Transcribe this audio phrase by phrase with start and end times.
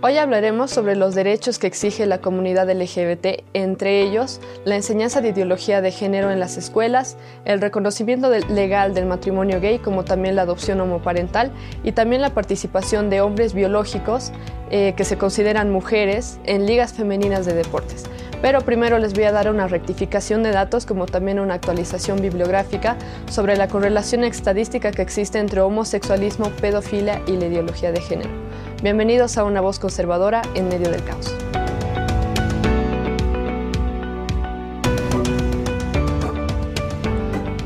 [0.00, 5.30] Hoy hablaremos sobre los derechos que exige la comunidad LGBT, entre ellos la enseñanza de
[5.30, 10.42] ideología de género en las escuelas, el reconocimiento legal del matrimonio gay como también la
[10.42, 11.50] adopción homoparental
[11.82, 14.30] y también la participación de hombres biológicos
[14.70, 18.04] eh, que se consideran mujeres en ligas femeninas de deportes.
[18.40, 22.96] Pero primero les voy a dar una rectificación de datos como también una actualización bibliográfica
[23.28, 28.47] sobre la correlación estadística que existe entre homosexualismo, pedofilia y la ideología de género.
[28.80, 31.34] Bienvenidos a Una Voz Conservadora en medio del caos.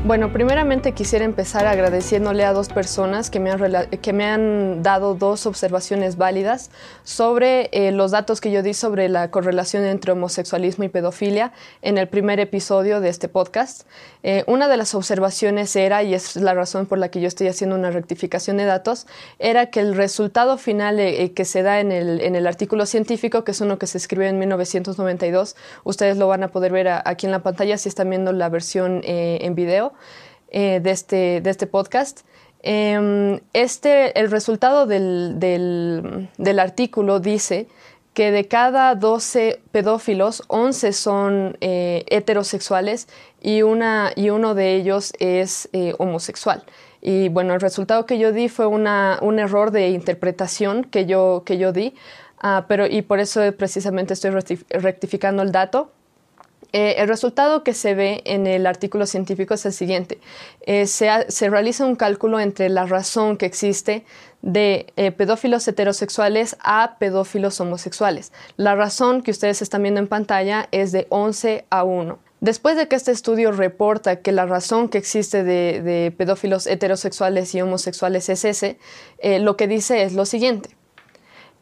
[0.05, 5.15] Bueno, primeramente quisiera empezar agradeciéndole a dos personas que me han, que me han dado
[5.15, 6.71] dos observaciones válidas
[7.05, 11.97] sobre eh, los datos que yo di sobre la correlación entre homosexualismo y pedofilia en
[11.97, 13.83] el primer episodio de este podcast.
[14.23, 17.47] Eh, una de las observaciones era, y es la razón por la que yo estoy
[17.47, 19.07] haciendo una rectificación de datos,
[19.39, 23.45] era que el resultado final eh, que se da en el, en el, artículo científico,
[23.45, 27.25] que es uno que se escribió en 1992, ustedes lo van a poder ver aquí
[27.25, 29.92] en la pantalla si están viendo la versión en video.
[30.55, 32.19] Eh, de, este, de este podcast.
[32.61, 37.67] Em, este, el resultado del, del, artículo dice
[38.13, 43.07] que de cada 12 pedófilos, 11 son eh, heterosexuales
[43.41, 46.63] y, una, y uno de ellos es eh, homosexual.
[47.01, 51.41] Y bueno, el resultado que yo di fue una, un error de interpretación que yo,
[51.47, 51.95] que yo di,
[52.37, 54.29] ah, pero y por eso precisamente estoy
[54.69, 55.89] rectificando el dato
[56.73, 60.19] eh, el resultado que se ve en el artículo científico es el siguiente.
[60.61, 64.03] Eh, se, realiza un cálculo entre la razón que existe
[64.41, 68.33] de eh, pedófilos heterosexuales a pedófilos homosexuales.
[68.57, 72.17] La razón que ustedes están viendo en pantalla es de 11 a 1.
[72.41, 77.61] Después de que este estudio reporta que la razón que existe de, pedófilos heterosexuales y
[77.61, 78.79] homosexuales es ese,
[79.21, 80.71] lo que dice es lo siguiente.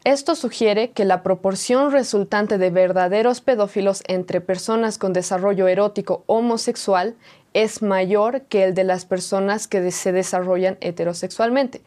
[0.03, 7.15] Esto sugiere que la proporción resultante de verdaderos pedófilos entre personas con desarrollo erótico homosexual
[7.53, 11.81] es mayor que el de las personas que se desarrollan heterosexualmente.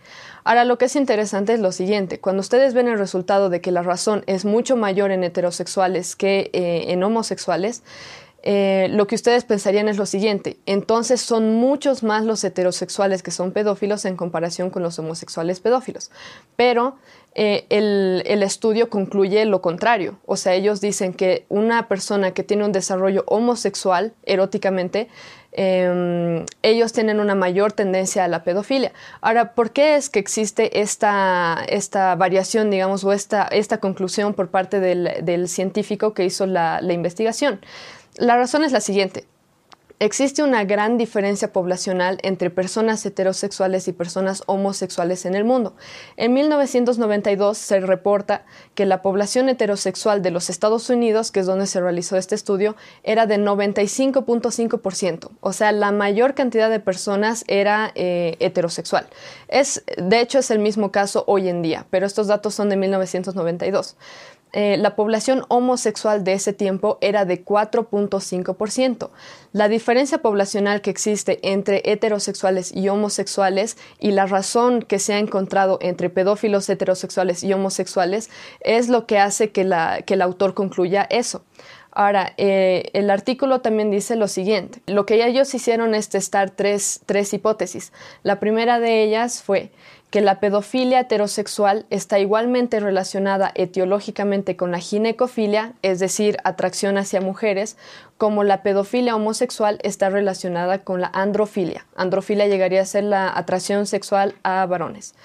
[0.44, 3.72] Ahora, lo que es interesante es lo siguiente, cuando ustedes ven el resultado de que
[3.72, 7.82] la razón es mucho mayor en heterosexuales que eh, en homosexuales,
[8.46, 13.30] eh, lo que ustedes pensarían es lo siguiente, entonces son muchos más los heterosexuales que
[13.30, 16.10] son pedófilos en comparación con los homosexuales pedófilos.
[16.54, 16.96] Pero
[17.36, 22.64] eh, el, estudio concluye lo contrario, o sea, ellos dicen que una persona que tiene
[22.64, 25.08] un desarrollo homosexual eróticamente,
[25.52, 28.92] em, ellos tienen una mayor tendencia a la pedofilia.
[29.20, 34.50] Ahora, ¿por qué es que existe esta, esta variación, digamos, o esta, esta conclusión por
[34.50, 37.60] parte del, científico que hizo la investigación?
[38.16, 39.26] La razón es la siguiente.
[40.04, 45.76] Existe una gran diferencia poblacional entre personas heterosexuales y personas homosexuales en el mundo.
[46.18, 48.44] En 1992 se reporta
[48.74, 52.76] que la población heterosexual de los Estados Unidos, que es donde se realizó este estudio,
[53.02, 55.30] era de 95.5%.
[55.40, 59.06] O sea, la mayor cantidad de personas era eh, heterosexual.
[59.48, 62.76] Es, de hecho, es el mismo caso hoy en día, pero estos datos son de
[62.76, 63.96] 1992.
[64.56, 69.10] Eh, la población homosexual de ese tiempo era de 4.5%.
[69.52, 75.18] La diferencia poblacional que existe entre heterosexuales y homosexuales y la razón que se ha
[75.18, 81.42] encontrado entre pedófilos heterosexuales y homosexuales es lo que hace que, el autor concluya eso.
[81.90, 84.82] Ahora, eh, el artículo también dice lo siguiente.
[84.86, 87.00] Lo que ellos hicieron es testar tres
[87.32, 87.92] hipótesis.
[88.22, 89.72] La primera de ellas fue
[90.14, 97.20] que la pedofilia heterosexual está igualmente relacionada etiológicamente con la ginecofilia, es decir, atracción hacia
[97.20, 97.76] mujeres,
[98.16, 101.84] como la pedofilia homosexual está relacionada con la androfilia.
[101.96, 105.16] Androfilia llegaría a ser la atracción sexual a varones.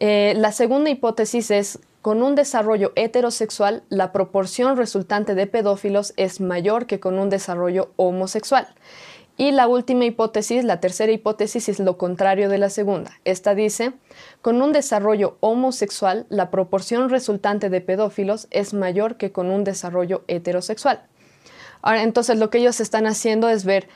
[0.00, 6.40] Eh, la segunda hipótesis es con un desarrollo heterosexual, la proporción resultante de pedófilos es
[6.40, 8.66] mayor que con un desarrollo homosexual.
[9.36, 13.18] Y la última hipótesis, la tercera hipótesis, es lo contrario de la segunda.
[13.24, 13.92] Esta dice,
[14.42, 20.22] con un desarrollo homosexual, la proporción resultante de pedófilos es mayor que con un desarrollo
[20.28, 21.02] heterosexual.
[21.82, 23.88] Ahora, entonces lo que ellos están haciendo es ver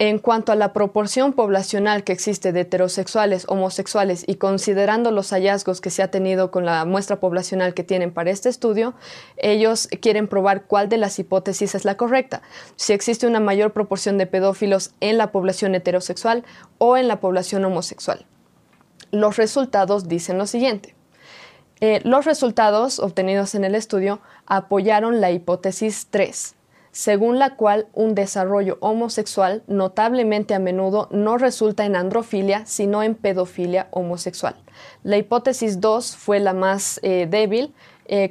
[0.00, 5.82] en cuanto a la proporción poblacional que existe de heterosexuales, homosexuales y considerando los hallazgos
[5.82, 8.94] que se ha tenido con la muestra poblacional que tienen para este estudio,
[9.36, 12.40] ellos quieren probar cuál de las hipótesis es la correcta,
[12.76, 16.44] si existe una mayor proporción de pedófilos en la población heterosexual
[16.78, 18.24] o en la población homosexual.
[19.10, 20.94] Los resultados dicen lo siguiente.
[21.82, 26.56] Eh, los resultados obtenidos en el estudio apoyaron la hipótesis 3
[26.92, 33.14] según la cual un desarrollo homosexual notablemente a menudo no resulta en androfilia, sino en
[33.14, 34.56] pedofilia homosexual.
[35.02, 37.74] La hipótesis 2 fue la más eh, débil,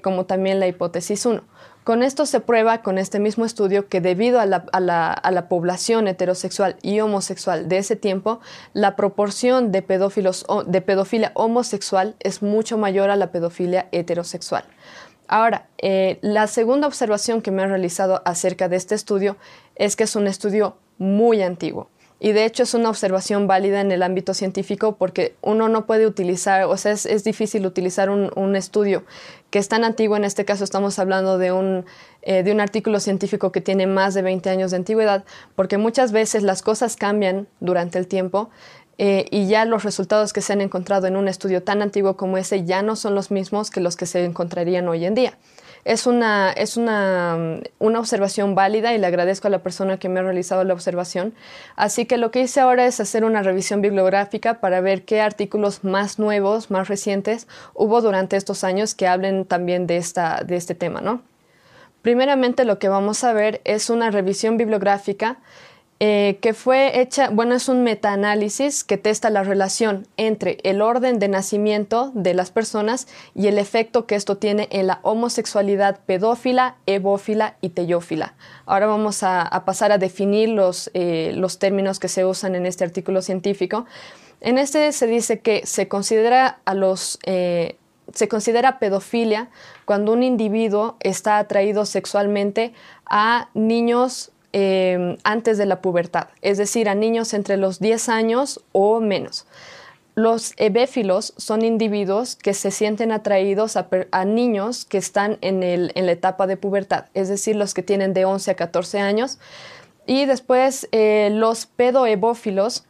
[0.04, 1.42] como también la hipótesis 1.
[1.90, 7.00] Con esto se prueba con este mismo estudio que debido a la, población heterosexual y
[7.00, 8.42] homosexual de ese tiempo,
[8.74, 14.66] la proporción de, pedófilos, de pedofilia homosexual es mucho mayor a la pedofilia heterosexual.
[15.32, 19.38] Ahora, eh, la segunda observación que me han realizado acerca de este estudio
[19.76, 21.88] es que es un estudio muy antiguo.
[22.20, 26.08] Y de hecho es una observación válida en el ámbito científico porque uno no puede
[26.08, 29.04] utilizar, o sea, es, difícil utilizar un, estudio
[29.52, 31.86] que es tan antiguo, en este caso estamos hablando de un,
[32.24, 35.24] eh, de un artículo científico que tiene más de 20 años de antigüedad,
[35.56, 38.50] porque muchas veces las cosas cambian durante el tiempo
[39.00, 42.38] eh, y ya los resultados que se han encontrado en un estudio tan antiguo como
[42.38, 45.34] ese ya no son los mismos que los que se encontrarían hoy en día
[45.86, 50.20] es una, es una, una, observación válida y le agradezco a la persona que me
[50.20, 51.34] ha realizado la observación.
[51.76, 55.84] Así que lo que hice ahora es hacer una revisión bibliográfica para ver qué artículos
[55.84, 60.76] más nuevos, más recientes hubo durante estos años que hablen también de, esta, de este
[60.76, 61.22] tema, ¿no?
[62.02, 65.38] Primeramente lo que vamos a ver es una revisión bibliográfica
[66.02, 71.20] eh, que fue hecha, bueno, es un metaanálisis que testa la relación entre el orden
[71.20, 76.78] de nacimiento de las personas y el efecto que esto tiene en la homosexualidad pedófila,
[76.86, 78.34] evófila y teyófila.
[78.66, 82.86] Ahora vamos a, pasar a definir los, eh, los términos que se usan en este
[82.86, 83.86] artículo científico.
[84.40, 87.76] En este se dice que se considera a los eh,
[88.14, 89.50] se considera pedofilia
[89.86, 92.74] cuando un individuo está atraído sexualmente
[93.06, 98.62] a niños Em, antes de la pubertad, es decir, a niños entre los 10 años
[98.72, 99.46] o menos.
[100.16, 105.60] Los ebéfilos son individuos que se sienten atraídos a, niños que están en,
[105.94, 109.38] la etapa de pubertad, es decir, los que tienen de 11 a 14 años.
[110.08, 112.86] Y después eh, los pedoebófilos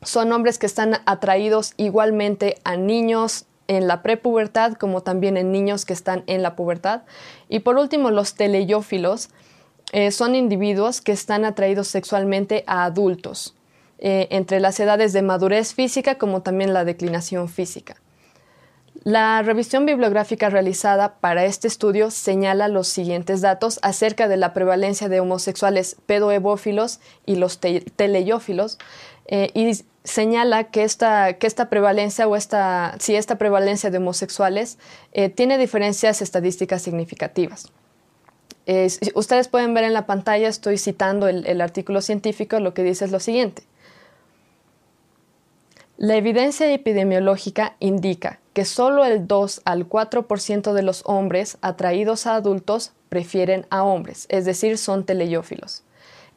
[0.00, 5.84] son hombres que están atraídos igualmente a niños en la prepubertad como también en niños
[5.84, 7.02] que están en la pubertad.
[7.50, 9.28] Y por último, los teleyófilos
[9.92, 13.54] eh, son individuos que están atraídos sexualmente a adultos,
[13.98, 17.96] eh, entre las edades de madurez física como también la declinación física.
[19.04, 25.08] La revisión bibliográfica realizada para este estudio señala los siguientes datos acerca de la prevalencia
[25.08, 28.78] de homosexuales pedoebófilos y los teleyófilos
[29.26, 34.78] eh, y señala que esta, que esta prevalencia o esta, si esta prevalencia de homosexuales
[35.36, 37.72] tiene diferencias estadísticas significativas
[39.14, 43.12] ustedes pueden ver en la pantalla, estoy citando el, artículo científico, lo que dice es
[43.12, 43.62] lo siguiente.
[45.98, 52.34] La evidencia epidemiológica indica que solo el 2 al 4% de los hombres atraídos a
[52.34, 55.84] adultos prefieren a hombres, es decir, son teleyófilos.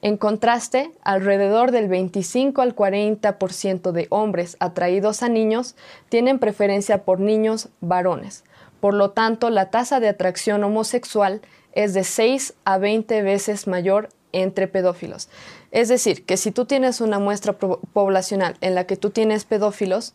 [0.01, 5.75] En contraste, alrededor del 25 al 40% de hombres atraídos a niños
[6.07, 8.45] tienen preferencia por niños varones.
[8.79, 11.41] Por lo tanto, la tasa de atracción homosexual
[11.83, 15.29] es de 6 a 20 veces mayor entre pedófilos.
[15.71, 20.13] Es decir, que si tú tienes una muestra poblacional en la que tú tienes pedófilos,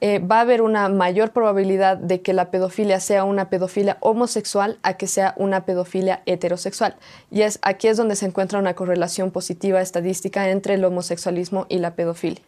[0.00, 4.78] eh, va a haber una mayor probabilidad de que la pedofilia sea una pedofilia homosexual
[4.82, 6.96] a que sea una pedofilia heterosexual.
[7.30, 11.78] Y es aquí es donde se encuentra una correlación positiva estadística entre el homosexualismo y
[11.78, 12.42] la pedofilia.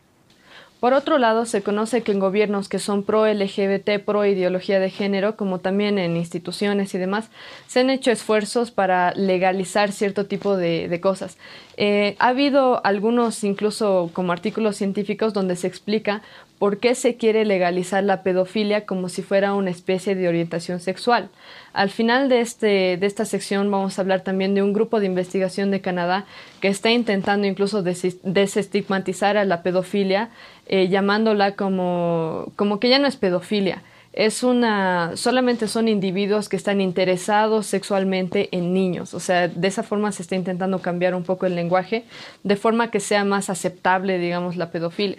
[0.85, 5.61] Por otro lado, se conoce que en gobiernos que son pro-LGBT, pro-ideología de género, como
[5.61, 7.31] también en instituciones y demás,
[7.67, 11.39] se han hecho esfuerzos para legalizar cierto tipo de, cosas.
[11.79, 16.21] Eh, ha habido algunos, incluso como artículos científicos, donde se explica
[16.59, 21.29] por qué se quiere legalizar la pedofilia como si fuera una especie de orientación sexual.
[21.73, 25.07] Al final de, este, de esta sección vamos a hablar también de un grupo de
[25.07, 26.25] investigación de Canadá
[26.61, 30.31] que está intentando incluso desestigmatizar a la pedofilia,
[30.67, 33.83] eh, llamándola como, como que ya no es pedofilia.
[34.13, 39.13] Es una, solamente son individuos que están interesados sexualmente en niños.
[39.13, 42.05] O sea, de esa forma se está intentando cambiar un poco el lenguaje,
[42.45, 45.19] de forma que sea más aceptable, digamos, la pedofilia.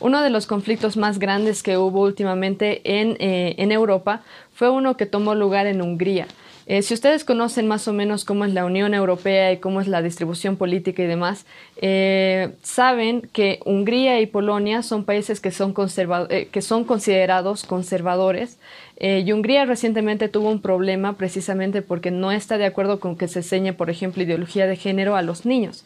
[0.00, 4.22] Uno de los conflictos más grandes que hubo últimamente en, eh, Europa
[4.54, 6.26] fue uno que tomó lugar en Hungría.
[6.66, 9.88] Eh, si ustedes conocen más o menos cómo es la Unión Europea y cómo es
[9.88, 11.46] la distribución política y demás,
[11.78, 18.58] eh, saben que Hungría y Polonia son países que son, que son considerados conservadores.
[19.00, 23.38] y Hungría recientemente tuvo un problema precisamente porque no está de acuerdo con que se
[23.38, 25.84] enseñe, por ejemplo, ideología de género a los niños.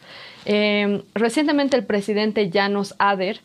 [1.13, 3.39] recientemente el presidente Janos Ader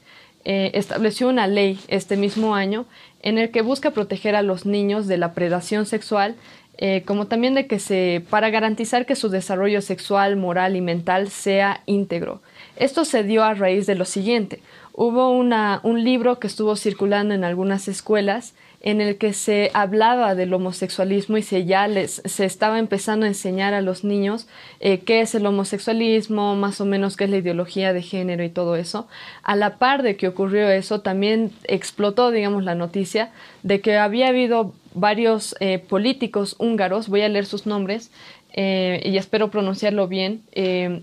[0.44, 2.86] eh, estableció una ley este mismo año
[3.22, 6.36] en el que busca proteger a los niños de la predación sexual,
[6.78, 11.28] eh, como también de que se, para garantizar que su desarrollo sexual, moral y mental
[11.28, 12.40] sea íntegro.
[12.76, 14.60] Esto se dio a raíz de lo siguiente.
[14.92, 20.34] Hubo una, un libro que estuvo circulando en algunas escuelas en el que se hablaba
[20.34, 24.46] del homosexualismo y se ya les, se estaba empezando a enseñar a los niños
[24.80, 28.50] eh, qué es el homosexualismo, más o menos qué es la ideología de género y
[28.50, 29.08] todo eso.
[29.42, 33.30] A la par de que ocurrió eso, también explotó, digamos, la noticia
[33.62, 38.10] de que había habido varios eh, políticos húngaros, voy a leer sus nombres,
[38.52, 41.02] eh, y espero pronunciarlo bien, eh,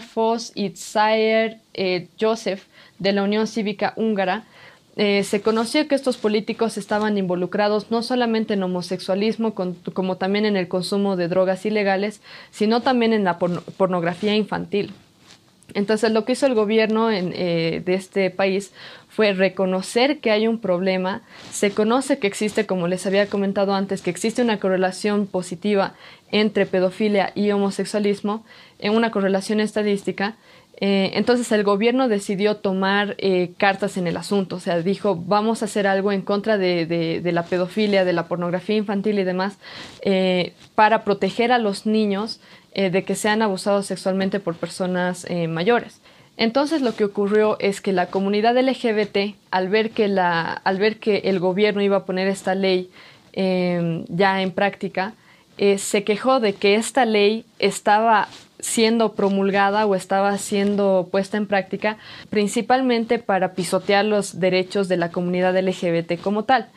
[0.00, 1.58] Foss y Itzaer
[2.20, 2.64] Joseph
[2.98, 4.44] de la Unión Cívica Húngara,
[5.00, 10.56] eh, se conoció que estos políticos estaban involucrados no solamente en homosexualismo, como también en
[10.56, 14.92] el consumo de drogas ilegales, sino también en la pornografía infantil.
[15.74, 18.72] Entonces, lo que hizo el gobierno eh, de este país
[19.08, 24.02] fue reconocer que hay un problema, se conoce que existe, como les había comentado antes,
[24.02, 25.94] que existe una correlación positiva
[26.32, 28.44] entre pedofilia y homosexualismo,
[28.80, 30.36] en una correlación estadística,
[30.80, 35.62] eh, entonces el gobierno decidió tomar eh, cartas en el asunto, o sea, dijo, vamos
[35.62, 39.58] a hacer algo en contra de, la pedofilia, de la pornografía infantil y demás,
[40.02, 42.40] eh, para proteger a los niños
[42.74, 46.00] de que sean abusados sexualmente por personas mayores.
[46.36, 51.00] Entonces lo que ocurrió es que la comunidad LGBT, al ver que, la, al ver
[51.00, 52.88] que el gobierno iba a poner esta ley
[53.32, 55.14] ya en práctica,
[55.56, 58.28] se quejó de que esta ley estaba
[58.60, 61.98] siendo promulgada o estaba siendo puesta en práctica
[62.30, 66.68] principalmente para pisotear los derechos de la comunidad LGBT como tal.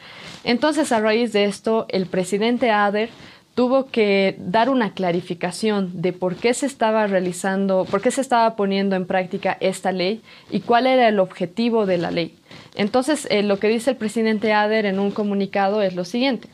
[0.44, 3.10] Entonces, a raíz de esto, el presidente Ader
[3.56, 8.56] tuvo que dar una clarificación de por qué se estaba realizando, por qué se estaba
[8.56, 12.36] poniendo en práctica esta ley y cuál era el objetivo de la ley.
[12.76, 16.48] Entonces, eh, lo que dice el presidente Ader en un comunicado es lo siguiente.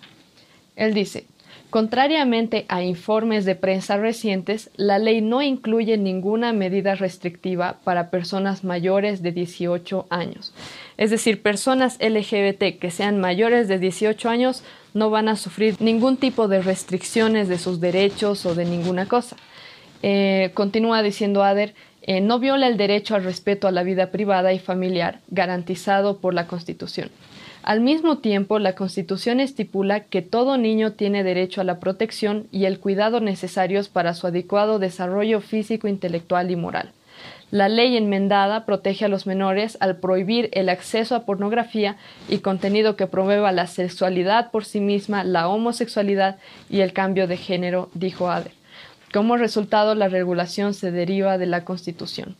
[0.75, 1.25] Él dice,
[1.69, 8.63] Contrariamente a informes de prensa recientes, la ley no incluye ninguna medida restrictiva para personas
[8.63, 10.53] mayores de 18 años.
[10.95, 16.15] Es decir, personas LGBT que sean mayores de 18 años no van a sufrir ningún
[16.15, 19.35] tipo de restricciones de sus derechos o de ninguna cosa.
[20.03, 24.53] Eh, continúa diciendo Ader, eh, no viola el derecho al respeto a la vida privada
[24.53, 27.09] y familiar garantizado por la Constitución.
[27.67, 32.63] Al mismo tiempo, la Constitución estipula que todo niño tiene derecho a la protección y
[32.63, 36.93] el cuidado necesarios para su adecuado desarrollo físico, intelectual y moral.
[37.51, 41.97] La ley enmendada protege a los menores al prohibir el acceso a pornografía
[42.29, 46.37] y contenido que promueva la sexualidad por sí misma, la homosexualidad
[46.69, 48.53] y el cambio de género, dijo Ader.
[49.11, 52.37] Como resultado, la regulación se deriva de la Constitución.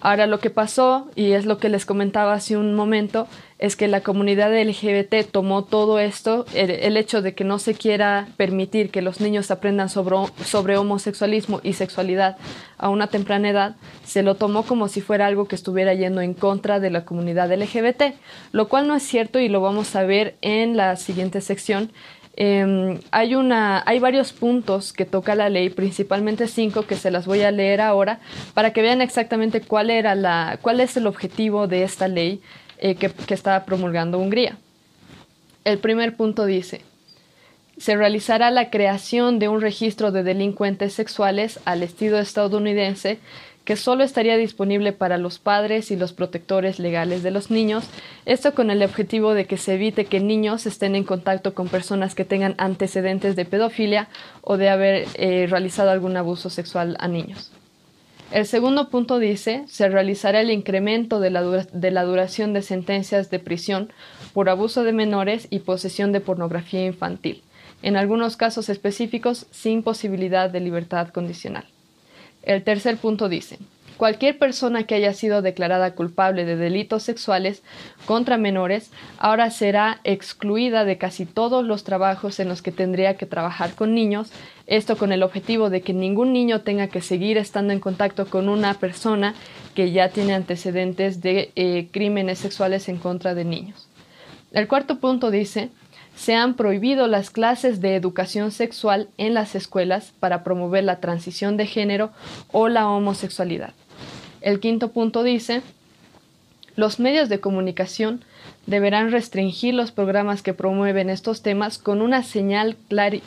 [0.00, 3.28] Ahora lo que pasó, y es lo que les comentaba hace un momento,
[3.58, 8.28] es que la comunidad LGBT tomó todo esto, el, hecho de que no se quiera
[8.38, 12.38] permitir que los niños aprendan sobre, sobre, homosexualismo y sexualidad
[12.78, 13.76] a una temprana edad,
[14.06, 17.52] se lo tomó como si fuera algo que estuviera yendo en contra de la comunidad
[17.52, 18.14] LGBT,
[18.52, 21.92] lo cual no es cierto y lo vamos a ver en la siguiente sección,
[22.36, 27.26] Em, hay, una, hay varios puntos que toca la ley, principalmente cinco que se las
[27.26, 28.20] voy a leer ahora
[28.54, 32.40] para que vean exactamente cuál, era la, cuál es el objetivo de esta ley
[32.78, 34.56] eh, que, que estaba promulgando Hungría.
[35.64, 36.82] El primer punto dice,
[37.76, 43.18] se realizará la creación de un registro de delincuentes sexuales al estilo estadounidense
[43.64, 47.84] que solo estaría disponible para los padres y los protectores legales de los niños,
[48.26, 52.14] esto con el objetivo de que se evite que niños estén en contacto con personas
[52.14, 54.08] que tengan antecedentes de pedofilia
[54.42, 57.52] o de haber eh, realizado algún abuso sexual a niños.
[58.30, 63.28] El segundo punto dice, se realizará el incremento de la, de la duración de sentencias
[63.28, 63.92] de prisión
[64.32, 67.42] por abuso de menores y posesión de pornografía infantil,
[67.82, 71.64] en algunos casos específicos sin posibilidad de libertad condicional.
[72.42, 73.58] El tercer punto dice,
[73.96, 77.62] cualquier persona que haya sido declarada culpable de delitos sexuales
[78.06, 83.26] contra menores ahora será excluida de casi todos los trabajos en los que tendría que
[83.26, 84.32] trabajar con niños,
[84.66, 88.48] esto con el objetivo de que ningún niño tenga que seguir estando en contacto con
[88.48, 89.34] una persona
[89.74, 93.86] que ya tiene antecedentes de eh, crímenes sexuales en contra de niños.
[94.52, 95.68] El cuarto punto dice,
[96.20, 101.56] se han prohibido las clases de educación sexual en las escuelas para promover la transición
[101.56, 102.10] de género
[102.52, 103.72] o la homosexualidad.
[104.42, 105.62] El quinto punto dice,
[106.76, 108.22] los medios de comunicación
[108.66, 113.22] deberán restringir los programas que promueven estos temas con una señal que,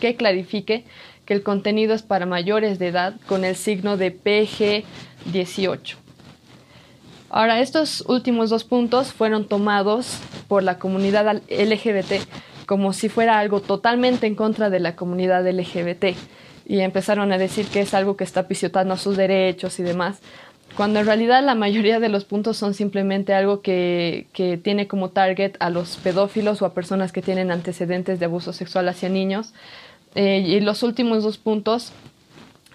[0.00, 0.84] que clarifique
[1.26, 6.07] que el contenido es para mayores de edad con el signo de PG18.
[7.30, 10.18] Ahora, estos últimos dos puntos fueron tomados
[10.48, 12.22] por la comunidad LGBT
[12.68, 16.14] como si fuera algo totalmente en contra de la comunidad LGBT
[16.66, 20.20] y empezaron a decir que es algo que está pisotando sus derechos y demás,
[20.76, 24.26] cuando en realidad la mayoría de los puntos son simplemente algo que,
[24.62, 28.86] tiene como target a los pedófilos o a personas que tienen antecedentes de abuso sexual
[28.88, 29.54] hacia niños.
[30.14, 31.92] Eh, y los últimos dos puntos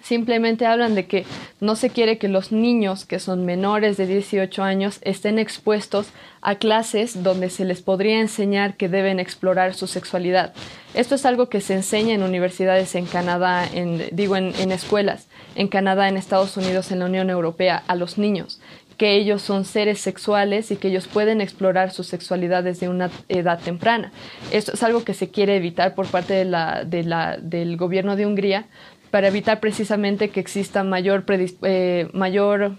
[0.04, 1.24] simplemente hablan de que
[1.60, 6.08] no se quiere que los niños que son menores de 18 años estén expuestos
[6.42, 10.52] a clases donde se les podría enseñar que deben explorar su sexualidad.
[10.92, 15.68] Esto es algo que se enseña en universidades en Canadá, en, digo en, escuelas, en
[15.68, 18.60] Canadá, en Estados Unidos, en la Unión Europea, a los niños
[18.96, 23.58] que ellos son seres sexuales y que ellos pueden explorar su sexualidad desde una edad
[23.58, 24.12] temprana.
[24.52, 28.66] Esto es algo que se quiere evitar por parte del gobierno de Hungría
[29.14, 31.24] para evitar precisamente que exista mayor,
[31.62, 32.72] eh, mayor,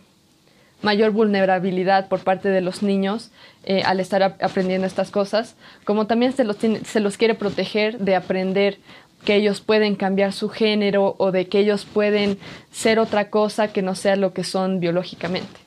[0.81, 3.31] mayor vulnerabilidad por parte de los niños
[3.63, 8.17] eh, al estar aprendiendo estas cosas, como también se los, se los quiere proteger de
[8.17, 8.79] aprender
[9.23, 12.37] que ellos pueden cambiar su género o de que ellos pueden
[12.69, 15.65] ser otra cosa que no sea lo que son biológicamente.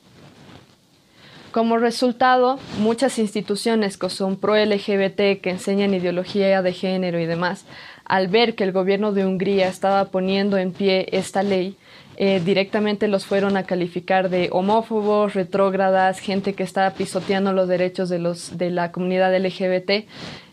[1.51, 7.65] Como resultado, muchas instituciones que son pro-LGBT, que enseñan ideología de género y demás,
[8.09, 11.77] al ver que el gobierno de Hungría estaba poniendo en pie esta ley,
[12.17, 18.09] eh, directamente los fueron a calificar de homófobos, retrógradas, gente que estaba pisoteando los derechos
[18.09, 20.05] de, los, de la comunidad LGBT.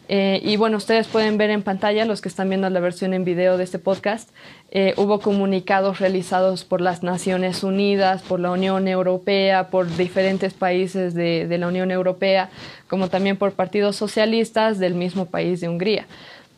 [0.08, 3.24] Eh, y bueno, ustedes pueden ver en pantalla, los que están viendo la versión en
[3.24, 4.30] video de este podcast,
[4.70, 11.14] eh, hubo comunicados realizados por las Naciones Unidas, por la Unión Europea, por diferentes países
[11.14, 12.50] de la Unión Europea,
[12.86, 16.06] como también por partidos socialistas del mismo país de Hungría.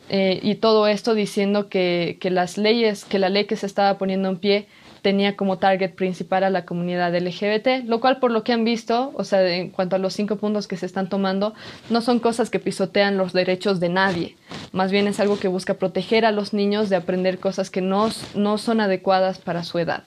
[0.09, 3.97] Eh, y todo esto diciendo que, que, las leyes, que la ley que se estaba
[3.97, 4.67] poniendo en pie
[5.01, 9.11] tenía como target principal a la comunidad LGBT, lo cual por lo que han visto,
[9.15, 11.53] o sea, en cuanto a los cinco puntos que se están tomando,
[11.89, 14.35] no son cosas que pisotean los derechos de nadie,
[14.71, 18.09] más bien es algo que busca proteger a los niños de aprender cosas que no,
[18.35, 20.03] no son adecuadas para su edad.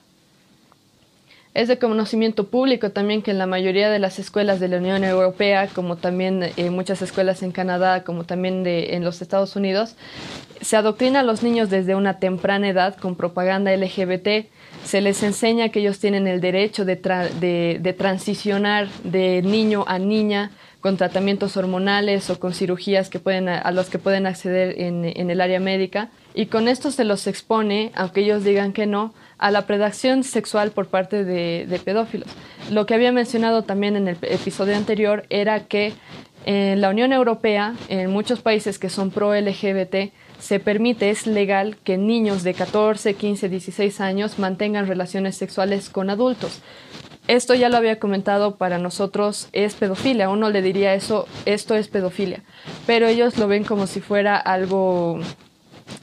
[1.53, 5.03] Es de conocimiento público también que en la mayoría de las escuelas de la Unión
[5.03, 9.95] Europea, como también eh, muchas escuelas en Canadá, como también de, en los Estados Unidos,
[10.61, 14.47] se adoctrina a los niños desde una temprana edad con propaganda LGBT.
[14.83, 20.51] Se les enseña que ellos tienen el derecho de, de, transicionar de niño a niña
[20.81, 25.29] con tratamientos hormonales o con cirugías que pueden, a los que pueden acceder en, en
[25.29, 26.09] el área médica.
[26.33, 30.71] Y con esto se los expone, aunque ellos digan que no, a la predación sexual
[30.71, 32.29] por parte de, pedófilos.
[32.71, 35.93] Lo que había mencionado también en el episodio anterior era que
[36.45, 41.97] en la Unión Europea, en muchos países que son pro-LGBT, se permite, es legal que
[41.97, 46.61] niños de 14, 15, 16 años mantengan relaciones sexuales con adultos.
[47.29, 51.87] Esto ya lo había comentado, para nosotros es pedofilia, uno le diría eso, esto es
[51.87, 52.43] pedofilia,
[52.85, 55.21] pero ellos lo ven como si fuera algo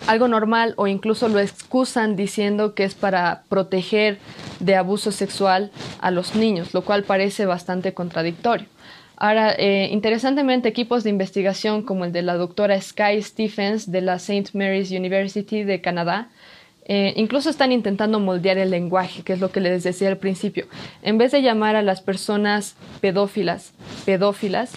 [0.07, 4.19] algo normal o incluso lo excusan diciendo que es para proteger
[4.59, 8.67] de abuso sexual a los niños, lo cual parece bastante contradictorio.
[9.17, 14.15] Ahora, eh, interesantemente, equipos de investigación como el de la doctora Sky Stephens de la
[14.15, 14.51] St.
[14.55, 16.31] Mary's University de Canadá,
[16.87, 20.67] eh, incluso están intentando moldear el lenguaje, que es lo que les decía al principio.
[21.03, 23.75] En vez de llamar a las personas pedófilas,
[24.07, 24.73] pedófilas,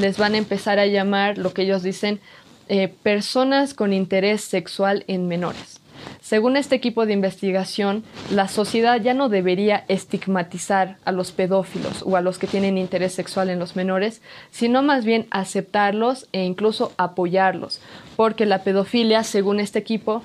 [0.00, 2.20] les van a empezar a llamar lo que ellos dicen
[2.68, 5.80] eh, personas con interés sexual en menores.
[6.20, 12.16] Según este equipo de investigación, la sociedad ya no debería estigmatizar a los pedófilos o
[12.16, 16.92] a los que tienen interés sexual en los menores, sino más bien aceptarlos e incluso
[16.96, 17.80] apoyarlos,
[18.16, 20.22] porque la pedofilia, según este equipo,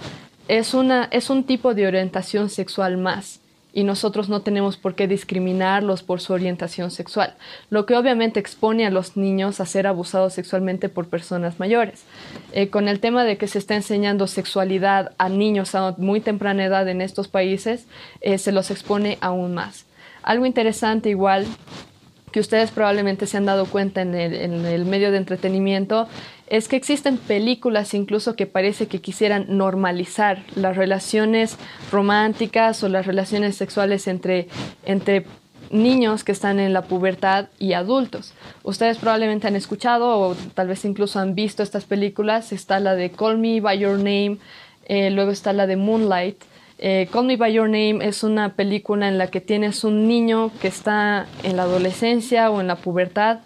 [0.48, 3.40] es, una, es un tipo de orientación sexual más
[3.74, 7.36] y nosotros no tenemos por qué discriminarlos por su orientación sexual,
[7.70, 12.04] lo que obviamente expone a los niños a ser abusados sexualmente por personas mayores.
[12.54, 16.66] Eh, con el tema de que se está enseñando sexualidad a niños a muy temprana
[16.66, 17.88] edad en estos países,
[18.22, 19.86] eh, se los expone aún más.
[20.22, 21.46] Algo interesante igual
[22.34, 26.08] que ustedes probablemente se han dado cuenta en el, medio de entretenimiento
[26.48, 31.58] es que existen películas incluso que parece que quisieran normalizar las relaciones
[31.92, 34.48] románticas o las relaciones sexuales entre,
[34.84, 35.26] entre
[35.70, 38.34] niños que están en la pubertad y adultos.
[38.64, 42.52] Ustedes probablemente han escuchado o tal vez incluso han visto estas películas.
[42.52, 44.40] Está la de Call Me By Your Name,
[44.86, 46.44] eh, luego está la de Moonlight.
[46.86, 50.52] Eh, Call Me By Your Name es una película en la que tienes un niño
[50.62, 53.40] que está en la adolescencia o en la pubertad,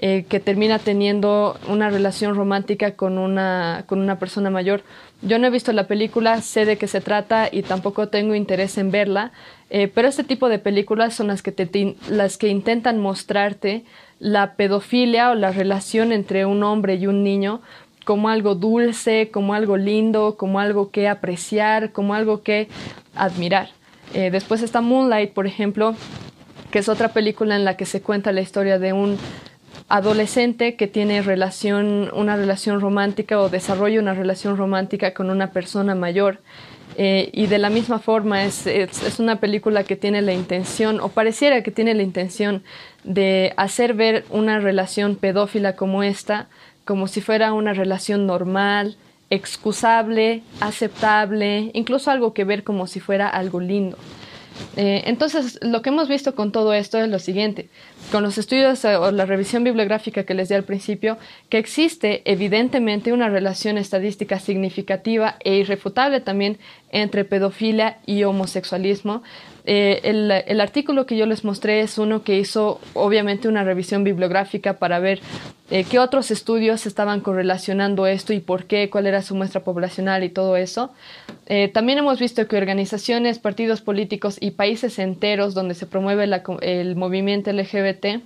[0.00, 4.82] eh, que termina teniendo una relación romántica con una, con una persona mayor.
[5.22, 8.76] Yo no he visto la película, sé de qué se trata y tampoco tengo interés
[8.76, 9.30] en verla,
[9.68, 13.84] eh, pero este tipo de películas son las que, te, las que intentan mostrarte
[14.18, 17.60] la pedofilia o la relación entre un hombre y un niño
[18.04, 22.68] como algo dulce, como algo lindo, como algo que apreciar, como algo que
[23.14, 23.68] admirar.
[24.14, 25.94] Eh, después está Moonlight, por ejemplo,
[26.70, 29.18] que es otra película en la que se cuenta la historia de un
[29.88, 35.94] adolescente que tiene relación, una relación romántica o desarrolla una relación romántica con una persona
[35.94, 36.40] mayor.
[36.96, 41.08] Eh, y de la misma forma es, es, una película que tiene la intención, o
[41.08, 42.62] pareciera que tiene la intención,
[43.04, 46.48] de hacer ver una relación pedófila como esta
[46.84, 48.96] como si fuera una relación normal,
[49.30, 53.96] excusable, aceptable, incluso algo que ver como si fuera algo lindo.
[54.76, 57.68] Eh, entonces, lo que hemos visto con todo esto es lo siguiente,
[58.12, 62.22] con los estudios eh, o la revisión bibliográfica que les di al principio, que existe
[62.24, 66.58] evidentemente una relación estadística significativa e irrefutable también
[66.90, 69.22] entre pedofilia y homosexualismo,
[69.72, 70.00] eh,
[70.48, 74.98] el, artículo que yo les mostré es uno que hizo obviamente una revisión bibliográfica para
[74.98, 75.20] ver
[75.70, 80.24] eh, qué otros estudios estaban correlacionando esto y por qué, cuál era su muestra poblacional
[80.24, 80.90] y todo eso.
[81.46, 86.28] Eh, también hemos visto que organizaciones, partidos políticos y países enteros donde se promueve
[86.62, 88.24] el movimiento LGBT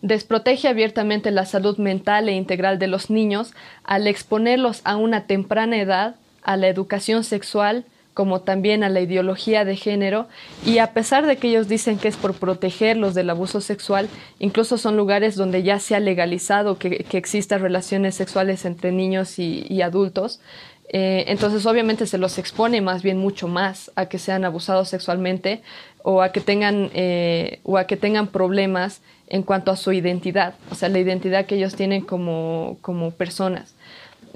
[0.00, 3.52] desprotege abiertamente la salud mental e integral de los niños
[3.84, 7.84] al exponerlos a una temprana edad a la educación sexual,
[8.16, 10.26] como también a la ideología de género,
[10.64, 14.78] y a pesar de que ellos dicen que es por protegerlos del abuso sexual, incluso
[14.78, 20.40] son lugares donde ya se ha legalizado que, existan relaciones sexuales entre niños y, adultos.
[20.88, 25.60] Eh, entonces obviamente se los expone más bien mucho más a que sean abusados sexualmente
[26.02, 30.54] o a que tengan eh, o a que tengan problemas en cuanto a su identidad,
[30.70, 33.75] o sea, la identidad que ellos tienen como, como personas.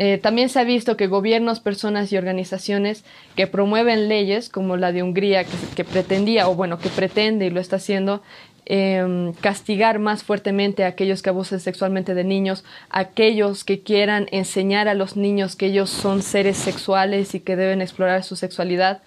[0.03, 3.05] Eh, también se ha visto que gobiernos, personas y organizaciones
[3.37, 5.45] que promueven leyes como la de Hungría,
[5.77, 8.23] que, pretendía, o bueno, que pretende y lo está haciendo,
[8.65, 14.89] em, castigar más fuertemente a aquellos que abusen sexualmente de niños, aquellos que quieran enseñar
[14.89, 19.03] a los niños que ellos son seres sexuales y que deben explorar su sexualidad.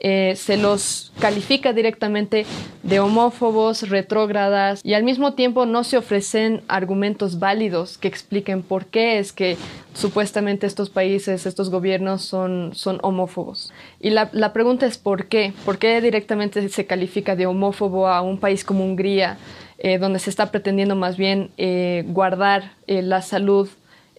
[0.00, 2.46] Eh, se los califica directamente
[2.84, 8.86] de homófobos, retrógradas y al mismo tiempo no se ofrecen argumentos válidos que expliquen por
[8.86, 9.56] qué es que
[9.94, 13.72] supuestamente estos países, estos gobiernos son, son homófobos.
[13.98, 15.52] Y la, la pregunta es ¿por qué?
[15.64, 19.36] ¿Por qué directamente se califica de homófobo a un país como Hungría,
[19.78, 23.68] eh, donde se está pretendiendo más bien eh, guardar la salud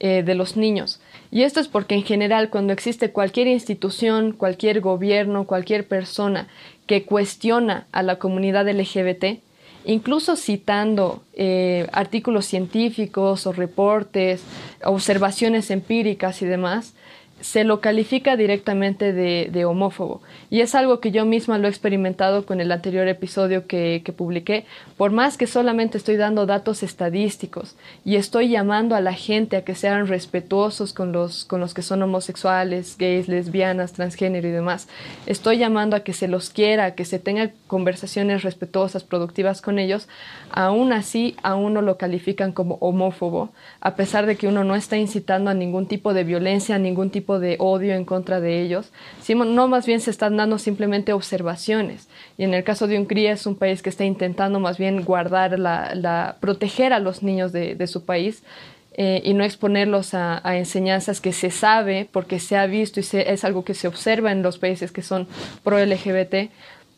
[0.01, 1.01] de los niños?
[1.31, 6.47] Y esto es porque en general cuando existe cualquier institución, cualquier gobierno, cualquier persona
[6.87, 9.39] que cuestiona a la comunidad LGBT,
[9.85, 14.41] incluso citando eh, artículos científicos o reportes,
[14.83, 16.95] observaciones empíricas y demás,
[17.41, 20.21] se lo califica directamente de, homófobo.
[20.49, 24.65] Y es algo que yo misma lo he experimentado con el anterior episodio que, publiqué.
[24.97, 29.63] Por más que solamente estoy dando datos estadísticos y estoy llamando a la gente a
[29.63, 34.87] que sean respetuosos con los, con los que son homosexuales, gays, lesbianas, transgénero y demás,
[35.25, 39.77] estoy llamando a que se los quiera, a que se tengan conversaciones respetuosas, productivas con
[39.77, 40.07] ellos,
[40.51, 43.49] aún así a uno lo califican como homófobo,
[43.81, 47.11] a pesar de que uno no está incitando a ningún tipo de violencia, a ningún
[47.11, 51.13] tipo de odio en contra de ellos, sino no más bien se están dando simplemente
[51.13, 52.07] observaciones.
[52.37, 55.59] Y en el caso de Hungría es un país que está intentando más bien guardar,
[55.59, 58.41] la, proteger a los niños de, su país
[58.93, 63.43] eh, y no exponerlos a, enseñanzas que se sabe, porque se ha visto y es
[63.43, 65.27] algo que se observa en los países que son
[65.63, 66.49] pro-LGBT,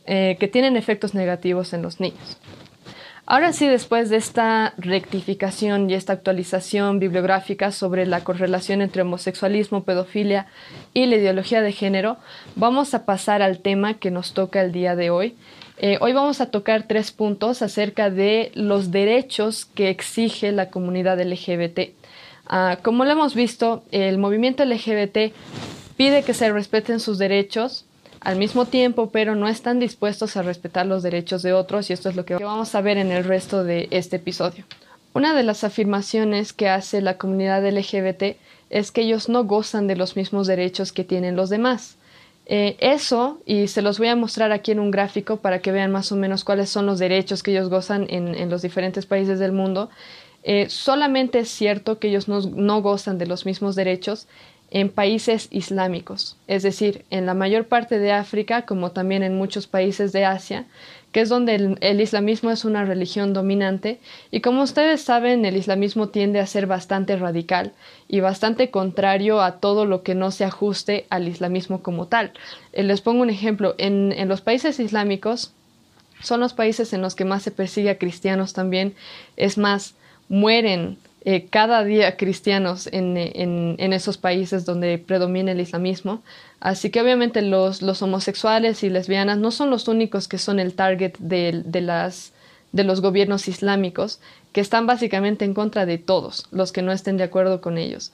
[0.06, 2.38] eh, que tienen efectos negativos en los niños.
[3.32, 9.86] Ahora sí, después de esta rectificación y esta actualización bibliográfica sobre la correlación entre homosexualismo,
[9.86, 10.48] pedofilia
[10.94, 12.18] y la ideología de género,
[12.58, 15.38] vamos a pasar al tema que nos toca el día de hoy.
[15.78, 21.18] Eh, hoy vamos a tocar tres puntos acerca de los derechos que exige la comunidad
[21.22, 21.94] LGBT.
[22.48, 25.34] Ah, como lo hemos visto, el movimiento LGBT
[25.96, 27.86] pide que se respeten sus derechos,
[28.22, 32.08] al mismo tiempo, pero no están dispuestos a respetar los derechos de otros y esto
[32.08, 34.64] es lo que vamos a ver en el resto de este episodio.
[35.14, 38.38] Una de las afirmaciones que hace la comunidad LGBT
[38.70, 41.98] es que ellos no gozan de los mismos derechos que tienen los demás.
[42.46, 45.92] Eh, eso, y se los voy a mostrar aquí en un gráfico para que vean
[45.92, 49.52] más o menos cuáles son los derechos que ellos gozan en, los diferentes países del
[49.52, 49.90] mundo,
[50.44, 54.28] eh, solamente es cierto que ellos no gozan de los mismos derechos
[54.72, 59.68] en países islámicos, es decir, en la mayor parte de África, como también en muchos
[59.68, 60.66] países de Asia,
[61.12, 64.00] que es donde el, islamismo es una religión dominante,
[64.32, 67.74] y como ustedes saben, el islamismo tiende a ser bastante radical
[68.08, 72.32] y bastante contrario a todo lo que no se ajuste al islamismo como tal.
[72.72, 75.52] Eh, les pongo un ejemplo, en, en los países islámicos
[76.22, 78.96] son los países en los que más se persigue a cristianos también,
[79.36, 79.96] es más,
[80.30, 83.16] mueren eh, cada día cristianos en,
[83.94, 86.24] esos países donde predomina el islamismo.
[86.60, 91.14] Así que obviamente los, homosexuales y lesbianas no son los únicos que son el target
[91.20, 92.34] de, las,
[92.72, 94.20] de los gobiernos islámicos,
[94.52, 98.12] que están básicamente en contra de todos los que no estén de acuerdo con ellos.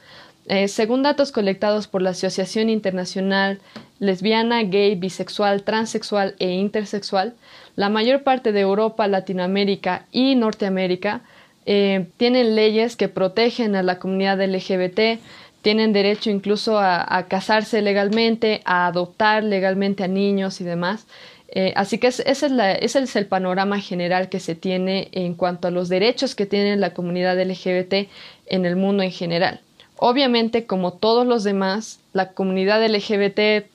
[0.50, 3.60] Eh, según datos colectados por la Asociación Internacional
[4.00, 7.36] Lesbiana, Gay, Bisexual, Transexual e Intersexual,
[7.76, 11.22] la mayor parte de Europa, Latinoamérica y Norteamérica
[11.70, 15.20] eh, tienen leyes que protegen a la comunidad LGBT,
[15.62, 21.08] tienen derecho incluso a, casarse legalmente, a adoptar legalmente a niños y demás.
[21.50, 25.68] Eh, así que ese, es ese es el panorama general que se tiene en cuanto
[25.68, 28.08] a los derechos que tiene la comunidad LGBT
[28.46, 29.60] en el mundo en general.
[29.98, 33.68] Obviamente, como todos los demás, la comunidad LGBT,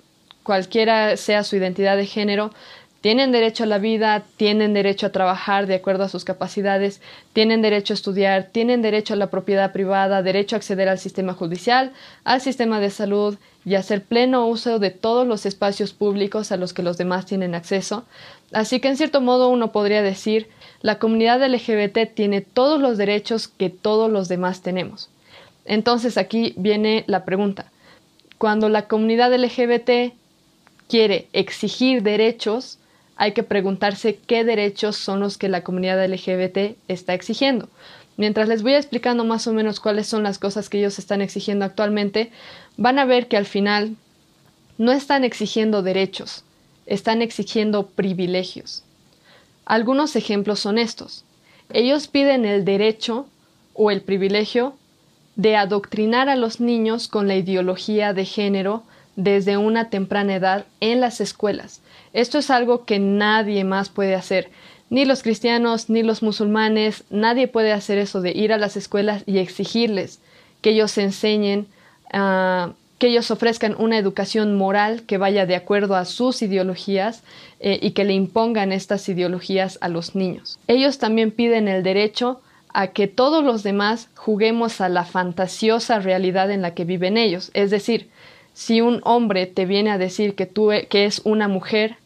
[0.44, 2.52] cualquiera sea su identidad de género,
[3.02, 7.60] tienen derecho a la vida, tienen derecho a trabajar de acuerdo a sus capacidades, tienen
[7.60, 11.92] derecho a estudiar, tienen derecho a la propiedad privada, derecho a acceder al sistema judicial,
[12.22, 16.72] al sistema de salud y hacer pleno uso de todos los espacios públicos a los
[16.72, 18.04] que los demás tienen acceso.
[18.52, 20.48] Así que en cierto modo uno podría decir,
[20.80, 25.10] la comunidad LGBT tiene todos los derechos que todos los demás tenemos.
[25.64, 27.66] Entonces aquí viene la pregunta.
[28.38, 30.14] Cuando la comunidad LGBT
[30.88, 32.78] quiere exigir derechos,
[33.22, 37.68] hay que preguntarse qué derechos son los que la comunidad LGBT está exigiendo.
[38.16, 41.64] Mientras les voy explicando más o menos cuáles son las cosas que ellos están exigiendo
[41.64, 42.32] actualmente,
[42.76, 43.94] van a ver que al final
[44.76, 46.42] no están exigiendo derechos,
[46.86, 48.82] están exigiendo privilegios.
[49.66, 51.24] Algunos ejemplos son estos.
[51.72, 53.28] Ellos piden el derecho
[53.74, 54.74] o el privilegio
[55.36, 58.82] de adoctrinar a los niños con la ideología de género
[59.14, 61.82] desde una temprana edad en las escuelas.
[62.12, 64.50] Esto es algo que nadie más puede hacer.
[64.90, 69.22] Ni los cristianos, ni los musulmanes, nadie puede hacer eso de ir a las escuelas
[69.26, 70.20] y exigirles
[70.60, 71.66] que ellos enseñen,
[72.12, 77.22] ah, que ellos ofrezcan una educación moral que vaya de acuerdo a sus ideologías
[77.58, 80.58] eh, y que le impongan estas ideologías a los niños.
[80.68, 82.40] Ellos también piden el derecho
[82.72, 87.50] a que todos los demás juguemos a la fantasiosa realidad en la que viven ellos.
[87.54, 88.08] Es decir,
[88.54, 91.96] si un hombre te viene a decir que tú e, que es una mujer,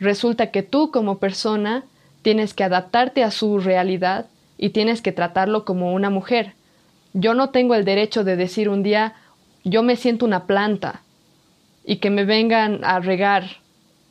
[0.00, 1.84] resulta que tú como persona
[2.22, 4.26] tienes que adaptarte a su realidad
[4.58, 6.54] y tienes que tratarlo como una mujer.
[7.12, 9.14] Yo no tengo el derecho de decir un día
[9.64, 11.02] yo me siento una planta
[11.84, 13.44] y que me vengan a regar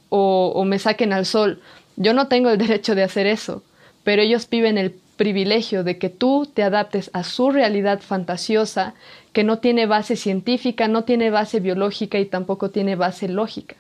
[0.10, 1.62] o, me saquen al sol.
[1.96, 3.64] Yo no tengo el derecho de hacer eso,
[4.04, 8.94] pero ellos viven el privilegio de que tú te adaptes a su realidad fantasiosa
[9.32, 13.76] que no tiene base científica, no tiene base biológica y tampoco tiene base lógica.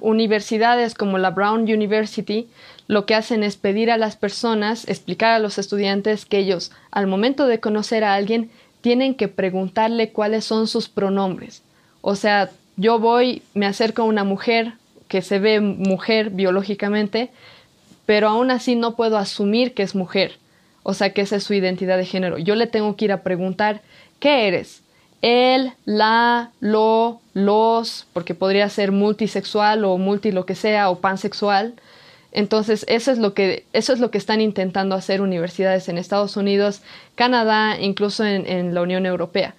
[0.00, 2.48] Universidades como la Brown University
[2.86, 7.06] lo que hacen es pedir a las personas, explicar a los estudiantes que ellos, al
[7.06, 11.62] momento de conocer a alguien, tienen que preguntarle cuáles son sus pronombres.
[12.00, 14.72] O sea, yo voy, me acerco a una mujer
[15.08, 17.30] que se ve mujer biológicamente,
[18.06, 20.38] pero aún así no puedo asumir que es mujer
[20.90, 22.38] o sea, que esa es su identidad de género.
[22.38, 23.82] Yo le tengo que ir a preguntar,
[24.20, 24.80] ¿qué eres?
[25.22, 31.74] Él, la, lo, los, porque podría ser multisexual o multi lo que sea, o pansexual.
[32.30, 36.36] Entonces, eso es lo que, eso es lo que están intentando hacer universidades en Estados
[36.36, 36.82] Unidos,
[37.14, 39.54] Canadá, incluso en la Unión Europea.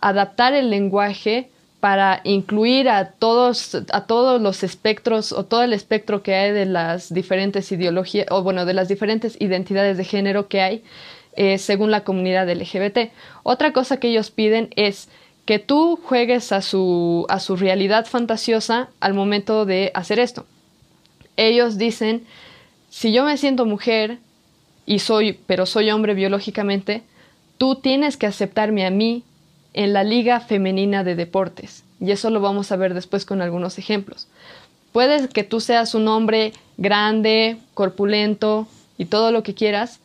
[0.00, 6.22] Adaptar el lenguaje para incluir a todos, a todos los espectros o todo el espectro
[6.22, 10.60] que hay de las diferentes ideologías, o bueno, de las diferentes identidades de género que
[10.60, 10.84] hay
[11.42, 13.12] eh, según la comunidad LGBT.
[13.44, 15.08] Otra cosa que ellos piden es
[15.46, 20.44] que tú juegues a su, a su realidad fantasiosa al momento de hacer esto.
[21.38, 22.26] Ellos dicen,
[22.90, 24.18] si yo me siento mujer
[24.84, 27.04] y soy, pero soy hombre biológicamente,
[27.56, 29.24] tú tienes que aceptarme a mí
[29.72, 31.84] en la Liga Femenina de Deportes.
[32.00, 34.28] Y eso lo vamos a ver después con algunos ejemplos.
[34.92, 39.99] Puede que tú seas un hombre grande, corpulento y todo lo que quieras,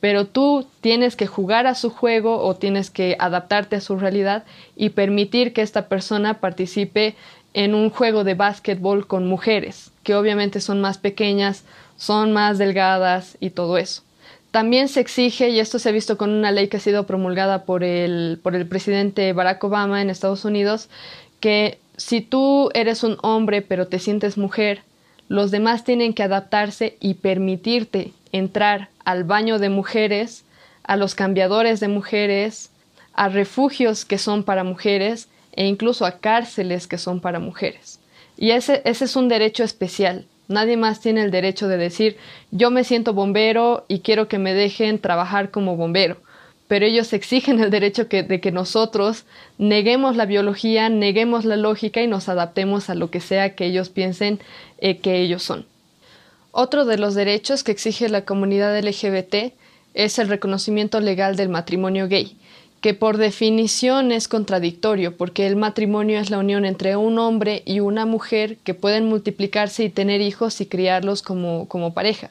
[0.00, 4.44] pero tú tienes que jugar a su juego o tienes que adaptarte a su realidad
[4.76, 7.14] y permitir que esta persona participe
[7.54, 11.64] en un juego de básquetbol con mujeres, que obviamente son más pequeñas,
[11.96, 14.02] son más delgadas y todo eso.
[14.50, 17.64] También se exige, y esto se ha visto con una ley que ha sido promulgada
[17.64, 20.88] por el, por el presidente Barack Obama en Estados Unidos,
[21.40, 24.82] que si tú eres un hombre pero te sientes mujer,
[25.28, 30.44] los demás tienen que adaptarse y permitirte entrar al baño de mujeres,
[30.82, 32.70] a los cambiadores de mujeres,
[33.14, 38.00] a refugios que son para mujeres e incluso a cárceles que son para mujeres.
[38.36, 40.26] Y ese, ese es un derecho especial.
[40.48, 42.16] Nadie más tiene el derecho de decir
[42.50, 46.16] yo me siento bombero y quiero que me dejen trabajar como bombero.
[46.66, 49.24] Pero ellos exigen el derecho de que nosotros
[49.56, 53.88] neguemos la biología, neguemos la lógica y nos adaptemos a lo que sea que ellos
[53.88, 54.40] piensen
[54.78, 55.64] eh, que ellos son.
[56.58, 59.52] Otro de los derechos que exige la comunidad LGBT
[59.92, 62.34] es el reconocimiento legal del matrimonio gay,
[62.80, 67.80] que por definición es contradictorio, porque el matrimonio es la unión entre un hombre y
[67.80, 72.30] una mujer que pueden multiplicarse y tener hijos y criarlos como, como pareja.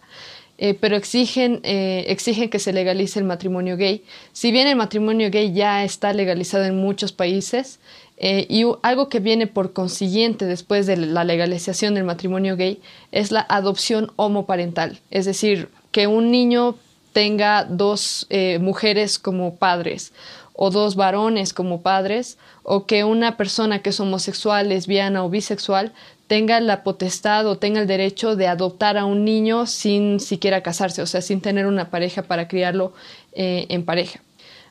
[0.57, 4.03] Eh, pero exigen, eh, exigen que se legalice el matrimonio gay.
[4.33, 7.79] Si bien el matrimonio gay ya está legalizado en muchos países,
[8.17, 13.31] eh, y algo que viene por consiguiente después de la legalización del matrimonio gay es
[13.31, 16.75] la adopción homoparental, es decir, que un niño
[17.13, 18.27] tenga dos
[18.59, 20.11] mujeres como padres
[20.55, 25.91] o dos varones como padres, o que una persona que es homosexual, lesbiana o bisexual
[26.27, 31.01] tenga la potestad o tenga el derecho de adoptar a un niño sin siquiera casarse,
[31.01, 32.93] o sea, sin tener una pareja para criarlo
[33.33, 34.21] eh, en pareja.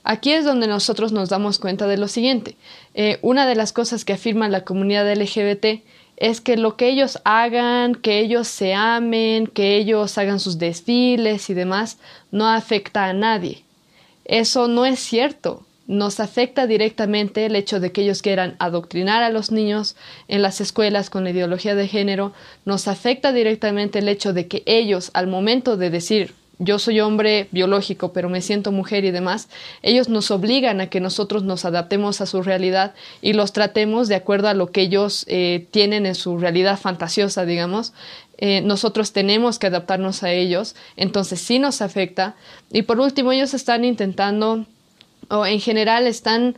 [0.05, 2.57] Aquí es donde nosotros nos damos cuenta de lo siguiente.
[2.95, 5.83] Eh, una de las cosas que afirma la comunidad LGBT
[6.17, 11.51] es que lo que ellos hagan, que ellos se amen, que ellos hagan sus desfiles
[11.51, 11.99] y demás,
[12.31, 13.65] no afecta a nadie.
[14.25, 19.31] Eso no es cierto nos afecta directamente el hecho de que ellos quieran adoctrinar a
[19.31, 19.97] los niños
[20.29, 22.33] en las escuelas con la ideología de género,
[22.65, 27.49] nos afecta directamente el hecho de que ellos al momento de decir yo soy hombre
[27.51, 29.49] biológico, pero me siento mujer y demás,
[29.83, 34.15] ellos nos obligan a que nosotros nos adaptemos a su realidad y los tratemos de
[34.15, 37.93] acuerdo a lo que ellos eh, tienen en su realidad fantasiosa, digamos.
[38.39, 42.35] Eh, nosotros tenemos que adaptarnos a ellos, entonces sí nos afecta.
[42.73, 44.67] Y por último, ellos están intentando
[45.31, 46.57] o en general están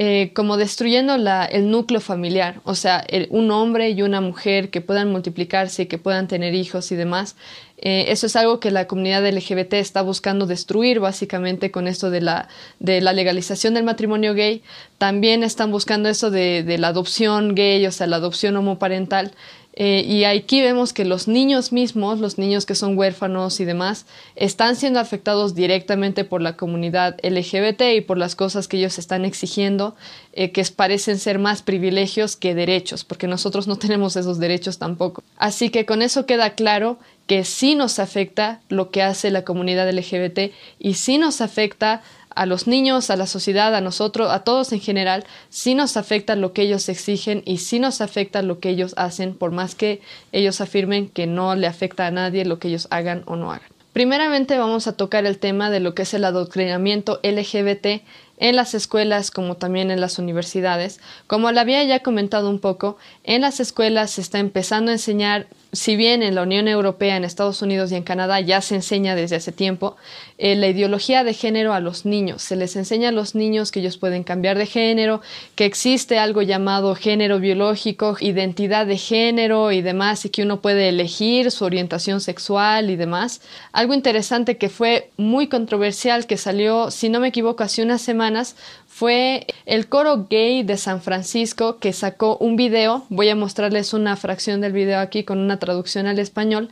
[0.00, 5.10] eh, como destruyendo el núcleo familiar, o sea, un hombre y una mujer que puedan
[5.10, 7.34] multiplicarse y que puedan tener hijos y demás.
[7.80, 12.20] Eh, eso es algo que la comunidad LGBT está buscando destruir básicamente con esto de
[12.20, 12.48] la,
[12.80, 14.62] de la legalización del matrimonio gay.
[14.98, 19.32] También están buscando eso de, de la adopción gay, o sea, la adopción homoparental.
[19.80, 24.06] Eh, y aquí vemos que los niños mismos, los niños que son huérfanos y demás,
[24.34, 29.24] están siendo afectados directamente por la comunidad LGBT y por las cosas que ellos están
[29.24, 29.94] exigiendo,
[30.32, 35.22] eh, que parecen ser más privilegios que derechos, porque nosotros no tenemos esos derechos tampoco.
[35.36, 39.88] Así que con eso queda claro que sí nos afecta lo que hace la comunidad
[39.88, 42.02] LGBT y sí nos afecta
[42.34, 46.36] a los niños, a la sociedad, a nosotros, a todos en general, sí nos afecta
[46.36, 50.00] lo que ellos exigen y sí nos afecta lo que ellos hacen, por más que
[50.32, 53.68] ellos afirmen que no le afecta a nadie lo que ellos hagan o no hagan.
[53.92, 58.02] Primeramente vamos a tocar el tema de lo que es el adoctrinamiento LGBT
[58.38, 61.00] en las escuelas como también en las universidades.
[61.26, 65.48] Como lo había ya comentado un poco, en las escuelas se está empezando a enseñar
[65.72, 69.14] si bien en la Unión Europea, en Estados Unidos y en Canadá ya se enseña
[69.14, 69.96] desde hace tiempo
[70.38, 72.42] eh, la ideología de género a los niños.
[72.42, 75.20] Se les enseña a los niños que ellos pueden cambiar de género,
[75.56, 80.88] que existe algo llamado género biológico, identidad de género y demás, y que uno puede
[80.88, 83.42] elegir su orientación sexual y demás.
[83.72, 88.56] Algo interesante que fue muy controversial, que salió, si no me equivoco, hace unas semanas,
[88.98, 94.16] fue el coro gay de San Francisco que sacó un video, voy a mostrarles una
[94.16, 96.68] fracción del video aquí con una traducción al español,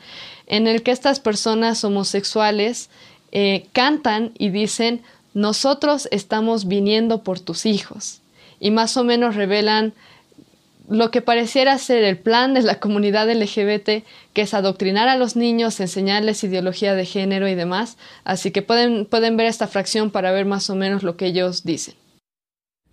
[0.48, 2.90] en el que estas personas homosexuales
[3.30, 5.02] eh, cantan y dicen,
[5.34, 8.22] nosotros estamos viniendo por tus hijos.
[8.58, 9.92] Y más o menos revelan
[10.88, 15.36] lo que pareciera ser el plan de la comunidad LGBT, que es adoctrinar a los
[15.36, 17.98] niños, enseñarles ideología de género y demás.
[18.24, 21.62] Así que pueden, pueden ver esta fracción para ver más o menos lo que ellos
[21.62, 21.94] dicen.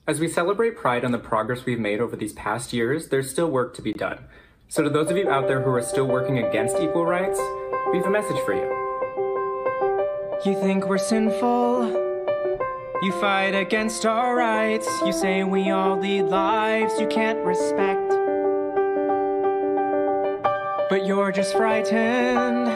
[0.06, 3.50] As we celebrate Pride on the progress we've made over these past years, there's still
[3.50, 4.26] work to be done.
[4.68, 7.40] So to those of you out there who are still working against equal rights,
[7.90, 8.68] we have a message for you.
[10.46, 11.88] You think we're sinful?
[13.02, 14.90] You fight against our rights.
[15.06, 18.10] You say we all lead lives you can't respect.
[20.90, 22.68] But you're just frightened.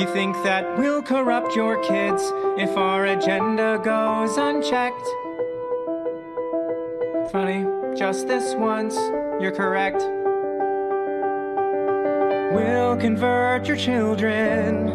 [0.00, 2.24] You think that we'll corrupt your kids
[2.58, 5.06] if our agenda goes unchecked.
[7.30, 7.64] Funny,
[7.96, 8.96] just this once,
[9.40, 9.98] you're correct.
[12.52, 14.88] We'll convert your children.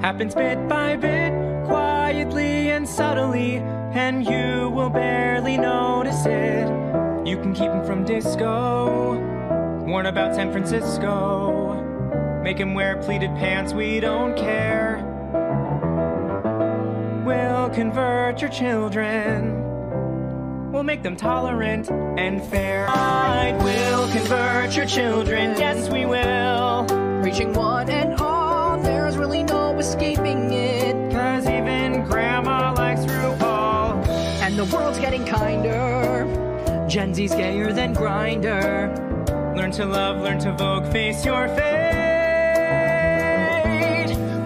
[0.00, 1.32] Happens bit by bit,
[1.66, 6.66] quietly and subtly, and you will barely notice it.
[7.24, 9.14] You can keep him from disco,
[9.86, 11.80] warn about San Francisco.
[12.42, 14.98] Make him wear pleated pants, we don't care.
[17.24, 19.61] We'll convert your children.
[20.82, 22.88] We'll make them tolerant and fair.
[22.88, 26.86] I will convert your children, yes we will.
[27.22, 31.12] Reaching one and all, there's really no escaping it.
[31.12, 34.04] Cause even grandma likes RuPaul.
[34.42, 36.26] And the world's getting kinder.
[36.88, 38.92] Gen Z's gayer than grinder.
[39.56, 41.62] Learn to love, learn to vogue, face your fate.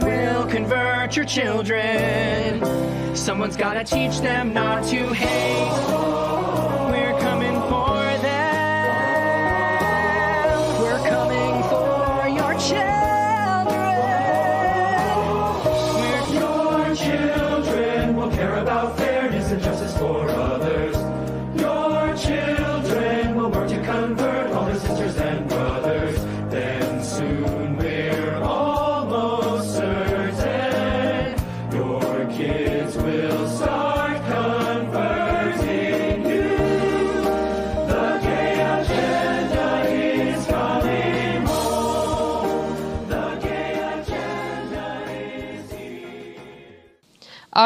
[0.02, 2.62] We'll convert your children.
[3.16, 6.05] Someone's gotta teach them not to hate.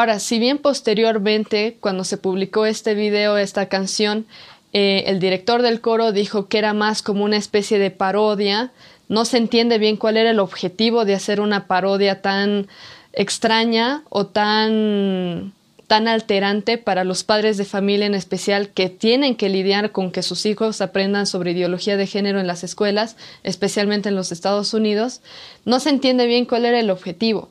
[0.01, 4.25] Ahora, si bien posteriormente, cuando se publicó este video, esta canción,
[4.73, 8.71] eh, el director del coro dijo que era más como una especie de parodia,
[9.09, 12.67] no se entiende bien cuál era el objetivo de hacer una parodia tan
[13.13, 15.53] extraña o tan
[15.91, 20.23] tan alterante para los padres de familia en especial que tienen que lidiar con que
[20.23, 25.19] sus hijos aprendan sobre ideología de género en las escuelas, especialmente en los Estados Unidos,
[25.65, 27.49] no se entiende bien cuál era el objetivo.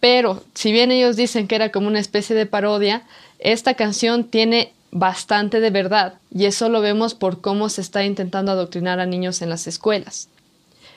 [0.00, 3.02] Pero si bien ellos dicen que era como una especie de parodia,
[3.38, 8.52] esta canción tiene bastante de verdad y eso lo vemos por cómo se está intentando
[8.52, 10.28] adoctrinar a niños en las escuelas.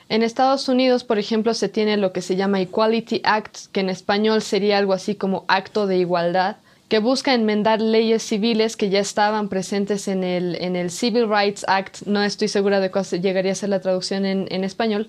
[0.08, 3.88] En Estados Unidos, por ejemplo, se tiene lo que se llama Equality Act, que en
[3.88, 6.56] español sería algo así como acto de igualdad,
[6.88, 12.02] que busca enmendar leyes civiles que ya estaban presentes en el, Civil Rights Act.
[12.04, 15.08] No estoy segura de cuál llegaría a ser la traducción en español,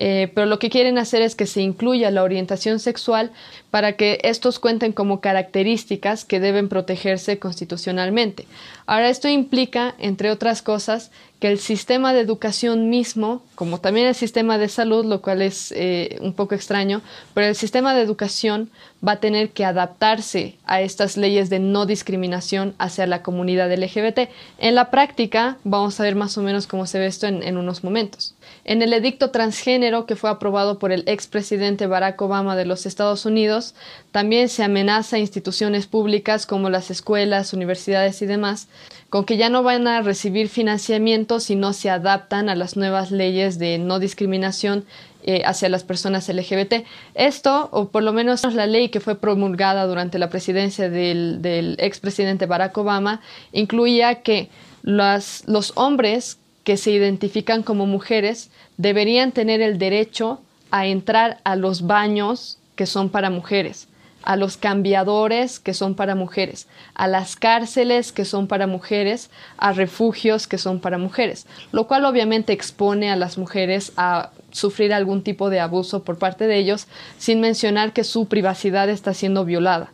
[0.00, 3.32] eh, pero lo que quieren hacer es que se incluya la orientación sexual
[3.72, 8.46] para que estos cuenten como características que deben protegerse constitucionalmente.
[8.86, 14.14] Ahora, esto implica, entre otras cosas, que el sistema de educación mismo, como también el
[14.14, 17.02] sistema de salud, lo cual es eh, un poco extraño,
[17.34, 18.70] pero el sistema de educación
[19.06, 24.30] va a tener que adaptarse a estas leyes de no discriminación hacia la comunidad LGBT.
[24.58, 27.56] En la práctica, vamos a ver más o menos cómo se ve esto en, en
[27.56, 28.34] unos momentos.
[28.68, 33.24] En el edicto transgénero que fue aprobado por el expresidente Barack Obama de los Estados
[33.24, 33.74] Unidos,
[34.12, 38.68] también se amenaza a instituciones públicas como las escuelas, universidades y demás,
[39.08, 43.10] con que ya no van a recibir financiamiento si no se adaptan a las nuevas
[43.10, 44.84] leyes de no discriminación
[45.22, 46.84] eh, hacia las personas LGBT.
[47.14, 51.76] Esto, o por lo menos la ley que fue promulgada durante la presidencia del, del
[51.78, 54.50] expresidente Barack Obama, incluía que
[54.82, 56.36] los hombres
[56.68, 62.84] que se identifican como mujeres deberían tener el derecho a entrar a los baños que
[62.84, 63.88] son para mujeres,
[64.22, 69.72] a los cambiadores que son para mujeres, a las cárceles que son para mujeres, a
[69.72, 75.22] refugios que son para mujeres, lo cual obviamente expone a las mujeres a sufrir algún
[75.22, 79.90] tipo de abuso por parte de ellos, sin mencionar que su privacidad está siendo violada.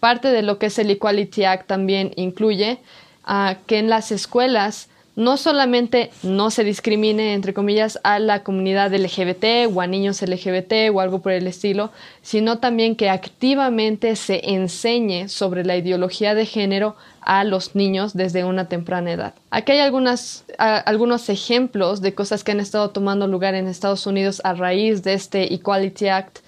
[0.00, 2.78] Parte de lo que es el Equality Act también incluye
[3.28, 8.94] uh, que en las escuelas no solamente no se discrimine, entre comillas, a la comunidad
[8.94, 11.90] LGBT o a niños LGBT o algo por el estilo,
[12.22, 18.44] sino también que activamente se enseñe sobre la ideología de género a los niños desde
[18.44, 19.34] una temprana edad.
[19.50, 24.40] Aquí hay algunas, algunos ejemplos de cosas que han estado tomando lugar en Estados Unidos
[24.44, 26.38] a raíz de este Equality Act.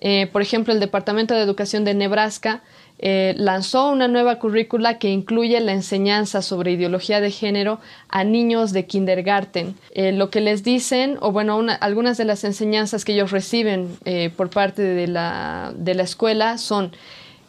[0.00, 2.62] Eh, por ejemplo, el Departamento de Educación de Nebraska
[3.04, 8.72] eh, lanzó una nueva currícula que incluye la enseñanza sobre ideología de género a niños
[8.72, 9.74] de kindergarten.
[9.90, 13.96] Eh, lo que les dicen, o bueno, una, algunas de las enseñanzas que ellos reciben
[14.04, 16.92] eh, por parte de la, de la escuela son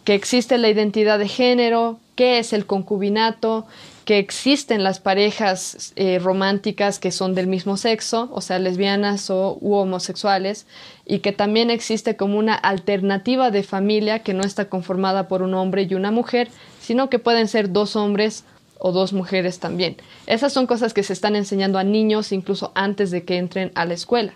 [0.03, 3.67] que existe la identidad de género, qué es el concubinato,
[4.05, 9.57] que existen las parejas eh, románticas que son del mismo sexo, o sea, lesbianas o
[9.61, 10.65] u homosexuales,
[11.05, 15.53] y que también existe como una alternativa de familia que no está conformada por un
[15.53, 16.49] hombre y una mujer,
[16.81, 18.43] sino que pueden ser dos hombres
[18.77, 19.95] o dos mujeres también.
[20.27, 23.85] Esas son cosas que se están enseñando a niños incluso antes de que entren a
[23.85, 24.33] la escuela.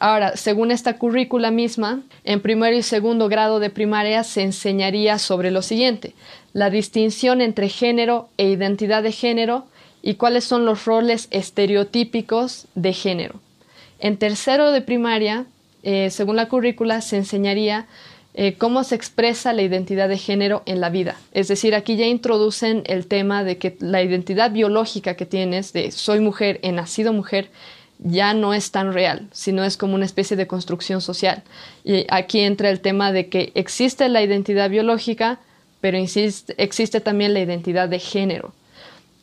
[0.00, 5.50] Ahora, según esta currícula misma, en primero y segundo grado de primaria se enseñaría sobre
[5.50, 6.14] lo siguiente,
[6.52, 9.66] la distinción entre género e identidad de género
[10.02, 13.40] y cuáles son los roles estereotípicos de género.
[13.98, 15.46] En tercero de primaria,
[15.82, 17.86] eh, según la currícula, se enseñaría
[18.34, 21.16] eh, cómo se expresa la identidad de género en la vida.
[21.32, 25.90] Es decir, aquí ya introducen el tema de que la identidad biológica que tienes de
[25.90, 27.50] soy mujer, he nacido mujer,
[27.98, 31.42] ya no es tan real, sino es como una especie de construcción social.
[31.84, 35.40] Y aquí entra el tema de que existe la identidad biológica,
[35.80, 38.52] pero existe también la identidad de género.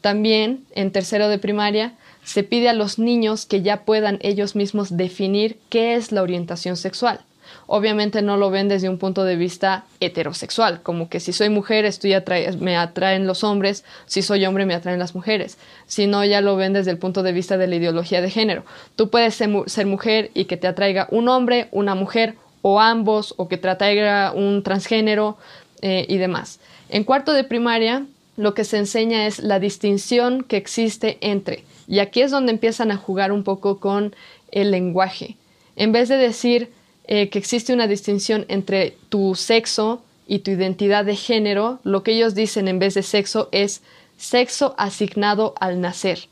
[0.01, 1.93] También, en tercero de primaria,
[2.23, 6.77] se pide a los niños que ya puedan ellos mismos definir qué es la orientación
[6.77, 7.21] sexual.
[7.67, 11.85] Obviamente no lo ven desde un punto de vista heterosexual, como que si soy mujer
[11.85, 12.13] estoy
[12.59, 16.73] me atraen los hombres, si soy hombre me atraen las mujeres, sino ya lo ven
[16.73, 18.65] desde el punto de vista de la ideología de género.
[18.95, 23.47] Tú puedes ser, mujer y que te atraiga un hombre, una mujer o ambos, o
[23.47, 25.37] que te atraiga un transgénero
[25.81, 26.59] eh, y demás.
[26.89, 28.05] En cuarto de primaria
[28.37, 32.91] lo que se enseña es la distinción que existe entre, y aquí es donde empiezan
[32.91, 34.15] a jugar un poco con
[34.51, 35.37] el lenguaje.
[35.75, 36.71] En vez de decir
[37.05, 42.13] eh, que existe una distinción entre tu sexo y tu identidad de género, lo que
[42.13, 43.81] ellos dicen en vez de sexo es
[44.17, 46.27] sexo asignado al nacer.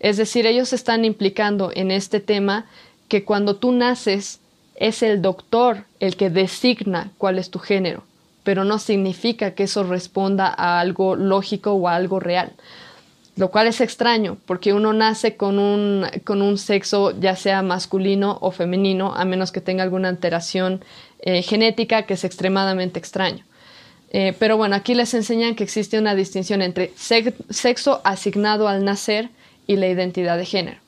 [0.00, 2.66] Es decir, ellos están implicando en este tema
[3.08, 4.40] que cuando tú naces
[4.74, 8.04] es el doctor el que designa cuál es tu género
[8.44, 12.52] pero no significa que eso responda a algo lógico o a algo real.
[13.34, 18.36] Lo cual es extraño, porque uno nace con un, con un sexo ya sea masculino
[18.42, 20.84] o femenino, a menos que tenga alguna alteración
[21.20, 23.44] eh, genética que es extremadamente extraño.
[24.10, 29.30] Eh, pero bueno, aquí les enseñan que existe una distinción entre sexo asignado al nacer
[29.66, 30.78] y la identidad de género.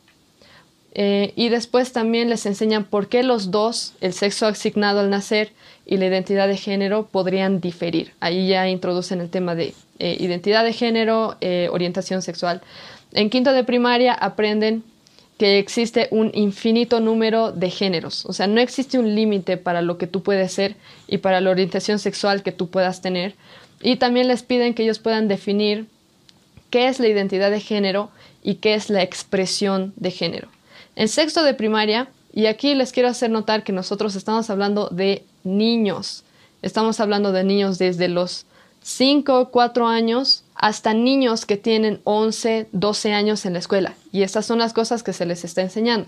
[0.92, 5.52] Eh, y después también les enseñan por qué los dos, el sexo asignado al nacer
[5.86, 8.12] y la identidad de género, podrían diferir.
[8.20, 12.62] Ahí ya introducen el tema de eh, identidad de género, eh, orientación sexual.
[13.12, 14.82] En quinto de primaria aprenden
[15.38, 19.98] que existe un infinito número de géneros, o sea, no existe un límite para lo
[19.98, 20.76] que tú puedes ser
[21.08, 23.34] y para la orientación sexual que tú puedas tener.
[23.82, 25.86] Y también les piden que ellos puedan definir
[26.70, 28.10] qué es la identidad de género
[28.42, 30.48] y qué es la expresión de género.
[30.96, 35.24] En sexto de primaria, y aquí les quiero hacer notar que nosotros estamos hablando de
[35.44, 36.24] niños.
[36.62, 38.46] Estamos hablando de niños desde los
[38.82, 43.94] 5, 4 años hasta niños que tienen 11, 12 años en la escuela.
[44.12, 46.06] Y estas son las cosas que se les está enseñando.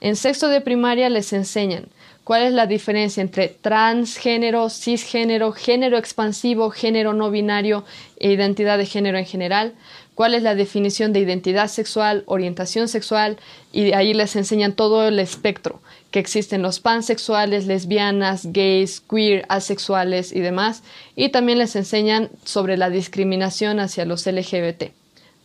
[0.00, 1.86] En sexto de primaria les enseñan
[2.24, 7.84] cuál es la diferencia entre transgénero, cisgénero, género expansivo, género no binario
[8.18, 9.74] e identidad de género en general,
[10.14, 13.38] cuál es la definición de identidad sexual, orientación sexual,
[13.72, 15.80] y ahí les enseñan todo el espectro
[16.12, 20.84] que existen los pansexuales, lesbianas, gays, queer, asexuales y demás,
[21.16, 24.92] y también les enseñan sobre la discriminación hacia los LGBT.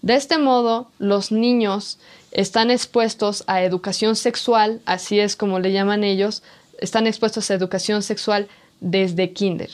[0.04, 1.98] De este modo, los niños
[2.32, 6.44] están expuestos a educación sexual, así es como le llaman ellos,
[6.80, 8.48] están expuestos a educación sexual
[8.80, 9.72] desde kinder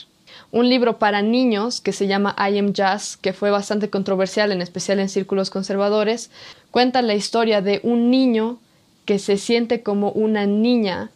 [0.54, 4.62] un libro para niños que se llama I Am Jazz, que fue bastante controversial, en
[4.62, 6.30] especial en círculos conservadores,
[6.70, 8.60] cuenta la historia de un niño
[9.04, 11.10] que se siente como una niña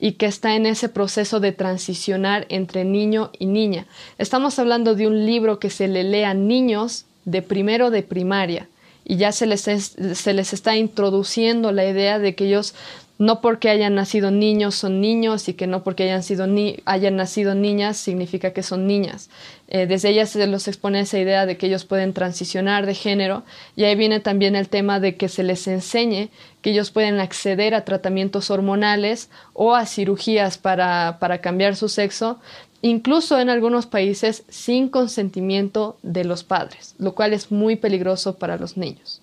[0.00, 3.86] y que está en ese proceso de transicionar entre niño y niña.
[4.16, 8.68] Estamos hablando de un libro que se le lee a niños de primero de primaria
[9.04, 12.74] y ya se les, se les está introduciendo la idea de que ellos
[13.18, 17.16] no porque hayan nacido niños son niños y que no porque hayan, sido ni hayan
[17.16, 19.28] nacido niñas significa que son niñas.
[19.66, 23.42] Eh, desde ellas se los expone esa idea de que ellos pueden transicionar de género
[23.74, 26.30] y ahí viene también el tema de que se les enseñe
[26.62, 32.38] que ellos pueden acceder a tratamientos hormonales o a cirugías para, para cambiar su sexo,
[32.82, 38.56] incluso en algunos países sin consentimiento de los padres, lo cual es muy peligroso para
[38.56, 39.20] los niños.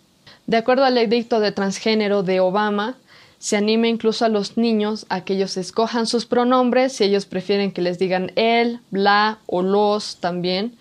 [0.47, 2.97] De acuerdo al edicto de transgénero de Obama,
[3.45, 7.71] se anima incluso a los niños a que ellos escojan sus pronombres, si ellos prefieren
[7.71, 10.73] que les digan él, bla o los también.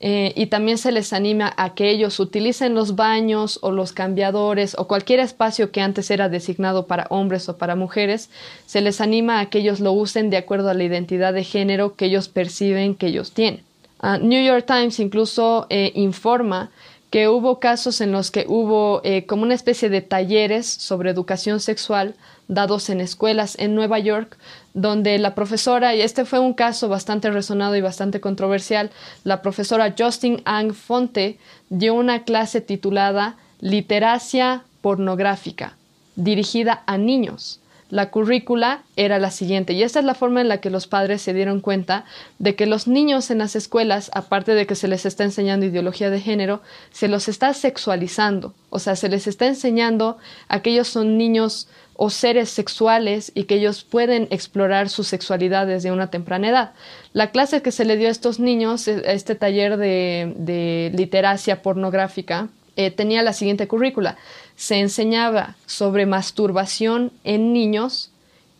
[0.00, 4.74] Eh, y también se les anima a que ellos utilicen los baños o los cambiadores
[4.78, 8.30] o cualquier espacio que antes era designado para hombres o para mujeres,
[8.64, 11.94] se les anima a que ellos lo usen de acuerdo a la identidad de género
[11.94, 13.60] que ellos perciben que ellos tienen.
[14.00, 16.70] Ah, New York Times incluso eh, informa
[17.10, 21.60] que hubo casos en los que hubo eh, como una especie de talleres sobre educación
[21.60, 22.14] sexual
[22.48, 24.36] dados en escuelas en Nueva York,
[24.74, 28.90] donde la profesora, y este fue un caso bastante resonado y bastante controversial,
[29.24, 31.38] la profesora Justin Ang Fonte
[31.68, 35.76] dio una clase titulada Literacia pornográfica,
[36.16, 37.60] dirigida a niños
[37.90, 41.22] la currícula era la siguiente, y esta es la forma en la que los padres
[41.22, 42.04] se dieron cuenta
[42.38, 46.10] de que los niños en las escuelas, aparte de que se les está enseñando ideología
[46.10, 46.60] de género,
[46.90, 50.18] se los está sexualizando, o sea, se les está enseñando
[50.48, 51.68] a que ellos son niños
[52.00, 56.72] o seres sexuales y que ellos pueden explorar su sexualidad desde una temprana edad.
[57.12, 62.48] La clase que se le dio a estos niños, e, este taller de, literacia pornográfica,
[62.76, 64.16] eh, tenía la siguiente currícula
[64.58, 68.10] se enseñaba sobre masturbación en niños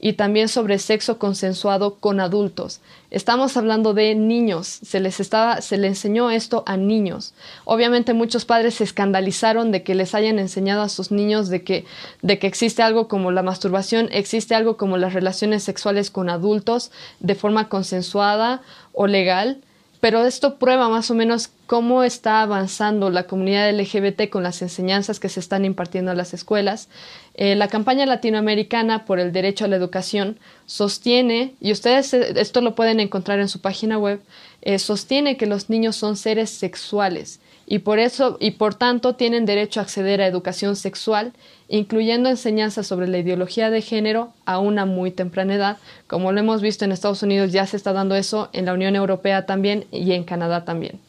[0.00, 2.80] y también sobre sexo consensuado con adultos.
[3.10, 7.34] Estamos hablando de niños, se les estaba se le enseñó esto a niños.
[7.64, 11.84] Obviamente muchos padres se escandalizaron de que les hayan enseñado a sus niños de que
[12.22, 16.92] de que existe algo como la masturbación, existe algo como las relaciones sexuales con adultos
[17.18, 19.62] de forma consensuada o legal
[20.00, 25.20] pero esto prueba más o menos cómo está avanzando la comunidad LGBT con las enseñanzas
[25.20, 26.88] que se están impartiendo en las escuelas.
[27.34, 32.62] Eh, la campaña latinoamericana por el derecho a la educación sostiene, y ustedes eh, esto
[32.62, 34.22] lo pueden encontrar en su página web,
[34.62, 39.44] eh, sostiene que los niños son seres sexuales y por eso y por tanto tienen
[39.44, 41.34] derecho a acceder a educación sexual,
[41.68, 46.62] incluyendo enseñanzas sobre la ideología de género a una muy temprana edad, como lo hemos
[46.62, 50.12] visto en Estados Unidos ya se está dando eso, en la Unión Europea también y
[50.12, 51.07] en Canadá también.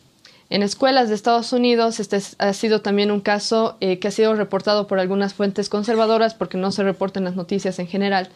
[0.50, 4.34] En escuelas de Estados Unidos, este ha sido también un caso eh, que ha sido
[4.34, 8.30] reportado por algunas fuentes conservadoras, porque no se reportan las noticias en general.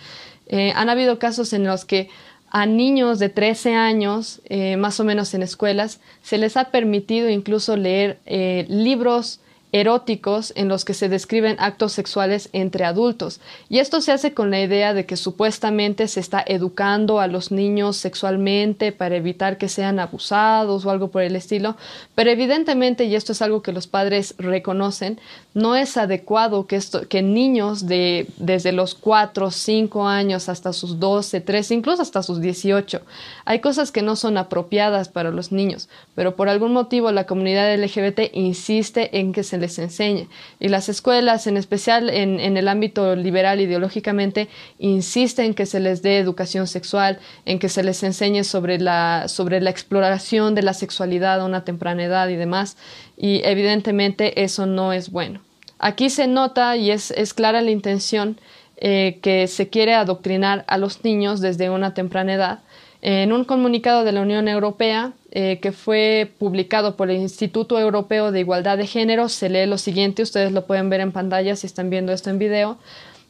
[0.48, 2.10] Eh, han habido casos en los que
[2.56, 7.28] a niños de 13 años, eh, más o menos en escuelas, se les ha permitido
[7.28, 9.40] incluso leer eh, libros
[9.74, 13.42] eróticos en los que se describen actos sexuales entre adultos.
[13.70, 17.52] Y esto se hace con la idea de que supuestamente se está educando a los
[17.52, 21.76] niños sexualmente para evitar que sean abusados o algo por el estilo,
[22.14, 25.20] pero evidentemente, y esto es algo que los padres reconocen,
[25.56, 31.00] no es adecuado que, esto, que niños de desde los 4, 5 años hasta sus
[31.00, 33.02] 12, 13, incluso hasta sus 18,
[33.46, 37.76] hay cosas que no son apropiadas para los niños, pero por algún motivo la comunidad
[37.76, 40.28] LGBT insiste en que se les enseñe.
[40.60, 44.48] Y las escuelas, en especial en, el ámbito liberal ideológicamente,
[44.78, 49.26] insisten en que se les dé educación sexual, en que se les enseñe sobre la,
[49.28, 52.78] sobre la exploración de la sexualidad a una temprana edad y demás.
[53.18, 55.42] Y evidentemente eso no es bueno.
[55.80, 58.38] Aquí se nota y es, es clara la intención
[58.78, 62.60] eh, que se quiere adoctrinar a los niños desde una temprana edad.
[63.06, 68.32] En un comunicado de la Unión Europea eh, que fue publicado por el Instituto Europeo
[68.32, 71.68] de Igualdad de Género, se lee lo siguiente, ustedes lo pueden ver en pantalla si
[71.68, 72.78] están viendo esto en video.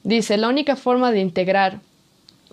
[0.04, 1.80] Dice, la única forma de integrar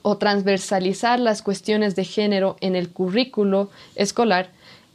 [0.01, 4.49] o transversalizar las cuestiones de género en el currículo escolar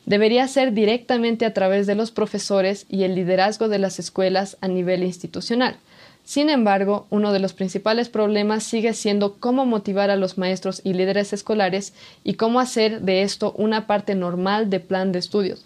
[0.08, 4.68] debería ser directamente a través de los profesores y el liderazgo de las escuelas a
[4.68, 5.78] nivel institucional.
[6.26, 10.94] Sin embargo, uno de los principales problemas sigue siendo cómo motivar a los maestros y
[10.94, 15.66] líderes escolares y cómo hacer de esto una parte normal de plan de estudios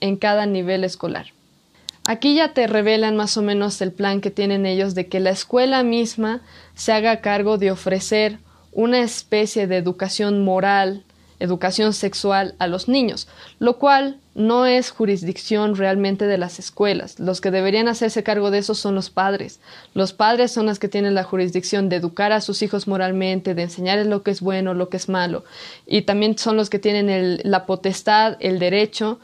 [0.00, 1.26] en cada nivel escolar.
[2.06, 5.30] Aquí ya te revelan más o menos el plan que tienen ellos de que la
[5.30, 6.40] escuela misma
[6.74, 8.38] se haga cargo de ofrecer
[8.72, 11.04] una especie de educación moral,
[11.40, 13.26] educación sexual a los niños,
[13.58, 17.20] lo cual no es jurisdicción realmente de las escuelas.
[17.20, 19.60] Los que deberían hacerse cargo de eso son los padres.
[19.94, 23.62] Los padres son los que tienen la jurisdicción de educar a sus hijos moralmente, de
[23.62, 25.44] enseñarles lo que es bueno, lo que es malo.
[25.86, 29.20] Y también son los que tienen la potestad, el derecho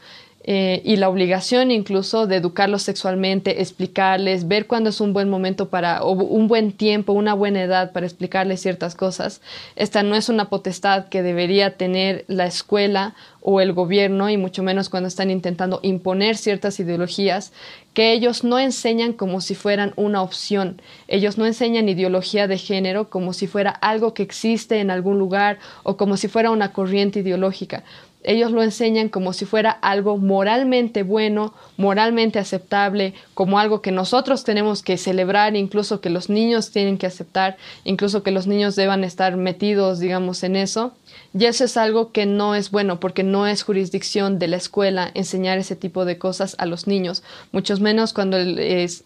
[0.49, 5.67] eh, y la obligación incluso de educarlos sexualmente, explicarles, ver cuándo es un buen momento
[5.67, 9.41] para, o un buen tiempo, una buena edad para explicarles ciertas cosas.
[9.75, 14.63] Esta no es una potestad que debería tener la escuela o el gobierno, y mucho
[14.63, 17.51] menos cuando están intentando imponer ciertas ideologías
[17.93, 20.81] que ellos no enseñan como si fueran una opción.
[21.07, 25.59] Ellos no enseñan ideología de género como si fuera algo que existe en algún lugar
[25.83, 27.83] o como si fuera una corriente ideológica
[28.27, 34.43] ellos lo enseñan como si fuera algo moralmente bueno, moralmente aceptable, como algo que nosotros
[34.43, 37.55] tenemos que celebrar, incluso que los niños tienen que aceptar,
[37.85, 40.91] incluso que los niños deban estar metidos, digamos, en eso.
[41.37, 45.11] Y eso es algo que no es bueno porque no es jurisdicción de la escuela
[45.13, 48.37] enseñar ese tipo de cosas a los niños, mucho menos cuando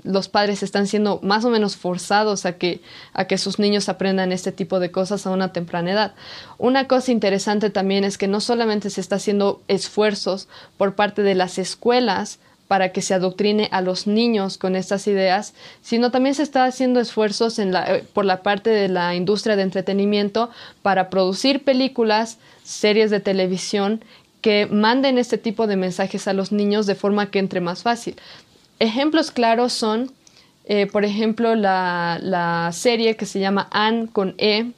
[0.04, 2.82] los padres están siendo más o menos forzados a que,
[3.14, 6.14] a que sus niños aprendan este tipo de cosas a una temprana edad.
[6.58, 10.48] Una cosa interesante también es que no solamente se está haciendo esfuerzos
[10.78, 12.40] por parte de las escuelas
[12.72, 17.02] para que se adoctrine a los niños con estas ideas, sino también se está haciendo
[17.02, 20.50] esfuerzos eh, por la parte de la industria de entretenimiento
[20.82, 24.02] para producir películas, series de televisión
[24.40, 28.16] que manden este tipo de mensajes a los niños de forma que entre más fácil.
[28.80, 30.10] Ejemplos claros son,
[30.64, 34.72] eh, por ejemplo, la, la serie que se llama Anne con E,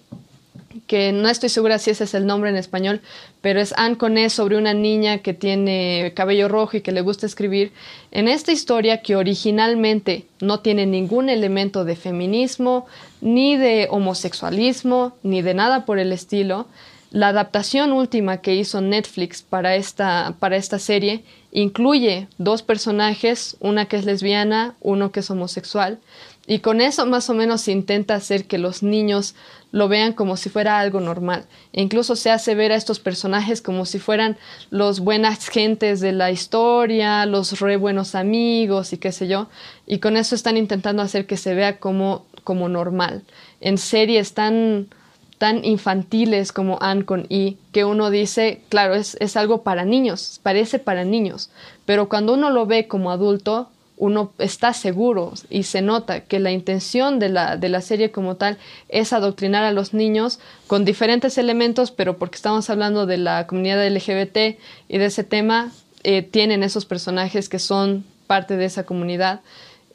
[0.87, 3.01] que no estoy segura si ese es el nombre en español,
[3.43, 7.25] pero es Anne Coné sobre una niña que tiene cabello rojo y que le gusta
[7.25, 7.73] escribir.
[8.11, 12.85] En esta historia que originalmente no tiene ningún elemento de feminismo,
[13.19, 16.67] ni de homosexualismo, ni de nada por el estilo,
[17.11, 23.87] la adaptación última que hizo Netflix para esta, para esta serie incluye dos personajes, una
[23.87, 25.99] que es lesbiana, uno que es homosexual,
[26.45, 29.33] Y con eso más o menos intenta hacer que los niños
[29.71, 31.45] lo vean como si fuera algo normal.
[31.71, 34.37] E incluso se hace ver a estos personajes como si fueran
[34.69, 39.47] los buenas gentes de la historia, los re buenos amigos y qué sé yo.
[39.87, 43.23] Y con eso están intentando hacer que se vea como, como normal.
[43.61, 44.89] En series tan,
[45.37, 50.41] tan infantiles como Anne con I, que uno dice, claro, es, es algo para niños,
[50.43, 51.49] parece para niños.
[51.85, 53.69] Pero cuando uno lo ve como adulto,
[54.03, 58.35] uno está seguro y se nota que la intención de la, de la serie como
[58.35, 58.57] tal
[58.89, 63.87] es adoctrinar a los niños con diferentes elementos, pero porque estamos hablando de la comunidad
[63.87, 65.71] LGBT y de ese tema,
[66.03, 69.39] eh, tienen esos personajes que son parte de esa comunidad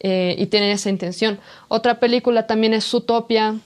[0.00, 1.38] eh, y tienen esa intención.
[1.68, 3.56] Otra película también es Zootopia,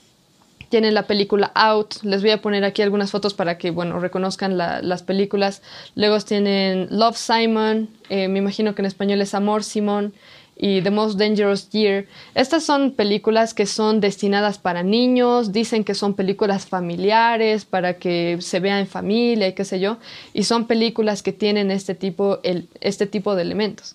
[0.72, 4.56] tienen la película Out, les voy a poner aquí algunas fotos para que, bueno, reconozcan
[4.56, 5.60] las películas.
[5.96, 10.14] Luego tienen Love Simon, eh, me imagino que en español es Amor Simón,
[10.56, 12.06] y The Most Dangerous Year.
[12.34, 18.38] Estas son películas que son destinadas para niños, dicen que son películas familiares, para que
[18.40, 19.98] se vea en familia y qué sé yo,
[20.32, 23.94] y son películas que tienen este tipo, el, este tipo de elementos.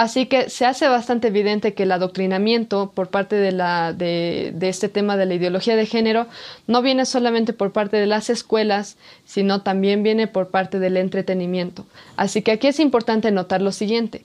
[0.00, 4.88] Así que se hace bastante evidente que el adoctrinamiento por parte de, la, de, este
[4.88, 6.26] tema de la ideología de género
[6.66, 8.96] no viene solamente por parte de las escuelas,
[9.26, 11.84] sino también viene por parte del entretenimiento.
[12.16, 14.24] Así que aquí es importante notar lo siguiente.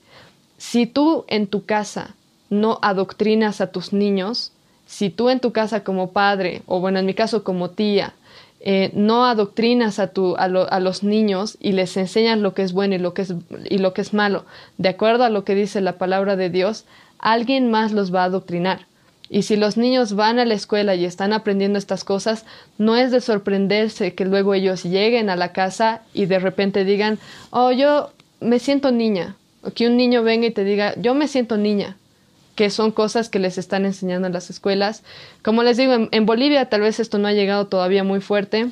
[0.56, 2.14] Si tú en tu casa
[2.48, 4.52] no adoctrinas a tus niños,
[4.86, 8.14] si tú en tu casa como padre, o bueno, en mi caso como tía,
[8.68, 12.62] eh, no adoctrinas a, tu, a, lo, a, los niños y les enseñas lo que
[12.62, 13.32] es bueno y lo que es,
[13.70, 14.44] y lo que es malo,
[14.76, 16.84] de acuerdo a lo que dice la palabra de Dios,
[17.20, 18.86] alguien más los va a adoctrinar.
[19.30, 22.44] Y si los niños van a la escuela y están aprendiendo estas cosas,
[22.76, 27.20] no es de sorprenderse que luego ellos lleguen a la casa y de repente digan,
[27.50, 28.10] oh, yo
[28.40, 31.96] me siento niña, o que un niño venga y te diga, yo me siento niña,
[32.56, 35.04] que son cosas que les están enseñando en las escuelas.
[35.42, 38.70] Como les digo, en, Bolivia tal vez esto no ha llegado todavía muy fuerte,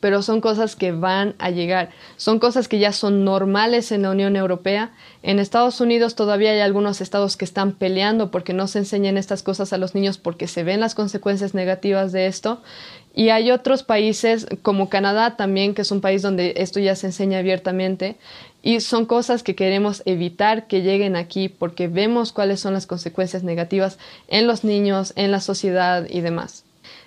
[0.00, 4.10] pero son cosas que van a llegar, son cosas que ya son normales en la
[4.10, 4.92] Unión Europea.
[5.22, 9.44] En Estados Unidos todavía hay algunos estados que están peleando porque no se enseñan estas
[9.44, 12.60] cosas a los niños porque se ven las consecuencias negativas de esto.
[13.14, 17.06] Y hay otros países como Canadá también, que es un país donde esto ya se
[17.06, 18.16] enseña abiertamente.
[18.66, 23.42] Y son cosas que queremos evitar que lleguen aquí porque vemos cuáles son las consecuencias
[23.42, 26.64] negativas en los niños, en la sociedad y demás.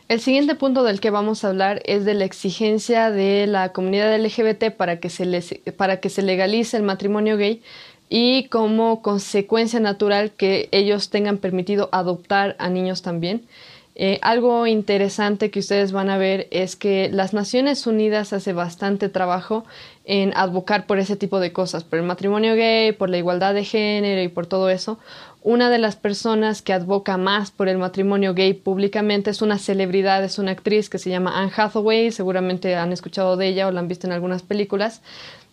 [0.07, 4.15] El siguiente punto del que vamos a hablar es de la exigencia de la comunidad
[4.15, 5.25] LGBT para que se,
[5.75, 7.63] para que se legalice el matrimonio gay
[8.07, 13.47] y como consecuencia natural que ellos tengan permitido adoptar a niños también.
[13.99, 19.09] Eh, algo interesante que ustedes van a ver es que las Naciones Unidas hace bastante
[19.09, 19.65] trabajo
[20.07, 23.65] en advocar por ese tipo de cosas, por el matrimonio gay, por la igualdad de
[23.65, 24.97] género y por todo eso.
[25.43, 30.23] Una de las personas que advoca más por el matrimonio gay públicamente es una celebridad,
[30.23, 33.81] es una actriz que se llama Anne Hathaway, seguramente han escuchado de ella o la
[33.81, 35.01] han visto en algunas películas.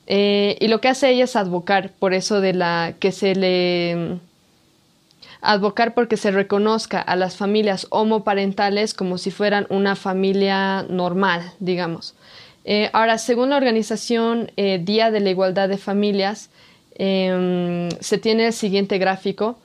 [0.06, 4.18] Eh, y lo que hace ella es advocar por eso de la que se le
[5.40, 12.14] advocar porque se reconozca a las familias homoparentales como si fueran una familia normal, digamos.
[12.64, 16.50] Eh, ahora, según la organización eh, Día de la Igualdad de Familias,
[16.96, 19.58] eh, se tiene el siguiente gráfico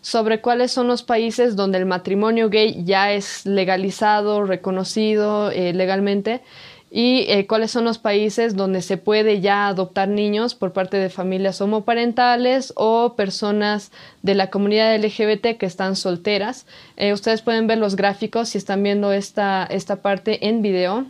[0.00, 6.42] sobre cuáles son los países donde el matrimonio gay ya es legalizado, reconocido eh, legalmente
[6.88, 11.60] y cuáles son los países donde se puede ya adoptar niños por parte de familias
[11.60, 13.90] homoparentales o personas
[14.22, 16.64] de la comunidad LGBT que están solteras.
[17.12, 21.06] Ustedes pueden ver los gráficos si están viendo esta, esta parte en video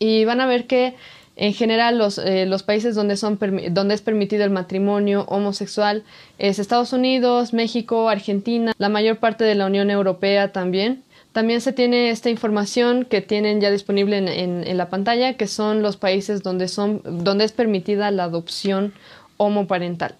[0.00, 0.96] y van a ver que
[1.36, 3.38] en general los, eh, los países donde, son
[3.70, 6.02] donde es permitido el matrimonio homosexual
[6.38, 11.04] es Estados Unidos, México, Argentina, la mayor parte de la Unión Europea también.
[11.32, 15.46] También se tiene esta información que tienen ya disponible en, en, en, la pantalla, que
[15.46, 18.92] son los países donde, son, donde es permitida la adopción
[19.36, 20.16] homoparental.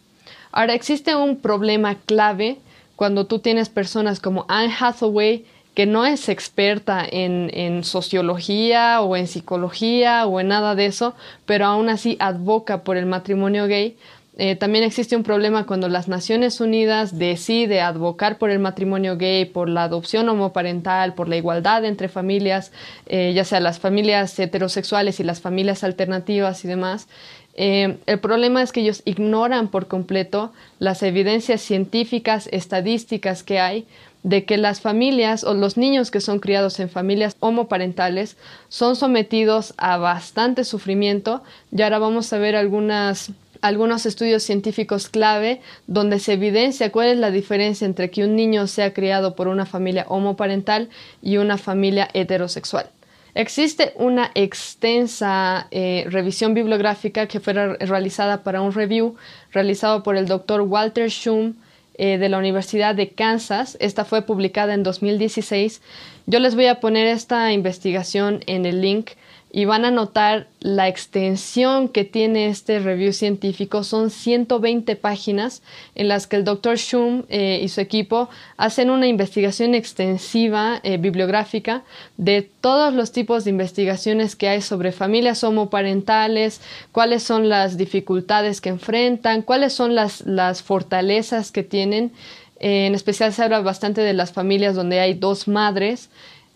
[0.53, 2.59] Ahora, existe un problema clave
[2.95, 5.45] cuando tú tienes personas como Anne Hathaway,
[5.75, 11.15] que no es experta en, en, sociología o en psicología o en nada de eso,
[11.47, 13.97] pero aún así advoca por el matrimonio gay,
[14.43, 19.45] eh, también existe un problema cuando las Naciones Unidas decide advocar por el matrimonio gay,
[19.45, 22.73] por la adopción homoparental, por la igualdad entre familias,
[23.05, 27.07] eh, ya sea las familias heterosexuales y las familias alternativas y demás.
[27.55, 33.87] Eh, el problema es que ellos ignoran por completo las evidencias científicas, estadísticas que hay
[34.23, 38.37] de que las familias o los niños que son criados en familias homoparentales
[38.69, 41.43] son sometidos a bastante sufrimiento
[41.73, 47.19] y ahora vamos a ver algunas algunos estudios científicos clave donde se evidencia cuál es
[47.19, 50.89] la diferencia entre que un niño sea criado por una familia homoparental
[51.23, 52.87] y una familia heterosexual.
[53.35, 59.15] Existe una extensa eh, revisión bibliográfica que fue realizada para un review
[59.53, 61.55] realizado por el doctor Walter Schum
[62.03, 63.77] eh, de la Universidad de Kansas.
[63.79, 65.83] Esta fue publicada en 2016.
[66.25, 69.11] Yo les voy a poner esta investigación en el link
[69.53, 73.83] y van a notar la extensión que tiene este review científico.
[73.83, 75.63] Son 120 páginas
[75.95, 76.77] en las que el Dr.
[76.77, 81.83] Schum eh, y su equipo hacen una investigación extensiva eh, bibliográfica
[82.17, 86.61] de todos los tipos de investigaciones que hay sobre familias homoparentales,
[86.93, 92.13] cuáles son las dificultades que enfrentan, cuáles son las, las fortalezas que tienen.
[92.61, 96.11] Eh, en especial se habla bastante de las familias donde hay dos madres.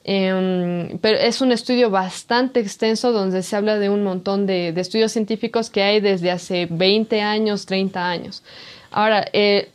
[0.07, 5.13] Em, pero es un estudio bastante extenso donde se habla de un montón de, estudios
[5.13, 8.43] científicos que hay desde hace 20 años, 30 años.
[8.91, 9.71] Ahora, eh,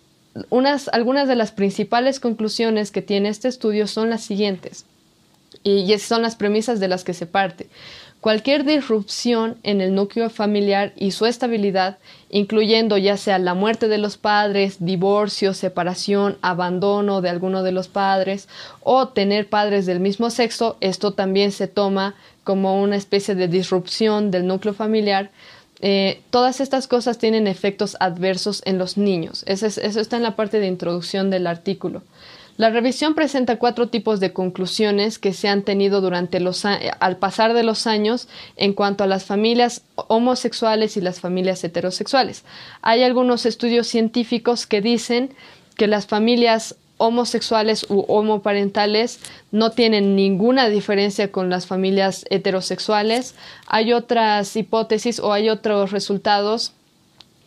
[0.52, 4.86] unas, algunas de las principales conclusiones que tiene este estudio son las siguientes,
[5.64, 7.68] y, son las premisas de las que se parte.
[8.22, 11.98] Cualquier disrupción en el núcleo familiar y su estabilidad,
[12.30, 17.88] incluyendo ya sea la muerte de los padres, divorcio, separación, abandono de alguno de los
[17.88, 18.48] padres
[18.82, 24.32] o tener padres del mismo sexo, esto también se toma como una especie de disrupción
[24.32, 25.32] del núcleo familiar.
[25.82, 29.44] Eh, todas estas cosas tienen efectos adversos en los niños.
[29.48, 32.04] eso está en la parte de introducción del artículo.
[32.60, 37.54] La revisión presenta cuatro tipos de conclusiones que se han tenido durante los al pasar
[37.54, 42.44] de los años en cuanto a las familias homosexuales y las familias heterosexuales.
[42.82, 45.30] Hay algunos estudios científicos que dicen
[45.78, 49.22] que las familias homosexuales u homoparentales
[49.54, 53.36] no tienen ninguna diferencia con las familias heterosexuales.
[53.68, 56.74] Hay otras hipótesis o hay otros resultados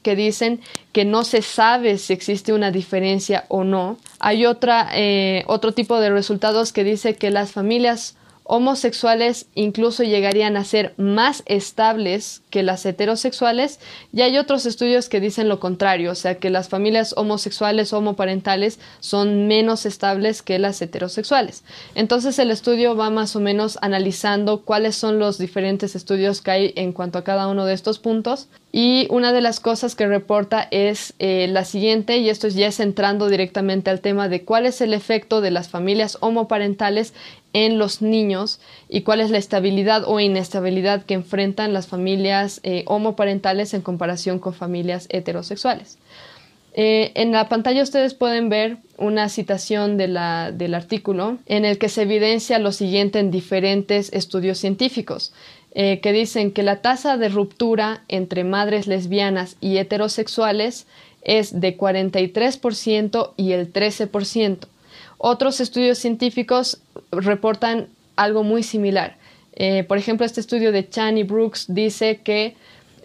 [0.02, 0.60] que dicen
[0.92, 3.98] que no se sabe si existe una diferencia o no.
[4.18, 10.56] Hay otra, eh, otro tipo de resultados que dice que las familias homosexuales incluso llegarían
[10.56, 13.78] a ser más estables que las heterosexuales
[14.12, 17.98] y hay otros estudios que dicen lo contrario, o sea que las familias homosexuales o
[17.98, 21.62] homoparentales son menos estables que las heterosexuales.
[21.94, 26.72] Entonces el estudio va más o menos analizando cuáles son los diferentes estudios que hay
[26.76, 30.66] en cuanto a cada uno de estos puntos y una de las cosas que reporta
[30.70, 34.80] es eh, la siguiente, y esto ya es entrando directamente al tema de cuál es
[34.80, 37.12] el efecto de las familias homoparentales
[37.52, 42.84] en los niños y cuál es la estabilidad o inestabilidad que enfrentan las familias eh,
[42.86, 45.98] homoparentales en comparación con familias heterosexuales.
[46.74, 50.08] Eh, en la pantalla ustedes pueden ver una citación de
[50.54, 55.34] del artículo en el que se evidencia lo siguiente en diferentes estudios científicos.
[55.74, 60.86] Eh, que dicen que la tasa de ruptura entre madres lesbianas y heterosexuales
[61.22, 64.58] es de 43% y el 13%.
[65.16, 69.16] Otros estudios científicos reportan algo muy similar.
[69.54, 72.54] Eh, por ejemplo, este estudio de Chan y Brooks dice que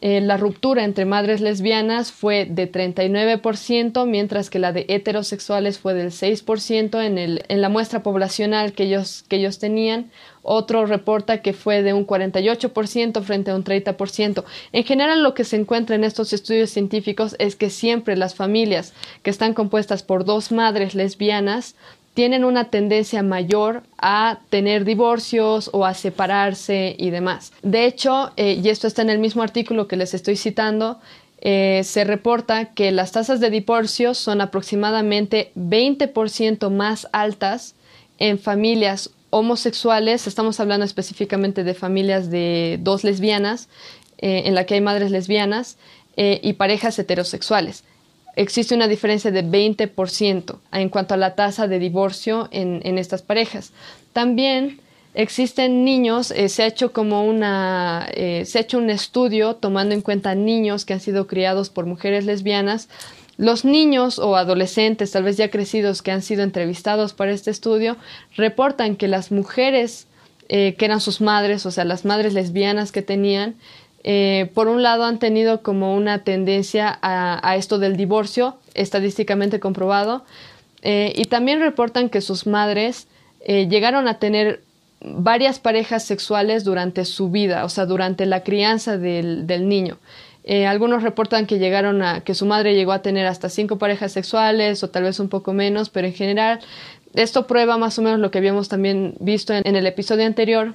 [0.09, 5.93] eh, la ruptura entre madres lesbianas fue de 39%, mientras que la de heterosexuales fue
[5.93, 10.09] del 6% en, el, en la muestra poblacional que ellos, que ellos tenían.
[10.43, 14.45] Otro reporta que fue de un 48% frente a un 30%.
[14.71, 18.93] En general, lo que se encuentra en estos estudios científicos es que siempre las familias
[19.23, 21.75] que están compuestas por dos madres lesbianas
[22.18, 27.53] tienen una tendencia mayor a tener divorcios o a separarse y demás.
[27.61, 30.99] De hecho, eh, y esto está en el mismo artículo que les estoy citando,
[31.41, 37.76] eh, se reporta que las tasas de divorcios son aproximadamente 20% más altas
[38.18, 43.70] en familias homosexuales, estamos hablando específicamente de familias de dos lesbianas,
[44.18, 45.78] eh, en la que hay madres lesbianas,
[46.20, 47.84] y parejas heterosexuales
[48.38, 53.73] existe una diferencia de 20% en cuanto a la tasa de divorcio en, estas parejas.
[54.13, 54.79] También
[55.15, 59.95] existen niños, eh, se ha hecho como una, eh, se ha hecho un estudio tomando
[59.95, 62.89] en cuenta niños que han sido criados por mujeres lesbianas.
[63.38, 67.97] Los niños o adolescentes, tal vez ya crecidos, que han sido entrevistados para este estudio,
[68.35, 70.07] reportan que las mujeres
[70.49, 73.55] eh, que eran sus madres, o sea, las madres lesbianas que tenían,
[74.09, 80.23] eh, por un lado han tenido como una tendencia a, esto del divorcio, estadísticamente comprobado,
[80.81, 83.09] eh, y también reportan que sus madres
[83.41, 84.61] eh, llegaron a tener
[85.01, 89.97] varias parejas sexuales durante su vida, o sea, durante la crianza del, niño.
[90.65, 94.81] algunos reportan que llegaron a que su madre llegó a tener hasta cinco parejas sexuales
[94.83, 96.61] o tal vez un poco menos, pero en general
[97.13, 100.73] esto prueba más o menos lo que habíamos también visto en el episodio anterior,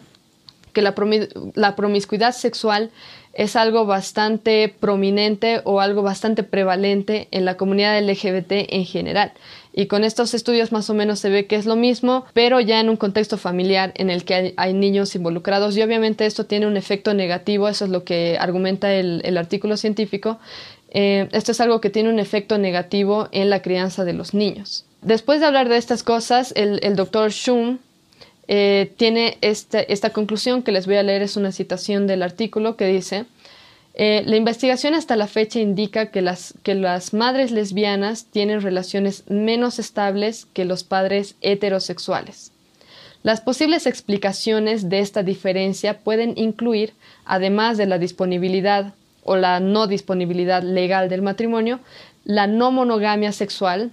[0.74, 2.90] que la promiscuidad sexual
[3.34, 9.32] es algo bastante prominente o algo bastante prevalente en la comunidad LGBT en general.
[9.72, 12.78] Y con estos estudios más o menos se ve que es lo mismo, pero ya
[12.80, 15.76] en un contexto familiar en el que hay, niños involucrados.
[15.76, 20.38] Y obviamente esto tiene un efecto negativo, eso es lo que argumenta el, artículo científico.
[20.90, 24.84] Eh, esto es algo que tiene un efecto negativo en la crianza de los niños.
[25.00, 27.78] Después de hablar de estas cosas, el, doctor Schum
[28.49, 32.76] eh, tiene este, esta conclusión que les voy a leer, es una citación del artículo
[32.76, 33.26] que dice,
[33.95, 39.24] eh, la investigación hasta la fecha indica que las, que las madres lesbianas tienen relaciones
[39.28, 42.53] menos estables que los padres heterosexuales.
[43.22, 49.86] Las posibles explicaciones de esta diferencia pueden incluir, además de la disponibilidad o la no
[49.86, 51.78] disponibilidad legal del matrimonio,
[52.24, 53.90] la no monogamia sexual.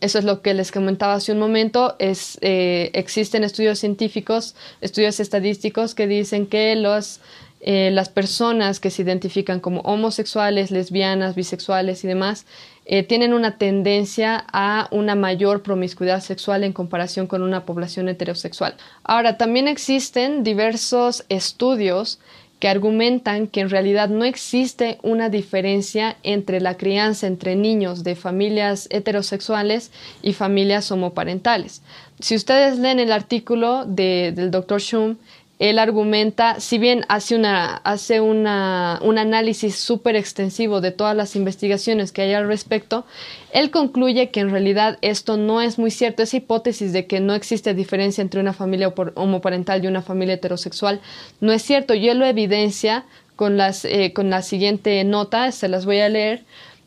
[0.00, 1.96] Eso es lo que les comentaba hace un momento.
[1.98, 7.20] Es, eh, existen estudios científicos, estudios estadísticos que dicen que los
[7.62, 12.46] eh, las personas que se identifican como homosexuales, lesbianas, bisexuales y demás,
[12.86, 18.76] eh, tienen una tendencia a una mayor promiscuidad sexual en comparación con una población heterosexual.
[19.04, 22.18] Ahora, también existen diversos estudios
[22.60, 28.14] que argumentan que en realidad no existe una diferencia entre la crianza entre niños de
[28.14, 29.90] familias heterosexuales
[30.22, 31.82] y familias homoparentales.
[32.20, 34.78] Si ustedes leen el artículo del Dr.
[34.78, 35.16] Schum,
[35.60, 41.36] él argumenta, si bien hace, una, hace una, un análisis súper extensivo de todas las
[41.36, 43.04] investigaciones que hay al respecto,
[43.52, 46.22] él concluye que en realidad esto no es muy cierto.
[46.22, 51.02] Esa hipótesis de que no existe diferencia entre una familia homoparental y una familia heterosexual
[51.40, 51.92] no es cierto.
[51.92, 53.04] Y él lo evidencia
[53.36, 56.42] con, las, eh, con la siguiente nota, se las voy a leer.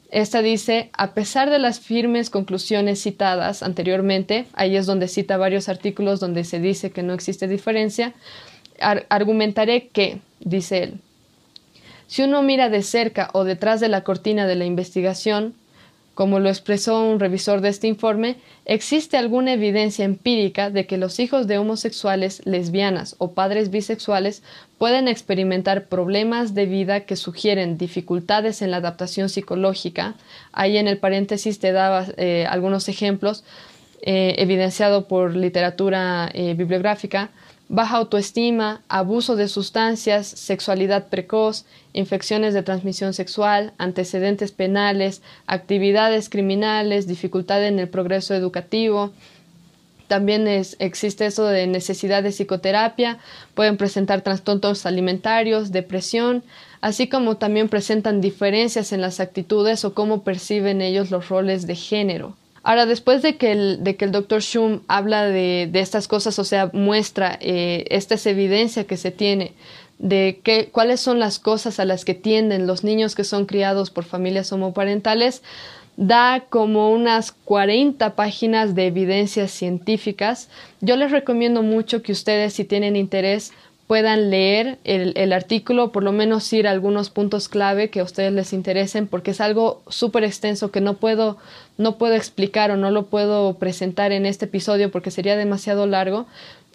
[0.09, 5.69] Esta dice, a pesar de las firmes conclusiones citadas anteriormente, ahí es donde cita varios
[5.69, 8.13] artículos donde se dice que no existe diferencia,
[8.79, 10.99] argumentaré que, dice él,
[12.07, 15.55] si uno mira de cerca o detrás de la cortina de la investigación,
[16.13, 21.19] como lo expresó un revisor de este informe, existe alguna evidencia empírica de que los
[21.19, 24.43] hijos de homosexuales, lesbianas o padres bisexuales
[24.77, 30.13] pueden experimentar problemas de vida que sugieren dificultades en la adaptación psicológica.
[30.51, 33.43] Ahí en el paréntesis te daba eh, algunos ejemplos
[34.03, 37.31] eh, evidenciado por literatura eh, bibliográfica
[37.69, 47.07] baja autoestima, abuso de sustancias, sexualidad precoz, infecciones de transmisión sexual, antecedentes penales, actividades criminales,
[47.07, 49.11] dificultad en el progreso educativo.
[50.07, 53.17] También existe eso de necesidad de psicoterapia,
[53.55, 56.43] pueden presentar trastornos alimentarios, depresión,
[56.81, 61.75] así como también presentan diferencias en las actitudes o cómo perciben ellos los roles de
[61.75, 62.35] género.
[62.63, 66.45] Ahora, después de que el, de que el doctor Schum habla de, estas cosas, o
[66.45, 69.53] sea, muestra, eh, esta es evidencia que se tiene
[69.99, 73.89] de qué, cuáles son las cosas a las que tienden los niños que son criados
[73.89, 75.43] por familias homoparentales,
[75.95, 80.49] da como unas 40 páginas de evidencias científicas.
[80.81, 83.53] Yo les recomiendo mucho que ustedes, si tienen interés,
[83.87, 88.03] puedan leer el, el, artículo, por lo menos ir a algunos puntos clave que a
[88.03, 91.37] ustedes les interesen, porque es algo súper extenso que no puedo,
[91.77, 96.27] no puedo explicar o no lo puedo presentar en este episodio porque sería demasiado largo,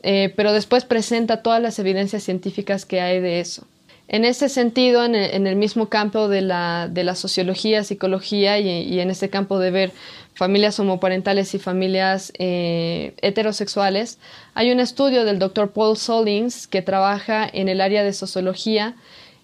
[0.02, 3.66] eh, pero después presenta todas las evidencias científicas que hay de eso.
[4.10, 9.00] En ese sentido, en el, mismo campo de la, de la sociología, psicología y, y,
[9.00, 9.92] en este campo de ver
[10.38, 14.20] familias homoparentales y familias eh, heterosexuales,
[14.54, 18.94] hay un estudio del doctor Paul Solings que trabaja en el área de sociología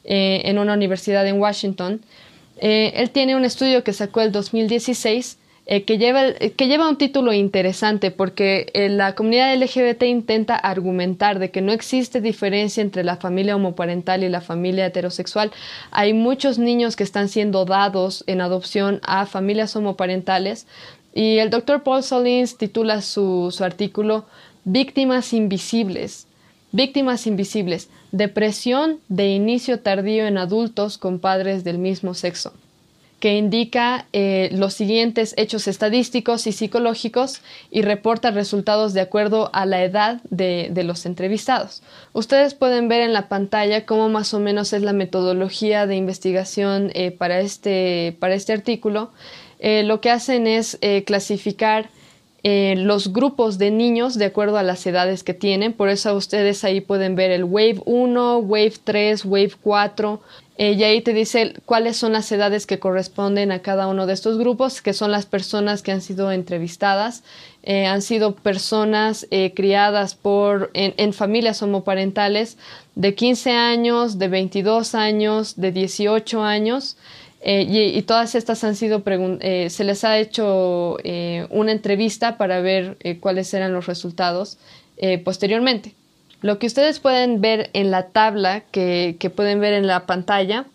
[0.05, 2.01] eh, en una universidad en Washington.
[2.59, 5.37] Eh, él tiene un estudio que sacó el 2016
[5.67, 11.63] que, lleva, que lleva un título interesante porque la comunidad LGBT intenta argumentar de que
[11.63, 15.53] no existe diferencia entre la familia homoparental y la familia heterosexual.
[15.91, 20.67] Hay muchos niños que están siendo dados en adopción a familias homoparentales
[21.15, 24.27] y el doctor Paul Solins titula su, su artículo
[24.65, 26.27] Víctimas invisibles.
[26.73, 27.89] Víctimas invisibles.
[28.13, 32.53] Depresión de inicio tardío en adultos con padres del mismo sexo
[33.21, 37.41] que indica eh, los siguientes hechos estadísticos y psicológicos
[37.71, 41.83] y reporta resultados de acuerdo a la edad de, los entrevistados.
[42.13, 46.91] Ustedes pueden ver en la pantalla cómo más o menos es la metodología de investigación
[46.95, 49.11] eh, para, este, para este artículo.
[49.59, 51.89] Eh, lo que hacen es clasificar
[52.47, 55.73] los grupos de niños de acuerdo a las edades que tienen.
[55.73, 60.21] Por eso ustedes ahí pueden ver el Wave 1, Wave 3, Wave 4.
[60.57, 64.13] Eh, y ahí te dice cuáles son las edades que corresponden a cada uno de
[64.13, 67.25] estos grupos, que son las personas que han sido entrevistadas.
[67.65, 72.57] Eh, han sido personas criadas por, en, familias homoparentales
[72.95, 76.97] de 15 años, de 22 años, de 18 años.
[77.47, 80.97] y, todas estas han sido, se les ha hecho
[81.51, 84.59] una entrevista para ver cuáles eran los resultados
[85.25, 85.95] posteriormente.
[86.45, 90.67] Lo que ustedes pueden ver en la tabla que, pueden ver en la pantalla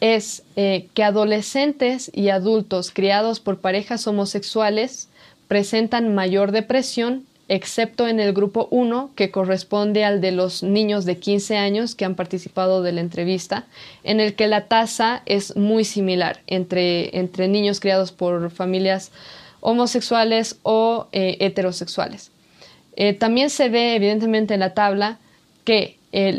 [0.00, 5.08] es eh, que adolescentes y adultos criados por parejas homosexuales
[5.46, 11.16] presentan mayor depresión, excepto en el grupo 1, que corresponde al de los niños de
[11.16, 13.66] 15 años que han participado de la entrevista,
[14.02, 19.12] en el que la tasa es muy similar entre, entre niños criados por familias
[19.60, 22.33] homosexuales o eh, heterosexuales.
[22.96, 25.18] Eh, también se ve evidentemente en la tabla
[25.64, 26.32] que eh,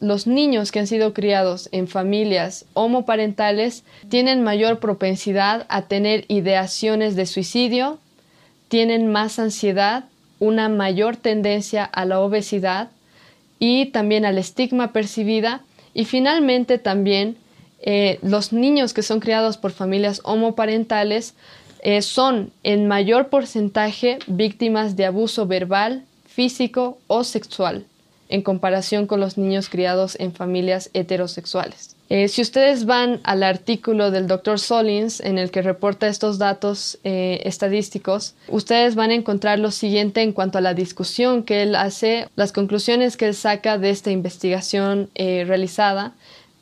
[0.00, 7.16] los niños que han sido criados en familias homoparentales tienen mayor propensidad a tener ideaciones
[7.16, 7.98] de suicidio,
[8.68, 10.04] tienen más ansiedad,
[10.38, 12.90] una mayor tendencia a la obesidad
[13.58, 15.62] y también al estigma percibida.
[15.92, 17.36] Y finalmente también
[17.80, 21.34] eh, los niños que son criados por familias homoparentales
[21.86, 27.84] eh, son en mayor porcentaje víctimas de abuso verbal, físico o sexual
[28.28, 31.94] en comparación con los niños criados en familias heterosexuales.
[32.08, 34.58] Eh, si ustedes van al artículo del Dr.
[34.58, 40.22] Solins en el que reporta estos datos eh, estadísticos, ustedes van a encontrar lo siguiente
[40.22, 44.10] en cuanto a la discusión que él hace, las conclusiones que él saca de esta
[44.10, 46.14] investigación realizada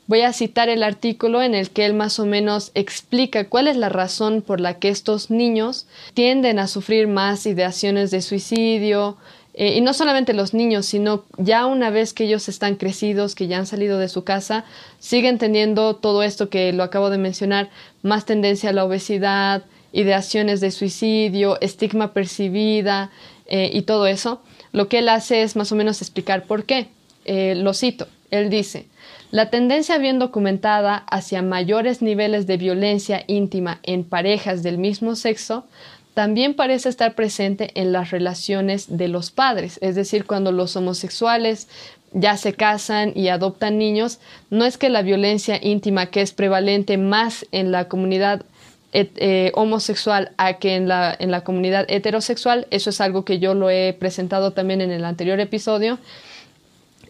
[0.07, 3.75] Voy a citar el artículo en el que él más o menos explica cuál es
[3.75, 9.17] la razón por la que estos niños tienden a sufrir más ideaciones de suicidio,
[9.57, 13.47] eh, y no solamente los niños, sino ya una vez que ellos están crecidos, que
[13.47, 14.65] ya han salido de su casa,
[14.99, 17.69] siguen teniendo todo esto que lo acabo de mencionar,
[18.03, 23.11] más tendencia a la obesidad, ideaciones de suicidio, estigma percibida
[23.47, 24.41] eh, y todo eso.
[24.73, 26.89] Lo que él hace es más o menos explicar por qué.
[27.23, 28.07] Eh, lo cito.
[28.31, 28.87] Él dice,
[29.31, 35.65] la tendencia bien documentada hacia mayores niveles de violencia íntima en parejas del mismo sexo
[36.13, 41.67] también parece estar presente en las relaciones de los padres, es decir, cuando los homosexuales
[42.13, 44.19] ya se casan y adoptan niños,
[44.49, 48.45] no es que la violencia íntima que es prevalente más en la comunidad
[48.93, 53.53] eh, homosexual a que en la, en la comunidad heterosexual, eso es algo que yo
[53.53, 55.99] lo he presentado también en el anterior episodio,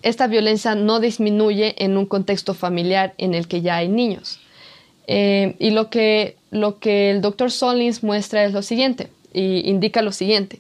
[0.06, 4.40] esta violencia no disminuye en un contexto familiar en el que ya hay niños.
[5.08, 10.04] Eh, y lo que, lo que el doctor Solins muestra es lo siguiente, y indica
[10.04, 10.60] lo siguiente,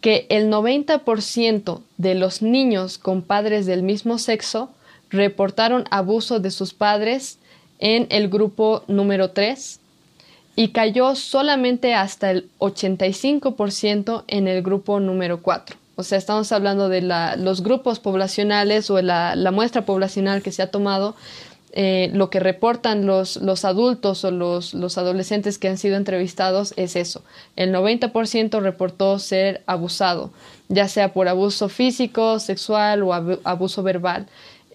[0.00, 4.70] que el 90% de los niños con padres del mismo sexo
[5.08, 7.38] reportaron abuso de sus padres
[7.78, 9.78] en el grupo número 3
[10.56, 15.83] y cayó solamente hasta el 85% en el grupo número 4.
[15.96, 20.62] O sea, estamos hablando de los grupos poblacionales o la, la, muestra poblacional que se
[20.62, 21.14] ha tomado,
[21.76, 26.72] eh, lo que reportan los, los adultos o los, los, adolescentes que han sido entrevistados
[26.76, 27.22] es eso.
[27.56, 30.30] El 90% reportó ser abusado,
[30.68, 34.26] ya sea por abuso físico, sexual o abuso verbal.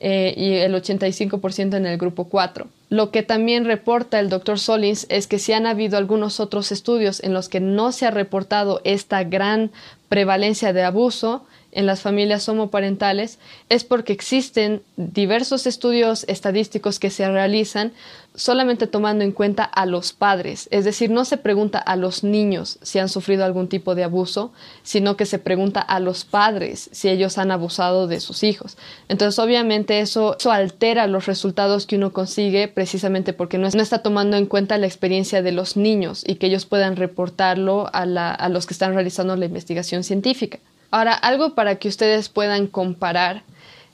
[0.02, 2.68] Eh, y el 85% en el grupo 4.
[2.90, 7.22] Lo que también reporta el doctor Solins es que si han habido algunos otros estudios
[7.22, 9.72] en los que no se ha reportado esta gran
[10.08, 13.40] prevalencia de abuso en las familias homoparentales
[13.70, 17.94] es porque existen diversos estudios estadísticos que se realizan
[18.36, 22.80] solamente tomando en cuenta a los padres, es decir, no se pregunta a los niños
[22.82, 24.54] si han sufrido algún tipo de abuso,
[24.84, 28.78] sino que se pregunta a los padres si ellos han abusado de sus hijos.
[29.10, 34.46] Entonces, obviamente eso, altera los resultados que uno consigue precisamente porque no, está tomando en
[34.46, 38.74] cuenta la experiencia de los niños y que ellos puedan reportarlo a, a los que
[38.74, 40.60] están realizando la investigación científica.
[40.92, 43.44] Ahora, algo para que ustedes puedan comparar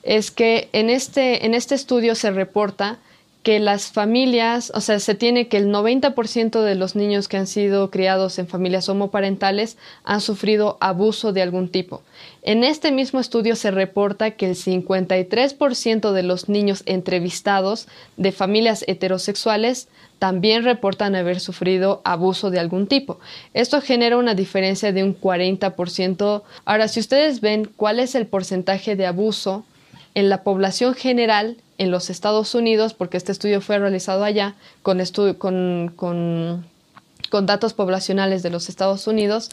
[0.03, 2.99] es que en este, en este estudio se reporta
[3.45, 7.45] que las familias, o sea, se tiene que el 90% de los niños que han
[7.45, 12.01] sido criados en familias homoparentales han sufrido abuso de algún tipo.
[12.47, 18.85] En este mismo estudio se reporta que el 53% de los niños entrevistados de familias
[18.87, 19.87] heterosexuales
[20.19, 23.19] también reportan haber sufrido abuso de algún tipo.
[23.55, 26.43] Esto genera una diferencia de un 40%.
[26.65, 29.65] Ahora, si ustedes ven cuál es el porcentaje de abuso
[30.13, 34.53] en la población general en los Estados Unidos, porque este estudio fue realizado allá
[34.83, 34.99] con,
[37.41, 39.49] datos poblacionales de los Estados Unidos,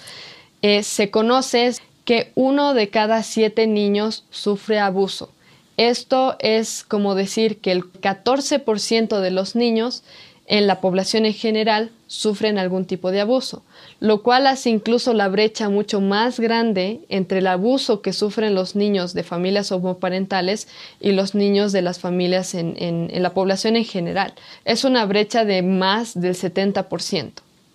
[0.60, 1.73] eh, se conoce
[2.05, 5.31] que uno de cada siete niños sufre abuso.
[5.77, 10.03] Esto es como decir que el 14% de los niños
[10.47, 13.62] en la población en general sufren algún tipo de abuso,
[14.01, 18.77] lo cual hace incluso la brecha mucho más grande entre el abuso que sufren los
[18.77, 20.69] niños de familias homoparentales
[21.01, 24.35] y los niños de las familias en, en la población en general.
[24.66, 27.33] Es una brecha de más del 70%.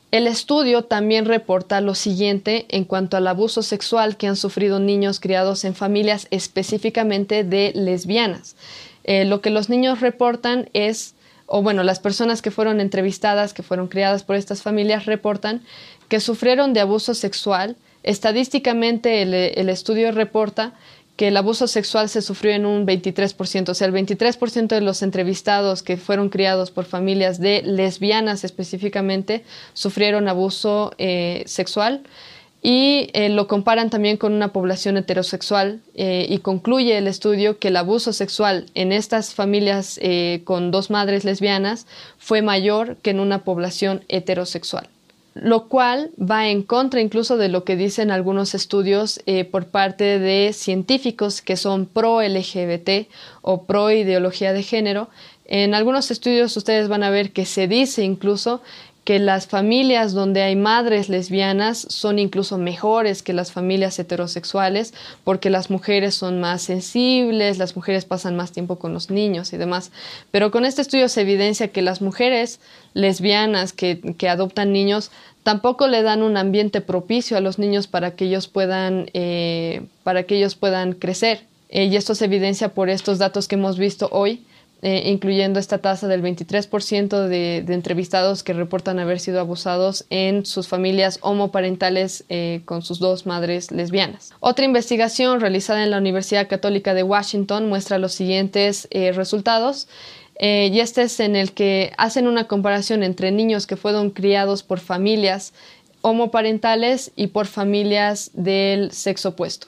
[0.10, 5.20] El estudio también reporta lo siguiente en cuanto al abuso sexual que han sufrido niños
[5.20, 8.56] criados en familias específicamente de lesbianas.
[9.04, 11.14] Eh, lo que los niños reportan es,
[11.46, 15.62] o bueno, las personas que fueron entrevistadas, que fueron criadas por estas familias, reportan
[16.08, 17.76] que sufrieron de abuso sexual.
[18.04, 20.74] Estadísticamente el estudio reporta
[21.18, 25.02] que el abuso sexual se sufrió en un 23%, o sea, el 23% de los
[25.02, 32.04] entrevistados que fueron criados por familias de lesbianas específicamente sufrieron abuso eh, sexual
[32.62, 37.70] y eh, lo comparan también con una población heterosexual eh, y concluye el estudio que
[37.70, 40.00] el abuso sexual en estas familias
[40.44, 41.88] con dos madres lesbianas
[42.20, 44.88] fue mayor que en una población heterosexual
[45.42, 50.20] lo cual va en contra incluso de lo que dicen algunos estudios eh, por parte
[50.20, 53.08] de científicos que son pro LGBT
[53.42, 55.10] o pro ideología de género.
[55.46, 58.62] En algunos estudios ustedes van a ver que se dice incluso
[59.08, 64.94] que las familias donde hay madres lesbianas son incluso mejores que las familias heterosexuales
[65.24, 69.58] porque las mujeres son más sensibles, las mujeres pasan más tiempo con los niños y
[69.58, 69.94] demás.
[70.30, 72.60] Pero con este estudio se evidencia que las mujeres
[72.94, 75.10] lesbianas que, adoptan niños
[75.42, 80.24] tampoco le dan un ambiente propicio a los niños para que ellos puedan, eh, para
[80.24, 81.46] que ellos puedan crecer.
[81.70, 84.44] Eh, y esto se evidencia por estos datos que hemos visto hoy,
[84.84, 90.68] eh, incluyendo esta tasa del 23% de, entrevistados que reportan haber sido abusados en sus
[90.68, 94.34] familias homoparentales eh, con sus dos madres lesbianas.
[94.40, 99.88] Otra investigación realizada en la Universidad Católica de Washington muestra los siguientes eh, resultados.
[100.40, 104.80] y este es en el que hacen una comparación entre niños que fueron criados por
[104.80, 105.54] familias
[106.02, 109.68] homoparentales y por familias del sexo opuesto.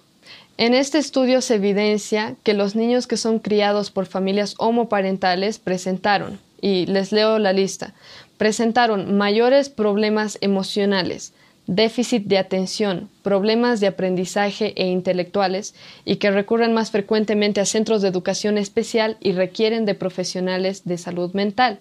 [0.60, 6.38] En este estudio se evidencia que los niños que son criados por familias homoparentales presentaron,
[6.60, 7.94] y les leo la lista,
[8.38, 11.32] presentaron mayores problemas emocionales,
[11.66, 18.02] déficit de atención, problemas de aprendizaje e intelectuales y que recurren más frecuentemente a centros
[18.02, 21.80] de educación especial y requieren de profesionales de salud mental.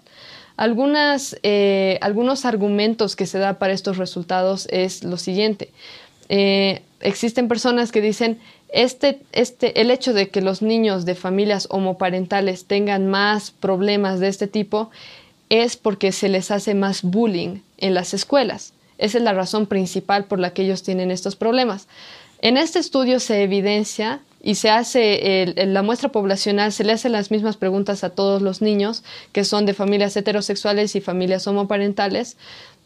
[1.42, 5.72] Eh, algunos argumentos que se da para estos resultados es lo siguiente.
[6.28, 8.38] Eh, existen personas que dicen
[8.68, 14.28] este, este, el hecho de que los niños de familias homoparentales tengan más problemas de
[14.28, 14.90] este tipo
[15.48, 18.74] es porque se les hace más bullying en las escuelas.
[18.98, 21.88] Esa es la razón principal por la que ellos tienen estos problemas.
[22.40, 27.30] En este estudio se evidencia y se hace la muestra poblacional, se le hacen las
[27.30, 32.36] mismas preguntas a todos los niños que son de familias heterosexuales y familias homoparentales.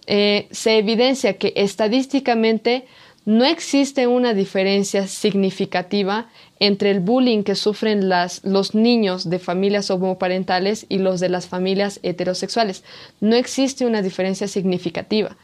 [0.07, 2.87] Eh, se evidencia que estadísticamente
[3.25, 6.29] no existe una diferencia significativa
[6.59, 12.01] entre el bullying que sufren los niños de familias homoparentales y los de las familias
[12.03, 12.83] heterosexuales.
[13.21, 15.37] No existe una diferencia significativa.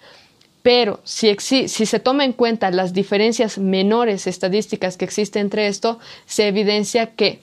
[0.62, 6.00] Pero si, si, se toma en cuenta las diferencias menores estadísticas que existen entre esto,
[6.26, 7.40] se evidencia que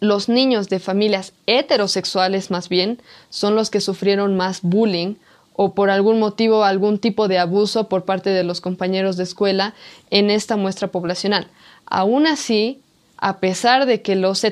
[0.00, 5.14] los niños de familias heterosexuales más bien son los que sufrieron más bullying
[5.54, 9.74] o por algún motivo algún tipo de abuso por parte de los compañeros de escuela
[10.10, 11.48] en esta muestra poblacional.
[11.86, 12.80] Aún así,
[13.18, 14.42] a pesar de que los,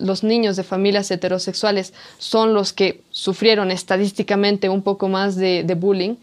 [0.00, 6.14] los, niños de familias heterosexuales son los que sufrieron estadísticamente un poco más de, bullying,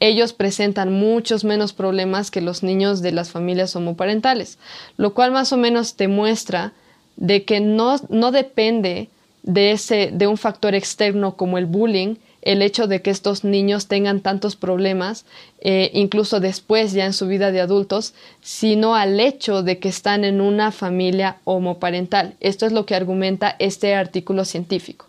[0.00, 4.58] ellos presentan muchos menos problemas que los niños de las familias homoparentales,
[4.96, 6.72] lo cual más o menos te muestra
[7.16, 9.08] de que no, no depende
[9.42, 13.86] de, ese, de un factor externo como el bullying, el hecho de que estos niños
[13.86, 15.24] tengan tantos problemas,
[15.60, 20.24] eh, incluso después ya en su vida de adultos, sino al hecho de que están
[20.24, 22.34] en una familia homoparental.
[22.40, 25.06] Esto es lo que argumenta este artículo científico.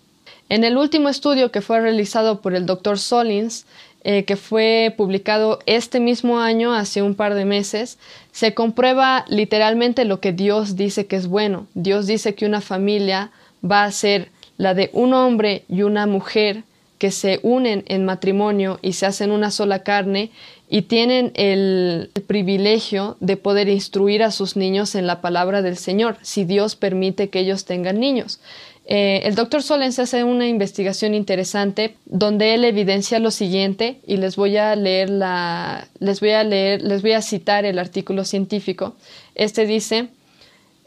[0.50, 3.66] En el último estudio que fue realizado por el doctor Solins,
[4.04, 8.00] eh, que fue publicado este mismo año, hace un par de meses,
[8.32, 11.68] se comprueba literalmente lo que Dios dice que es bueno.
[11.76, 13.32] Dios dice que una familia
[13.64, 16.64] va a ser la de un hombre y una mujer
[17.02, 20.30] que se unen en matrimonio y se hacen una sola carne
[20.70, 26.18] y tienen el, privilegio de poder instruir a sus niños en la palabra del Señor,
[26.22, 28.40] si Dios permite que ellos tengan niños.
[28.86, 34.36] Eh, el doctor Solens hace una investigación interesante donde él evidencia lo siguiente y les
[34.36, 38.94] voy a leer la, les voy a leer, les voy a citar el artículo científico.
[39.34, 40.10] Este dice,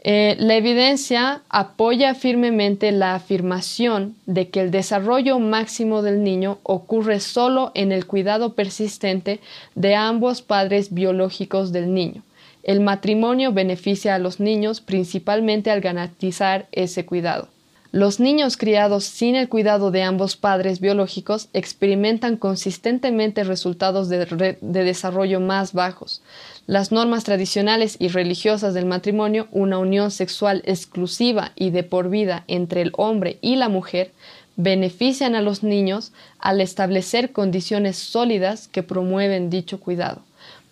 [0.07, 7.19] eh, la evidencia apoya firmemente la afirmación de que el desarrollo máximo del niño ocurre
[7.19, 9.39] solo en el cuidado persistente
[9.73, 12.21] de ambos padres biológicos del niño.
[12.61, 17.47] El matrimonio beneficia a los niños principalmente al garantizar ese cuidado.
[17.95, 24.83] Los niños criados sin el cuidado de ambos padres biológicos experimentan consistentemente resultados de, de,
[24.83, 26.21] desarrollo más bajos.
[26.67, 32.43] Las normas tradicionales y religiosas del matrimonio, una unión sexual exclusiva y de por vida
[32.49, 34.11] entre el hombre y la mujer,
[34.57, 40.21] benefician a los niños al establecer condiciones sólidas que promueven dicho cuidado,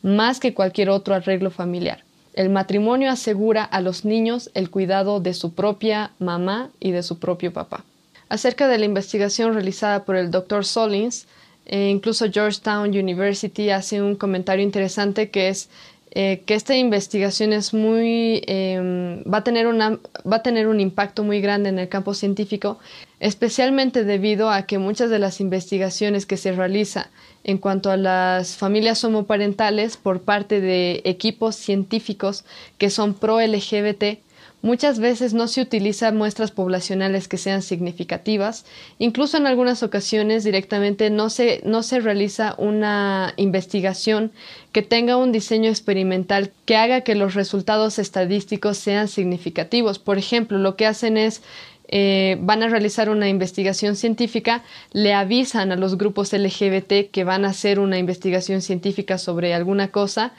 [0.01, 2.02] más que cualquier otro arreglo familiar.
[2.33, 7.19] El matrimonio asegura a los niños el cuidado de su propia mamá y de su
[7.19, 7.83] propio papá.
[8.29, 10.65] Acerca de la investigación realizada por el Dr.
[10.65, 11.27] Solins,
[11.65, 15.69] eh, incluso Georgetown University hace un comentario interesante que es
[16.15, 19.97] eh, que esta investigación es muy eh, va, a tener una,
[20.31, 22.77] va a tener un impacto muy grande en el campo científico,
[23.23, 27.09] especialmente debido a que muchas de las investigaciones que se realiza
[27.45, 32.43] en cuanto a las familias homoparentales por parte de equipos científicos
[32.77, 34.19] que son pro LGBT
[34.63, 38.65] Muchas veces no se utilizan muestras poblacionales que sean significativas,
[38.97, 44.31] incluso en algunas ocasiones directamente no se, no se realiza una investigación
[44.71, 49.99] que tenga un diseño experimental que haga que los resultados estadísticos sean significativos.
[49.99, 51.41] Por ejemplo, lo que hacen es
[51.87, 57.45] eh, van a realizar una investigación científica, le avisan a los grupos LGBT que van
[57.45, 60.33] a hacer una investigación científica sobre alguna cosa,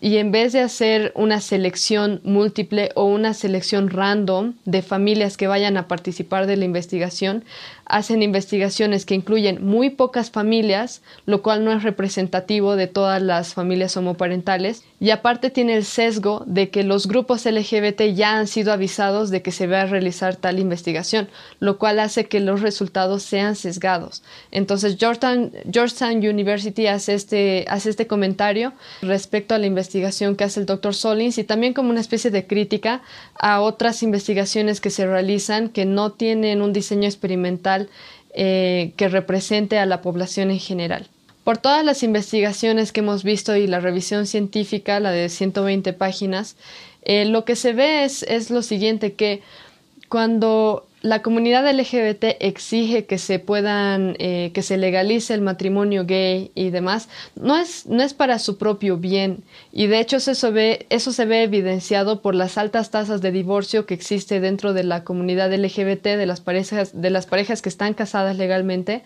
[0.00, 5.46] y en vez de hacer una selección múltiple o una selección random de familias que
[5.46, 7.44] vayan a participar de la investigación,
[7.90, 13.54] hacen investigaciones que incluyen muy pocas familias, lo cual no es representativo de todas las
[13.54, 18.72] familias homoparentales, y aparte tiene el sesgo de que los grupos LGBT ya han sido
[18.72, 23.22] avisados de que se va a realizar tal investigación, lo cual hace que los resultados
[23.22, 24.22] sean sesgados.
[24.50, 25.50] Entonces Georgetown,
[26.18, 31.38] University hace este, hace este comentario respecto a la investigación que hace el doctor Solins
[31.38, 33.02] y también como una especie de crítica
[33.38, 37.79] a otras investigaciones que se realizan que no tienen un diseño experimental
[38.34, 41.08] eh, que represente a la población en general.
[41.44, 46.56] Por todas las investigaciones que hemos visto y la revisión científica, la de 120 páginas,
[47.02, 49.42] eh, lo que se ve es, es lo siguiente, que
[50.08, 56.50] cuando la comunidad LGBT exige que se puedan, eh, que se legalice el matrimonio gay
[56.54, 59.42] y demás, no es, no es para su propio bien.
[59.72, 63.32] Y de hecho eso se, ve, eso se ve evidenciado por las altas tasas de
[63.32, 67.70] divorcio que existe dentro de la comunidad LGBT, de las parejas, de las parejas que
[67.70, 69.02] están casadas legalmente,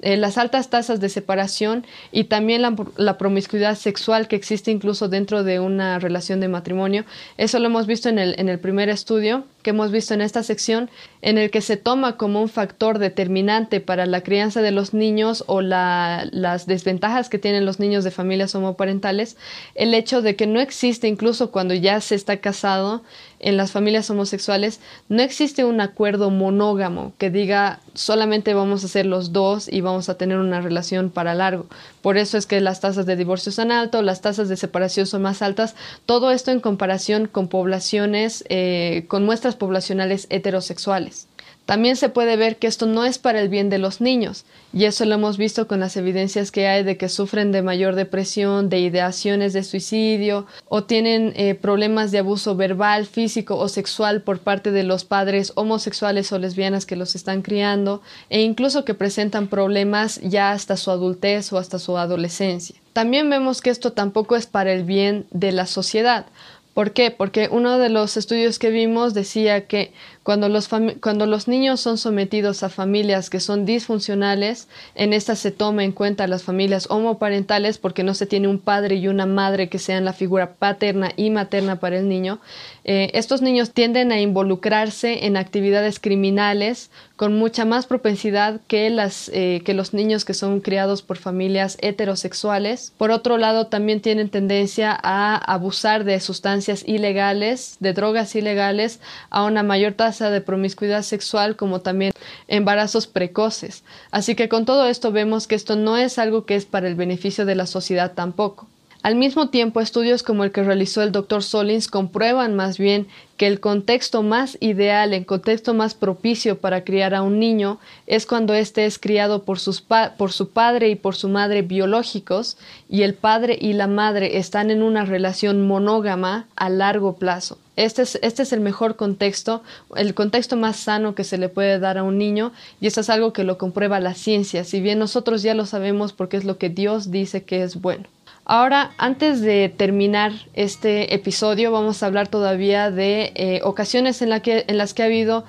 [0.00, 5.44] eh, las altas tasas de separación y también la, promiscuidad sexual que existe incluso dentro
[5.44, 7.04] de una relación de matrimonio.
[7.38, 10.42] Eso lo hemos visto en el, en el primer estudio que hemos visto en esta
[10.42, 10.90] sección,
[11.22, 15.42] en el que se toma como un factor determinante para la crianza de los niños
[15.46, 19.36] o las desventajas que tienen los niños de familias homoparentales,
[19.74, 23.02] el hecho de que no existe, incluso cuando ya se está casado,
[23.44, 24.80] en las familias homosexuales
[25.10, 30.08] no existe un acuerdo monógamo que diga solamente vamos a ser los dos y vamos
[30.08, 31.66] a tener una relación para largo.
[32.00, 35.22] Por eso es que las tasas de divorcio son altas, las tasas de separación son
[35.22, 35.76] más altas.
[36.06, 41.28] Todo esto en comparación con poblaciones, eh, con muestras poblacionales heterosexuales.
[41.66, 44.84] También se puede ver que esto no es para el bien de los niños, y
[44.84, 48.68] eso lo hemos visto con las evidencias que hay de que sufren de mayor depresión,
[48.68, 54.40] de ideaciones de suicidio, o tienen eh, problemas de abuso verbal, físico o sexual por
[54.40, 59.48] parte de los padres homosexuales o lesbianas que los están criando, e incluso que presentan
[59.48, 62.76] problemas ya hasta su adultez o hasta su adolescencia.
[62.92, 66.26] También vemos que esto tampoco es para el bien de la sociedad.
[66.74, 67.12] ¿Por qué?
[67.12, 69.92] Porque uno de los estudios que vimos decía que
[70.24, 70.70] cuando los,
[71.00, 75.92] cuando los niños son sometidos a familias que son disfuncionales, en estas se toma en
[75.92, 80.06] cuenta las familias homoparentales porque no se tiene un padre y una madre que sean
[80.06, 82.40] la figura paterna y materna para el niño.
[82.84, 89.30] Eh, estos niños tienden a involucrarse en actividades criminales con mucha más propensidad que, las,
[89.32, 92.92] eh, que los niños que son criados por familias heterosexuales.
[92.96, 99.44] Por otro lado, también tienen tendencia a abusar de sustancias ilegales, de drogas ilegales, a
[99.44, 102.12] una mayor tasa de promiscuidad sexual como también
[102.48, 103.82] embarazos precoces.
[104.10, 106.94] Así que con todo esto vemos que esto no es algo que es para el
[106.94, 108.66] beneficio de la sociedad tampoco.
[109.04, 111.42] Al mismo tiempo, estudios como el que realizó el Dr.
[111.42, 117.14] Solins comprueban más bien que el contexto más ideal, el contexto más propicio para criar
[117.14, 121.16] a un niño es cuando éste es criado por, sus por su padre y por
[121.16, 122.56] su madre biológicos
[122.88, 127.58] y el padre y la madre están en una relación monógama a largo plazo.
[127.76, 129.62] Este es, este es el mejor contexto,
[129.96, 133.10] el contexto más sano que se le puede dar a un niño y eso es
[133.10, 136.58] algo que lo comprueba la ciencia, si bien nosotros ya lo sabemos porque es lo
[136.58, 138.04] que Dios dice que es bueno.
[138.46, 144.64] Ahora, antes de terminar este episodio, vamos a hablar todavía de eh, ocasiones en, que,
[144.68, 145.44] en las que ha habido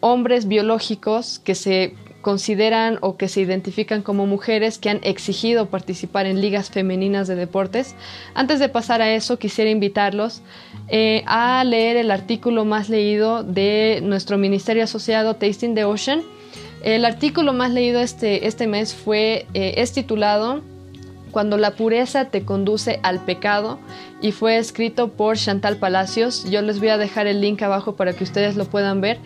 [0.00, 6.26] hombres biológicos que se consideran o que se identifican como mujeres que han exigido participar
[6.26, 7.94] en ligas femeninas de deportes.
[8.34, 10.40] Antes de pasar a eso, quisiera invitarlos
[10.88, 16.22] eh, a leer el artículo más leído de nuestro ministerio asociado Tasting the Ocean.
[16.82, 20.62] El artículo más leído este, este mes fue, eh, es titulado
[21.30, 23.78] Cuando la pureza te conduce al pecado
[24.20, 26.48] y fue escrito por Chantal Palacios.
[26.50, 29.18] Yo les voy a dejar el link abajo para que ustedes lo puedan ver.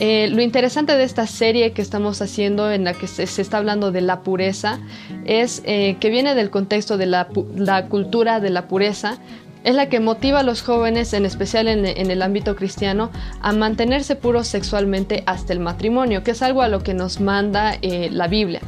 [0.00, 3.90] Eh, lo interesante de esta serie que estamos haciendo en la que se, está hablando
[3.90, 4.78] de la pureza
[5.24, 9.18] es que viene del contexto de la, la, cultura de la pureza,
[9.64, 13.10] es la que motiva a los jóvenes, en especial en, el ámbito cristiano,
[13.40, 17.74] a mantenerse puros sexualmente hasta el matrimonio, que es algo a lo que nos manda
[17.82, 18.60] eh, la Biblia.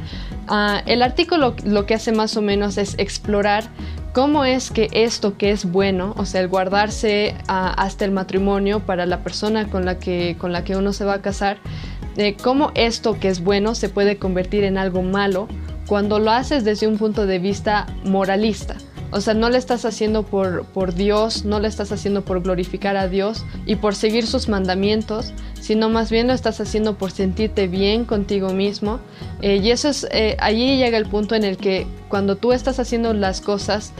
[0.49, 3.65] Ah, el artículo lo que hace más o menos es explorar
[4.13, 8.81] cómo es que esto que es bueno, o sea, el guardarse ah, hasta el matrimonio
[8.81, 11.59] para la persona con la que, con la que uno se va a casar,
[12.43, 15.49] cómo esto que es bueno se puede convertir en algo malo
[15.87, 18.77] cuando lo haces desde un punto de vista moralista.
[19.13, 22.97] O sea, no le estás haciendo por, por Dios, no le estás haciendo por glorificar
[22.97, 27.67] a Dios y por seguir sus mandamientos, sino más bien lo estás haciendo por sentirte
[27.67, 29.01] bien contigo mismo.
[29.43, 32.79] Eh, y eso es, eh, allí llega el punto en el que cuando tú estás
[32.79, 33.93] haciendo las cosas,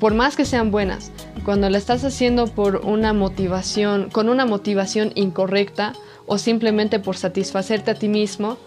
[0.00, 1.12] por más que sean buenas,
[1.44, 5.92] cuando la estás haciendo por una motivación, con una motivación incorrecta
[6.26, 8.58] o simplemente por satisfacerte a ti mismo,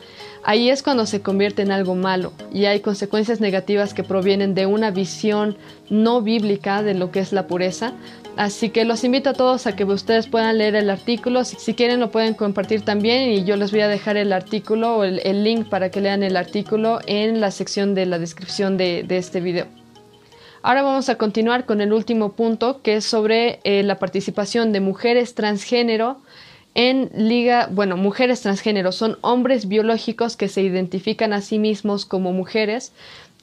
[0.43, 4.65] Ahí es cuando se convierte en algo malo y hay consecuencias negativas que provienen de
[4.65, 5.55] una visión
[5.89, 7.93] no bíblica de lo que es la pureza.
[8.37, 11.43] Así que los invito a todos a que ustedes puedan leer el artículo.
[11.43, 15.03] Si, quieren lo pueden compartir también y yo les voy a dejar el artículo o
[15.03, 19.41] el, link para que lean el artículo en la sección de la descripción de, este
[19.41, 19.67] video.
[20.63, 24.79] Ahora vamos a continuar con el último punto que es sobre eh, la participación de
[24.79, 26.17] mujeres transgénero
[26.73, 32.31] en liga, bueno, mujeres transgénero son hombres biológicos que se identifican a sí mismos como
[32.31, 32.93] mujeres,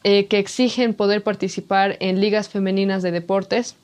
[0.04, 3.76] eh, que exigen poder participar en ligas femeninas de deportes.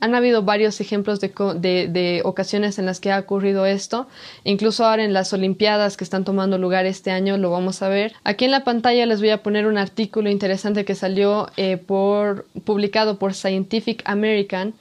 [0.00, 4.06] Han habido varios ejemplos de, ocasiones en las que ha ocurrido esto,
[4.42, 8.12] incluso ahora en las Olimpiadas que están tomando lugar este año lo vamos a ver.
[8.22, 12.44] Aquí en la pantalla les voy a poner un artículo interesante que salió eh, por,
[12.64, 14.74] publicado por Scientific American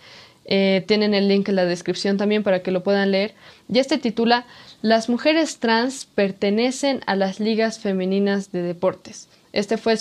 [0.46, 3.34] eh, tienen el link en la descripción también para que lo puedan leer.
[3.72, 4.46] Y este titula
[4.82, 9.30] Las mujeres trans pertenecen a las ligas femeninas de deportes.
[9.54, 9.96] Este fue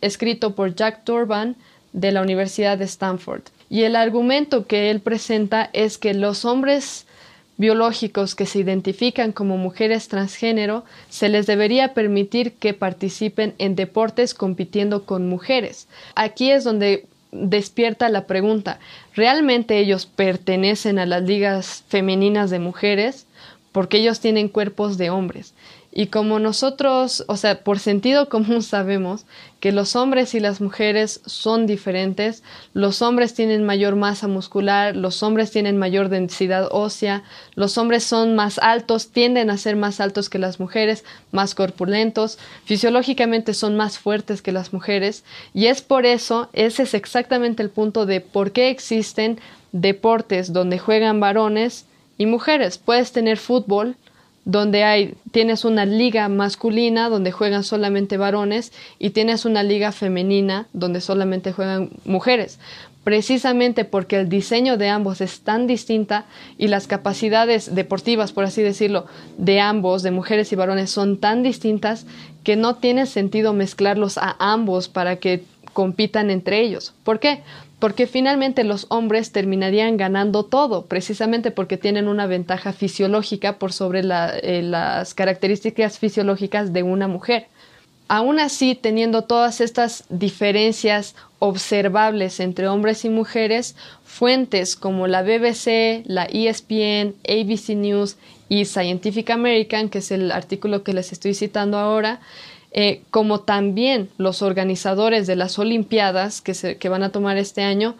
[0.00, 1.56] escrito por Jack Turban
[1.92, 3.42] de la Universidad de Stanford.
[3.70, 7.06] Y el argumento que él presenta es que los hombres
[7.56, 14.32] biológicos que se identifican como mujeres transgénero se les debería permitir que participen en deportes
[14.32, 15.88] compitiendo con mujeres.
[16.14, 18.78] Aquí es donde despierta la pregunta,
[19.14, 23.26] ¿realmente ellos pertenecen a las ligas femeninas de mujeres?
[23.72, 25.54] Porque ellos tienen cuerpos de hombres.
[25.98, 29.26] Y como nosotros, o sea, por sentido común sabemos
[29.58, 35.24] que los hombres y las mujeres son diferentes, los hombres tienen mayor masa muscular, los
[35.24, 37.24] hombres tienen mayor densidad ósea,
[37.56, 42.38] los hombres son más altos, tienden a ser más altos que las mujeres, más corpulentos,
[42.64, 47.70] fisiológicamente son más fuertes que las mujeres, y es por eso, ese es exactamente el
[47.70, 49.40] punto de por qué existen
[49.72, 51.86] deportes donde juegan varones
[52.18, 52.78] y mujeres.
[52.78, 53.96] Puedes tener fútbol,
[54.48, 60.68] donde hay, tienes una liga masculina donde juegan solamente varones y tienes una liga femenina
[60.72, 62.58] donde solamente juegan mujeres.
[63.04, 66.24] Precisamente porque el diseño de ambos es tan distinta
[66.56, 69.04] y las capacidades deportivas, por así decirlo,
[69.36, 72.06] de ambos, de mujeres y varones, son tan distintas
[72.42, 75.44] que no tiene sentido mezclarlos a ambos para que
[75.74, 76.94] compitan entre ellos.
[77.04, 77.42] ¿Por qué?
[77.78, 84.00] Porque finalmente los hombres terminarían ganando todo, precisamente porque tienen una ventaja fisiológica por sobre
[84.00, 87.46] eh, las características fisiológicas de una mujer.
[88.08, 96.04] Aún así, teniendo todas estas diferencias observables entre hombres y mujeres, fuentes como la BBC,
[96.06, 98.16] la ESPN, ABC News
[98.48, 102.20] y Scientific American, que es el artículo que les estoy citando ahora,
[102.72, 107.62] eh, como también los organizadores de las Olimpiadas que, se, que van a tomar este
[107.62, 107.94] año,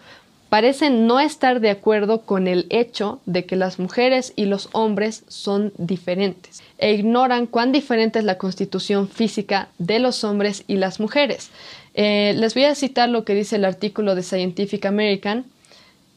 [0.48, 5.24] parecen no estar de acuerdo con el hecho de que las mujeres y los hombres
[5.28, 11.00] son diferentes e ignoran cuán diferente es la constitución física de los hombres y las
[11.00, 11.50] mujeres.
[11.94, 15.44] Eh, les voy a citar lo que dice el artículo de Scientific American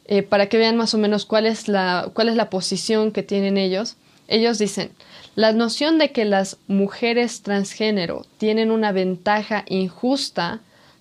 [0.06, 3.24] eh, para que vean más o menos cuál es, la, cuál es la posición que
[3.24, 3.96] tienen ellos.
[4.28, 4.92] Ellos dicen,
[5.36, 10.60] la noción de que las mujeres transgénero tienen una ventaja injusta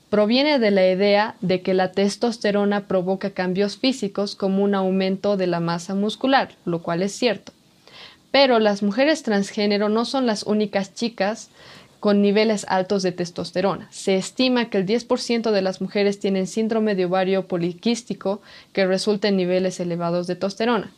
[0.09, 5.47] proviene de la idea de que la testosterona provoca cambios físicos como un aumento de
[5.47, 7.53] la masa muscular, lo cual es cierto.
[8.31, 11.51] Pero las mujeres transgénero no son las únicas chicas
[11.99, 13.89] con niveles altos de testosterona.
[13.91, 18.41] Se estima que el 10% de las mujeres tienen síndrome de ovario poliquístico
[18.73, 20.93] que resulta en niveles elevados de testosterona.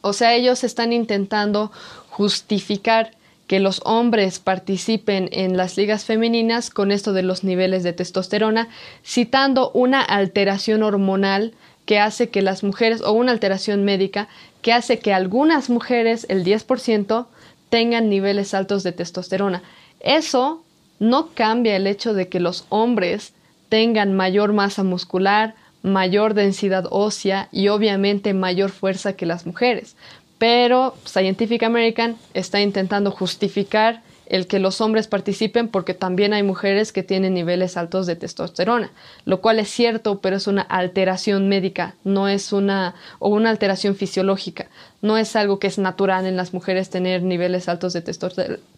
[0.00, 1.72] O sea, ellos están intentando
[2.18, 3.12] justificar
[3.46, 8.68] que los hombres participen en las ligas femeninas con esto de los niveles de testosterona,
[9.04, 11.54] citando una alteración hormonal
[11.86, 14.26] que hace que las mujeres, o una alteración médica,
[14.62, 17.26] que hace que algunas mujeres, el 10%,
[17.70, 19.62] tengan niveles altos de testosterona.
[20.00, 20.64] Eso
[20.98, 23.32] no cambia el hecho de que los hombres
[23.68, 25.54] tengan mayor masa muscular,
[25.84, 29.94] mayor densidad ósea y obviamente mayor fuerza que las mujeres
[30.38, 36.92] pero Scientific American está intentando justificar el que los hombres participen porque también hay mujeres
[36.92, 38.90] que tienen niveles altos de testosterona,
[39.24, 43.96] lo cual es cierto, pero es una alteración médica, no es una o una alteración
[43.96, 44.66] fisiológica,
[45.00, 48.02] no es algo que es natural en las mujeres tener niveles altos de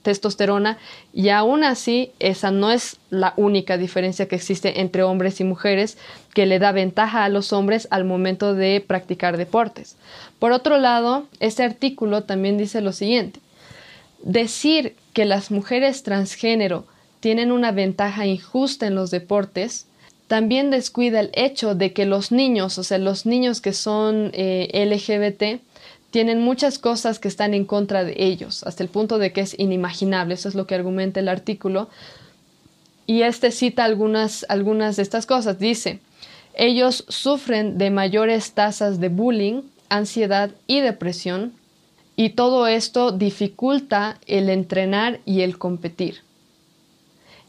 [0.02, 0.78] testosterona
[1.12, 5.98] y aún así esa no es la única diferencia que existe entre hombres y mujeres
[6.32, 9.96] que le da ventaja a los hombres al momento de practicar deportes.
[10.40, 13.38] Por otro lado, este artículo también dice lo siguiente,
[14.24, 16.86] decir que las mujeres transgénero
[17.20, 19.86] tienen una ventaja injusta en los deportes,
[20.28, 24.70] también descuida el hecho de que los niños, o sea, los niños que son eh,
[24.72, 25.60] LGBT,
[26.10, 29.58] tienen muchas cosas que están en contra de ellos, hasta el punto de que es
[29.58, 31.90] inimaginable, eso es lo que argumenta el artículo.
[33.06, 35.58] Y este cita algunas, algunas de estas cosas.
[35.58, 36.00] Dice,
[36.54, 41.52] ellos sufren de mayores tasas de bullying, ansiedad y depresión,
[42.16, 46.22] y todo esto dificulta el entrenar y el competir.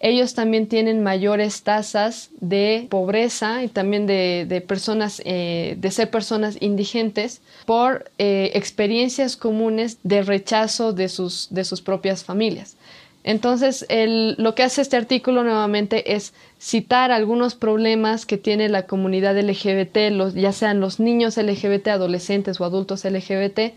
[0.04, 6.58] Ellos también tienen mayores tasas de pobreza y también de, personas, eh, de ser personas
[6.60, 12.76] indigentes por eh, experiencias comunes de rechazo de sus, de sus propias familias.
[13.24, 19.40] Entonces, lo que hace este artículo nuevamente es citar algunos problemas que tiene la comunidad
[19.40, 23.74] LGBT, ya sean los niños LGBT, adolescentes o adultos LGBT,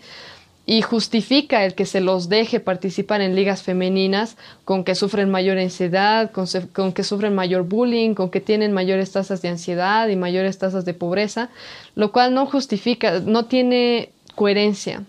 [0.67, 5.59] y justifica el que se los deje participar en ligas femeninas con que sufren mayor
[5.59, 10.57] ansiedad, con, que sufren mayor bullying, con que tienen mayores tasas de ansiedad y mayores
[10.59, 11.51] tasas de pobreza,
[11.95, 15.05] lo cual no justifica, no tiene coherencia.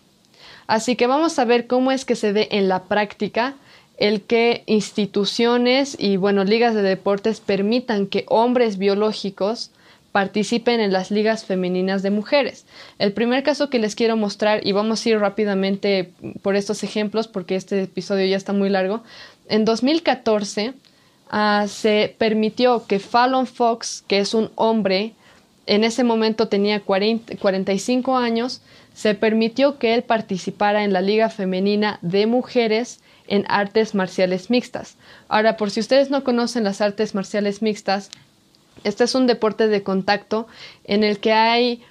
[0.67, 3.55] Así que vamos a ver cómo es que se ve en la práctica
[3.97, 9.71] el que instituciones y bueno, ligas de deportes permitan que hombres biológicos
[10.11, 12.65] participen en las ligas femeninas de mujeres.
[12.99, 17.27] El primer caso que les quiero mostrar, y vamos a ir rápidamente por estos ejemplos
[17.27, 19.03] porque este episodio ya está muy largo,
[19.49, 20.73] en 2014
[21.29, 25.13] ah, se permitió que Fallon Fox, que es un hombre,
[25.67, 28.61] en ese momento tenía 45 años,
[28.93, 34.95] se permitió que él participara en la Liga Femenina de Mujeres en artes marciales mixtas.
[35.27, 38.09] Ahora, por si ustedes no conocen las artes marciales mixtas,
[38.83, 40.47] este es un deporte de contacto
[40.83, 41.83] en el que hay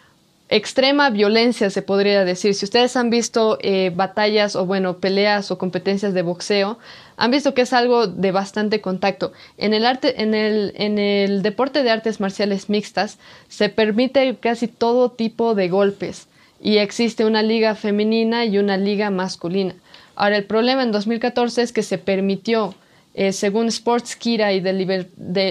[0.48, 2.54] extrema violencia, se podría decir.
[2.54, 6.78] Si ustedes han visto eh, batallas o, bueno, peleas o competencias de boxeo,
[7.16, 9.32] han visto que es algo de bastante contacto.
[9.56, 14.68] En el, arte, en el, en el deporte de artes marciales mixtas se permite casi
[14.68, 16.28] todo tipo de golpes
[16.60, 19.74] y existe una liga femenina y una liga masculina.
[20.16, 22.74] Ahora, el problema en 2014 es que se permitió
[23.14, 24.72] eh, según Sportskira y de,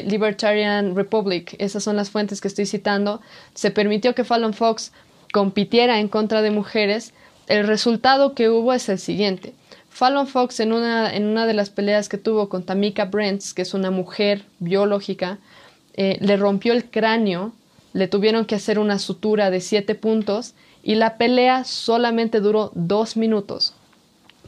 [0.05, 3.21] Libertarian Republic, esas son las fuentes que estoy citando,
[3.53, 4.91] se permitió que Fallon Fox
[5.31, 7.13] compitiera en contra de mujeres.
[7.47, 9.53] El resultado que hubo es el siguiente.
[9.89, 13.61] Fallon Fox en una, en una de las peleas que tuvo con Tamika Brents, que
[13.61, 15.37] es una mujer biológica,
[15.93, 17.53] eh, le rompió el cráneo,
[17.93, 23.15] le tuvieron que hacer una sutura de siete puntos y la pelea solamente duró dos
[23.15, 23.73] minutos.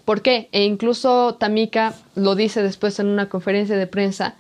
[0.06, 0.49] ¿Por qué?
[0.52, 4.36] E incluso Tamika lo dice después en una conferencia de prensa,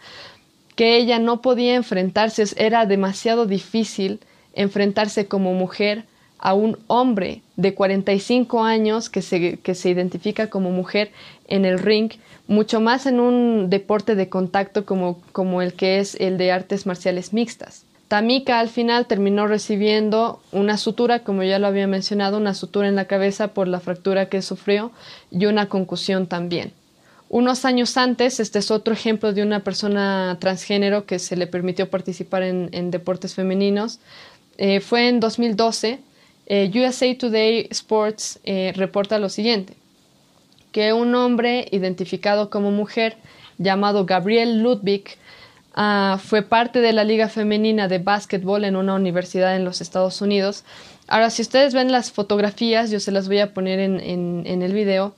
[0.75, 4.19] que ella no podía enfrentarse, era demasiado difícil
[4.53, 6.05] enfrentarse como mujer
[6.37, 11.11] a un hombre de 45 años que se, que se identifica como mujer
[11.47, 12.11] en el ring,
[12.47, 16.85] mucho más en un deporte de contacto como, como el que es el de artes
[16.85, 17.85] marciales mixtas.
[18.07, 22.95] Tamika al final terminó recibiendo una sutura, como ya lo había mencionado, una sutura en
[22.95, 24.91] la cabeza por la fractura que sufrió
[25.31, 26.71] y una concusión también.
[27.29, 31.89] Unos años antes, este es otro ejemplo de una persona transgénero que se le permitió
[31.89, 33.99] participar en, deportes femeninos.
[34.57, 35.99] Eh, fue en 2012.
[36.45, 39.73] Eh, USA Today Sports eh, reporta lo siguiente,
[40.71, 43.17] que un hombre identificado como mujer
[43.57, 45.17] llamado Gabriel Ludwig
[45.75, 50.21] ah, fue parte de la Liga Femenina de Básquetbol en una universidad en los Estados
[50.21, 50.63] Unidos.
[51.07, 55.15] Ahora, si ustedes ven las fotografías, yo se las voy a poner en, el video.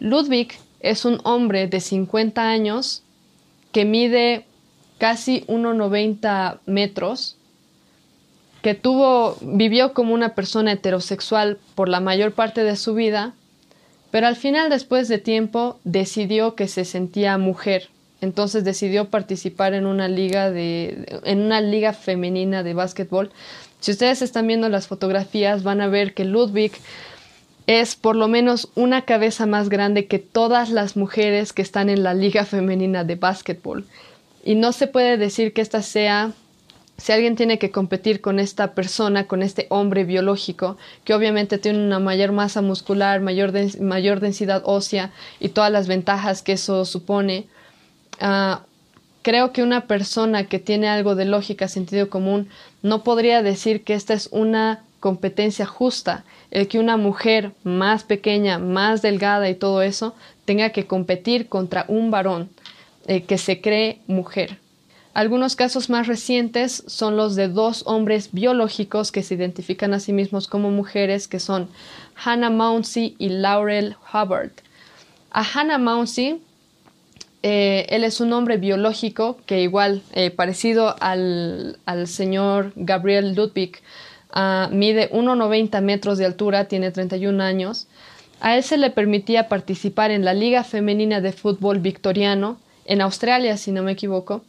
[0.00, 3.02] Ludwig es un hombre de 50 años
[3.72, 4.44] que mide
[4.98, 7.36] casi 1,90 metros,
[8.62, 8.80] que
[9.42, 13.34] vivió como una persona heterosexual por la mayor parte de su vida,
[14.10, 17.88] pero al final, después de tiempo, decidió que se sentía mujer.
[18.20, 23.30] Entonces decidió participar en una liga de, en una liga femenina de básquetbol.
[23.80, 26.72] Si ustedes están viendo las fotografías, van a ver que Ludwig
[27.68, 32.02] es por lo menos una cabeza más grande que todas las mujeres que están en
[32.02, 33.84] la liga femenina de básquetbol.
[34.42, 36.32] Y no se puede decir que esta sea,
[36.96, 41.84] si alguien tiene que competir con esta persona, con este hombre biológico, que obviamente tiene
[41.84, 47.46] una mayor masa muscular, mayor, mayor densidad ósea y todas las ventajas que eso supone,
[48.20, 48.62] ah,
[49.22, 52.48] creo que una persona que tiene algo de lógica, sentido común,
[52.82, 58.58] no podría decir que esta es una competencia justa, el que una mujer más pequeña,
[58.58, 60.14] más delgada y todo eso
[60.44, 62.48] tenga que competir contra un varón
[63.06, 64.58] eh, que se cree mujer.
[65.14, 70.12] Algunos casos más recientes son los de dos hombres biológicos que se identifican a sí
[70.12, 71.68] mismos como mujeres, que son
[72.24, 74.52] Hannah Mounsey y Laurel Hubbard.
[75.30, 76.40] A Hannah Mounsey,
[77.42, 83.80] eh, él es un hombre biológico que igual, eh, parecido al, al señor Gabriel Ludwig,
[84.30, 87.86] Ah, mide 1,90 metros de altura, tiene 31 años.
[88.40, 93.56] A él se le permitía participar en la Liga Femenina de Fútbol Victoriano, en Australia,
[93.56, 94.42] si no me equivoco,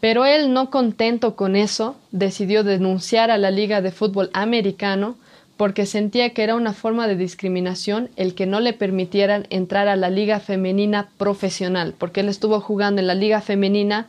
[0.00, 5.16] pero él, no contento con eso, decidió denunciar a la Liga de Fútbol Americano
[5.60, 9.96] porque sentía que era una forma de discriminación el que no le permitieran entrar a
[9.96, 14.08] la Liga Femenina profesional, porque él estuvo jugando en la Liga Femenina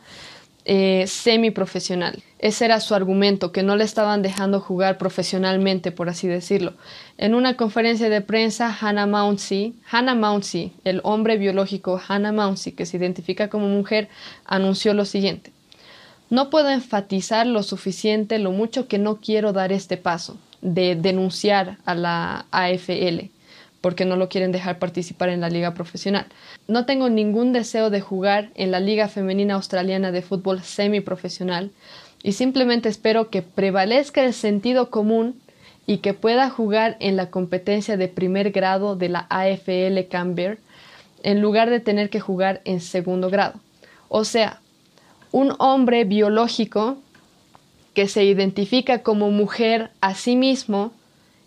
[0.64, 2.22] eh, semiprofesional.
[2.38, 6.72] Ese era su argumento, que no le estaban dejando jugar profesionalmente, por así decirlo.
[7.18, 12.86] En una conferencia de prensa, Hannah Mounsey, Hannah Mounsey, el hombre biológico Hannah Mounsey, que
[12.86, 14.08] se identifica como mujer,
[14.46, 15.52] anunció lo siguiente.
[16.30, 21.76] No puedo enfatizar lo suficiente lo mucho que no quiero dar este paso de denunciar
[21.84, 23.30] a la AFL
[23.82, 26.26] porque no lo quieren dejar participar en la liga profesional.
[26.68, 31.72] No tengo ningún deseo de jugar en la Liga Femenina Australiana de Fútbol semiprofesional
[32.22, 35.34] y simplemente espero que prevalezca el sentido común
[35.84, 40.58] y que pueda jugar en la competencia de primer grado de la AFL Canberra
[41.24, 43.54] en lugar de tener que jugar en segundo grado.
[44.08, 44.60] O sea,
[45.32, 46.98] un hombre biológico
[47.94, 50.92] que se identifica como mujer a sí mismo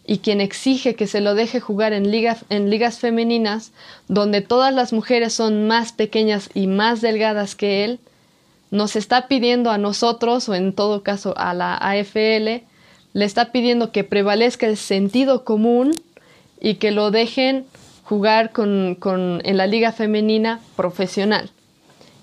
[0.06, 2.06] y quien exige que se lo deje jugar en,
[2.50, 3.72] en ligas femeninas
[4.08, 8.00] donde todas las mujeres son más pequeñas y más delgadas que él,
[8.72, 12.64] nos está pidiendo a nosotros, o en todo caso a la AFL,
[13.14, 15.94] le está pidiendo que prevalezca el sentido común
[16.60, 17.66] y que lo dejen
[18.04, 18.98] jugar con,
[19.44, 21.50] en la liga femenina profesional.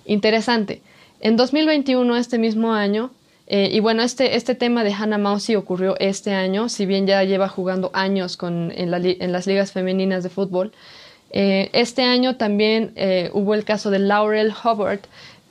[0.05, 0.83] Interesante.
[1.21, 3.11] En 2021, este mismo año,
[3.55, 7.23] eh, y bueno, este, este tema de Hannah Mousy ocurrió este año, si bien ya
[7.23, 10.73] lleva jugando años con, en, las ligas femeninas de fútbol.
[11.33, 15.01] Eh, este año también eh, hubo el caso de Laurel Hubbard,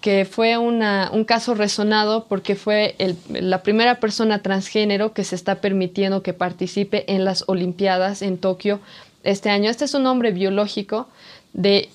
[0.02, 0.82] que fue un
[1.28, 2.96] caso resonado porque fue
[3.30, 8.80] la primera persona transgénero que se está permitiendo que participe en las Olimpiadas en Tokio
[9.24, 9.70] este año.
[9.70, 11.08] Este es un hombre biológico
[11.54, 11.90] de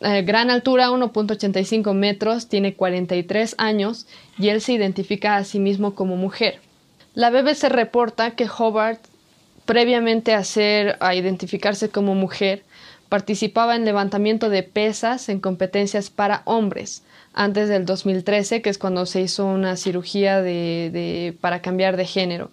[0.00, 4.06] eh, gran altura, 1.85 metros, tiene 43 años
[4.38, 6.60] y él se identifica a sí mismo como mujer.
[7.14, 9.00] La BBC reporta que Hobart,
[9.66, 10.42] previamente a,
[11.00, 12.62] a identificarse como mujer,
[13.08, 17.02] participaba en levantamiento de pesas en competencias para hombres
[17.34, 20.44] antes del 2013, que es cuando se hizo una cirugía
[21.40, 22.50] para cambiar de género.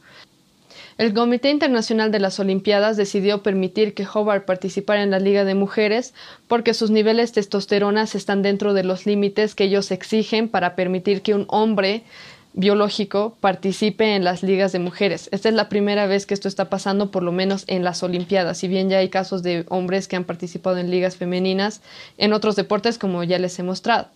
[0.98, 5.54] El Comité Internacional de las Olimpiadas decidió permitir que Hobart participara en la Liga de
[5.54, 6.14] Mujeres
[6.48, 11.22] porque sus niveles de testosterona están dentro de los límites que ellos exigen para permitir
[11.22, 12.04] que un hombre
[12.54, 15.28] biológico participe en las ligas de mujeres.
[15.34, 18.60] Esta es la primera vez que esto está pasando, por lo menos en las Olimpiadas.
[18.60, 21.82] Si bien ya hay casos de hombres que han participado en ligas femeninas
[22.18, 24.08] en otros deportes, como ya les he mostrado.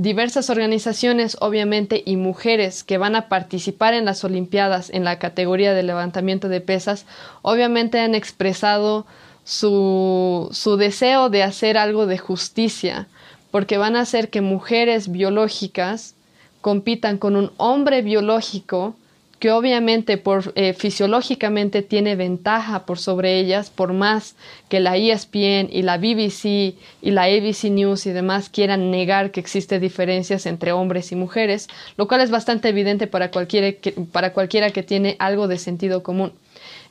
[0.00, 5.74] Diversas organizaciones, obviamente, y mujeres que van a participar en las Olimpiadas en la categoría
[5.74, 7.04] de levantamiento de pesas,
[7.42, 9.06] obviamente han expresado
[9.42, 13.08] su, su deseo de hacer algo de justicia,
[13.50, 16.14] porque van a hacer que mujeres biológicas
[16.60, 18.94] compitan con un hombre biológico
[19.38, 24.34] que obviamente por eh, fisiológicamente tiene ventaja por sobre ellas, por más
[24.68, 29.40] que la ESPN y la BBC y la ABC News y demás quieran negar que
[29.40, 34.32] existe diferencias entre hombres y mujeres, lo cual es bastante evidente para cualquiera que, para
[34.32, 36.32] cualquiera que tiene algo de sentido común.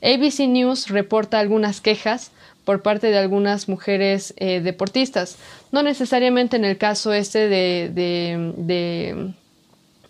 [0.02, 2.32] ABC News reporta algunas quejas
[2.64, 5.38] por parte de algunas mujeres eh, deportistas,
[5.72, 9.34] no necesariamente en el caso este de, de, de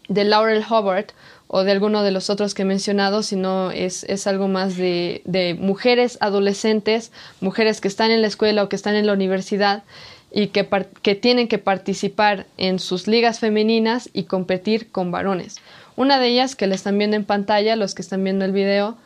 [0.07, 1.07] de Laurel Hubbard
[1.47, 5.21] o de alguno de los otros que he mencionado, sino es, es algo más de,
[5.25, 9.83] de, mujeres adolescentes, mujeres que están en la escuela o que están en la universidad
[10.31, 10.67] y que,
[11.01, 15.57] que tienen que participar en sus ligas femeninas y competir con varones.
[15.95, 18.97] Una de ellas, que le están viendo en pantalla, los que están viendo el video,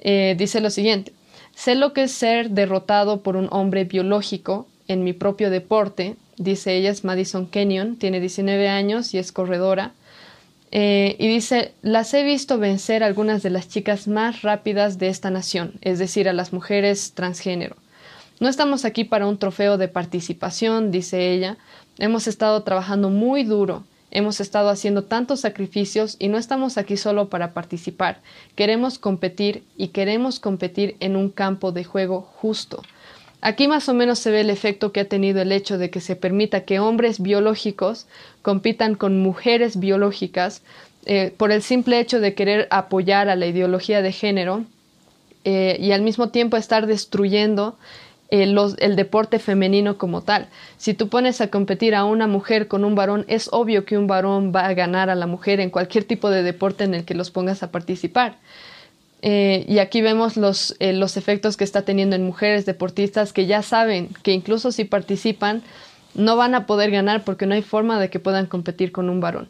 [0.00, 1.12] eh, dice lo siguiente,
[1.54, 6.76] sé lo que es ser derrotado por un hombre biológico en mi propio deporte, dice
[6.76, 9.92] ella, es Madison Kenyon, tiene 19 años y es corredora.
[10.72, 15.08] Eh, y dice, las he visto vencer a algunas de las chicas más rápidas de
[15.08, 17.76] esta nación, es decir, a las mujeres transgénero.
[18.40, 21.56] No estamos aquí para un trofeo de participación, dice ella.
[21.98, 27.30] Hemos estado trabajando muy duro, hemos estado haciendo tantos sacrificios y no estamos aquí solo
[27.30, 28.20] para participar.
[28.54, 32.82] Queremos competir y queremos competir en un campo de juego justo.
[33.40, 36.00] Aquí más o menos se ve el efecto que ha tenido el hecho de que
[36.00, 38.06] se permita que hombres biológicos
[38.46, 40.62] compitan con mujeres biológicas
[41.04, 44.62] eh, por el simple hecho de querer apoyar a la ideología de género
[45.42, 47.76] eh, y al mismo tiempo estar destruyendo
[48.30, 50.46] eh, el deporte femenino como tal.
[50.78, 54.06] Si tú pones a competir a una mujer con un varón, es obvio que un
[54.06, 57.16] varón va a ganar a la mujer en cualquier tipo de deporte en el que
[57.16, 58.36] los pongas a participar.
[59.22, 64.10] Y aquí vemos los, los efectos que está teniendo en mujeres deportistas que ya saben
[64.22, 65.64] que incluso si participan
[66.16, 69.20] no van a poder ganar porque no hay forma de que puedan competir con un
[69.20, 69.48] varón.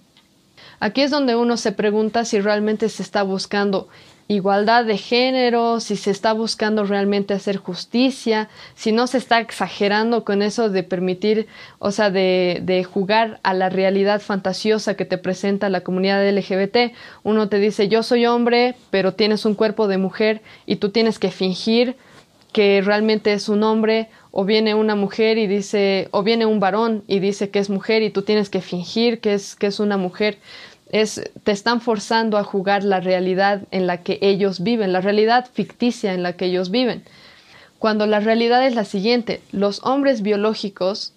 [0.78, 3.88] Aquí es donde uno se pregunta si realmente se está buscando
[4.28, 10.24] igualdad de género, si se está buscando realmente hacer justicia, si no se está exagerando
[10.24, 11.46] con eso de permitir,
[11.78, 16.92] o sea, de, jugar a la realidad fantasiosa que te presenta la comunidad LGBT.
[17.22, 21.18] Uno te dice, yo soy hombre, pero tienes un cuerpo de mujer y tú tienes
[21.18, 21.96] que fingir
[22.52, 27.04] que realmente es un hombre, o viene una mujer y dice, o viene un varón
[27.06, 29.96] y dice que es mujer y tú tienes que fingir que es, que es una
[29.96, 30.36] mujer
[30.92, 35.48] es, te están forzando a jugar la realidad en la que ellos viven, la realidad
[35.50, 37.02] ficticia en la que ellos viven.
[37.78, 41.14] Cuando la realidad es la siguiente, los hombres biológicos,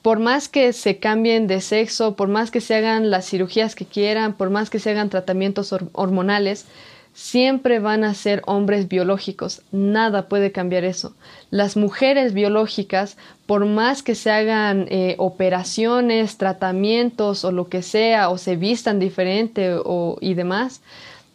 [0.00, 3.84] por más que se cambien de sexo, por más que se hagan las cirugías que
[3.84, 6.64] quieran, por más que se hagan tratamientos hormonales,
[7.12, 9.62] siempre van a ser hombres biológicos.
[9.72, 11.14] Nada puede cambiar eso.
[11.50, 13.16] Las mujeres biológicas,
[13.46, 18.98] por más que se hagan eh, operaciones, tratamientos o lo que sea, o se vistan
[18.98, 20.80] diferente o, y demás,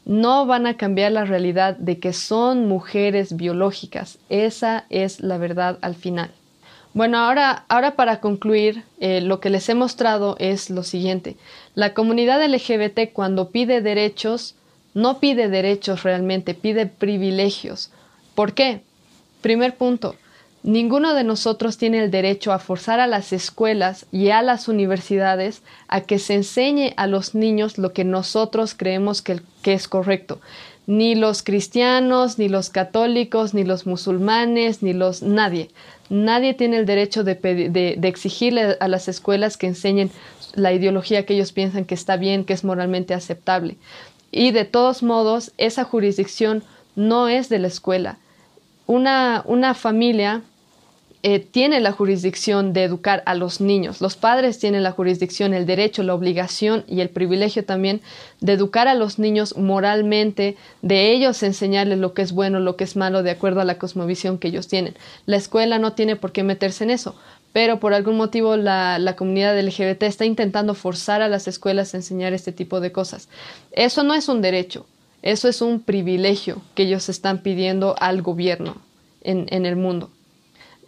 [0.06, 4.20] no van a cambiar la realidad de que son mujeres biológicas.
[4.30, 6.32] Esa es la verdad al final.
[6.94, 11.36] Bueno, ahora, ahora para concluir, eh, lo que les he mostrado es lo siguiente.
[11.74, 14.56] La comunidad LGBT cuando pide derechos,
[14.96, 17.92] no pide derechos realmente, pide privilegios.
[18.34, 18.82] ¿Por qué?
[19.42, 20.16] Primer punto,
[20.64, 25.62] ninguno de nosotros tiene el derecho a forzar a las escuelas y a las universidades
[25.90, 30.40] a que se enseñe a los niños lo que nosotros creemos que, es correcto.
[30.88, 35.72] Ni los cristianos, ni los católicos, ni los musulmanes, ni los nadie.
[36.10, 40.10] Nadie tiene el derecho de, de, de exigirle a las escuelas que enseñen
[40.54, 43.78] la ideología que ellos piensan que está bien, que es moralmente aceptable.
[44.36, 46.62] Y de todos modos, esa jurisdicción
[46.98, 48.18] no es de la escuela.
[48.86, 50.42] Una, una familia
[51.24, 54.02] eh, tiene la jurisdicción de educar a los niños.
[54.02, 58.02] Los padres tienen la jurisdicción, el derecho, la obligación y el privilegio también
[58.42, 62.84] de educar a los niños moralmente, de ellos enseñarles lo que es bueno, lo que
[62.84, 64.96] es malo, de acuerdo a la cosmovisión que ellos tienen.
[65.26, 67.16] La escuela no tiene por qué meterse en eso,
[67.56, 71.98] pero por algún motivo la, la, comunidad LGBT está intentando forzar a las escuelas a
[71.98, 73.30] enseñar este tipo de cosas.
[73.72, 74.86] Eso no es un derecho,
[75.22, 78.76] eso es un privilegio que ellos están pidiendo al gobierno
[79.22, 80.10] en, en el mundo.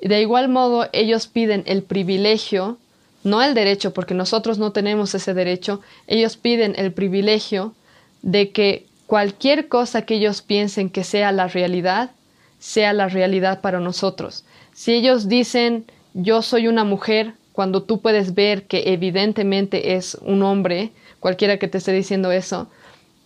[0.01, 2.77] De igual modo, ellos piden el privilegio
[3.23, 7.75] no el derecho, porque nosotros no tenemos ese derecho, ellos piden el privilegio
[8.23, 12.11] de que cualquier cosa que ellos piensen que sea la realidad,
[12.59, 14.43] sea la realidad para nosotros.
[14.73, 15.85] Si ellos dicen
[16.19, 20.89] yo soy una mujer, cuando tú puedes ver que evidentemente es un hombre,
[21.19, 22.67] cualquiera que te esté diciendo eso,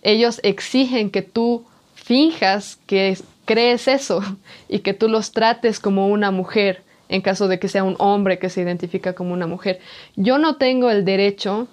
[0.02, 1.64] ellos exigen que tú
[1.96, 4.22] finjas que crees eso
[4.68, 8.40] y que tú los trates como una mujer en caso de que sea un hombre
[8.40, 9.80] que se identifica como una mujer.
[10.18, 11.68] Yo no tengo el derecho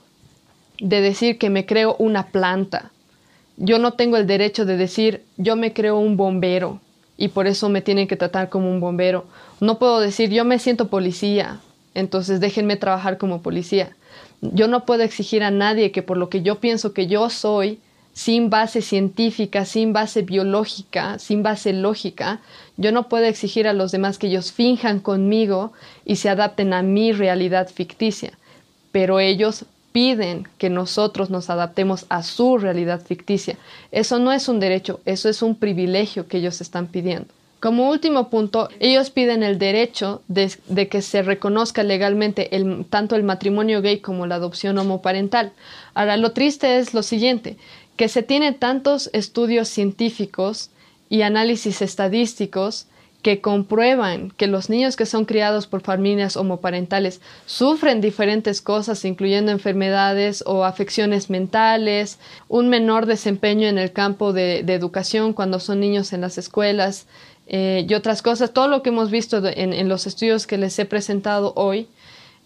[0.79, 2.93] de decir que me creo una planta.
[3.57, 6.81] Yo no tengo el derecho de decir yo me creo un bombero
[7.19, 9.27] y por eso me tienen que tratar como un bombero.
[9.61, 11.61] No puedo decir yo me siento policía,
[11.93, 13.95] entonces déjenme trabajar como policía.
[14.41, 17.81] Yo no puedo exigir a nadie que por lo que yo pienso que yo soy,
[18.13, 22.41] sin base científica, sin base biológica, sin base lógica,
[22.77, 25.73] yo no puedo exigir a los demás que ellos finjan conmigo
[26.05, 28.33] y se adapten a mi realidad ficticia,
[28.93, 33.57] pero ellos piden que nosotros nos adaptemos a su realidad ficticia.
[33.91, 37.29] Eso no es un derecho, eso es un privilegio que ellos están pidiendo.
[37.61, 42.49] Como último punto, ellos piden el derecho de, que se reconozca legalmente
[42.89, 45.53] tanto el matrimonio gay como la adopción homoparental.
[45.95, 47.57] Ahora, lo triste es lo siguiente,
[47.97, 50.71] que se tienen tantos estudios científicos
[51.09, 52.87] y análisis estadísticos
[53.23, 59.51] que comprueban que los niños que son criados por familias homoparentales sufren diferentes cosas, incluyendo
[59.51, 62.19] enfermedades o afecciones mentales,
[62.49, 67.07] un menor desempeño en el campo de, educación cuando son niños en las escuelas
[67.49, 68.53] eh, y otras cosas.
[68.53, 71.89] Todo lo que hemos visto en, los estudios que les he presentado hoy,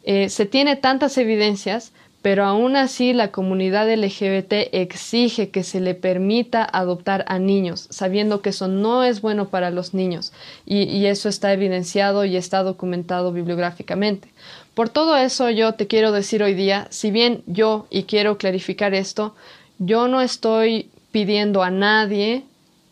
[0.05, 1.93] eh, se tiene tantas evidencias
[2.23, 8.41] pero aún así la comunidad LGBT exige que se le permita adoptar a niños, sabiendo
[8.41, 10.33] que eso no es bueno para los niños
[10.65, 14.29] y, eso está evidenciado y está documentado bibliográficamente.
[14.75, 18.95] Por todo eso yo te quiero decir hoy día, si bien yo, y quiero clarificar
[18.95, 19.35] esto,
[19.79, 22.45] yo no estoy pidiendo a nadie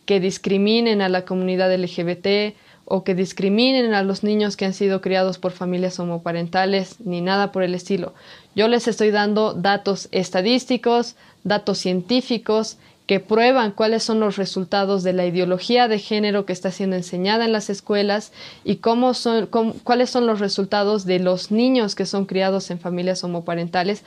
[0.07, 2.57] que discriminen a la comunidad LGBT,
[2.93, 7.53] o que discriminen a los niños que han sido criados por familias homoparentales, ni nada
[7.53, 8.15] por el estilo.
[8.57, 11.15] Yo les estoy dando datos estadísticos,
[11.45, 16.73] datos científicos que prueban cuáles son los resultados de la ideología de género que está
[16.73, 18.33] siendo enseñada en las escuelas
[18.65, 19.47] y cómo son,
[19.85, 24.03] cuáles son los resultados de los niños que son criados en familias homoparentales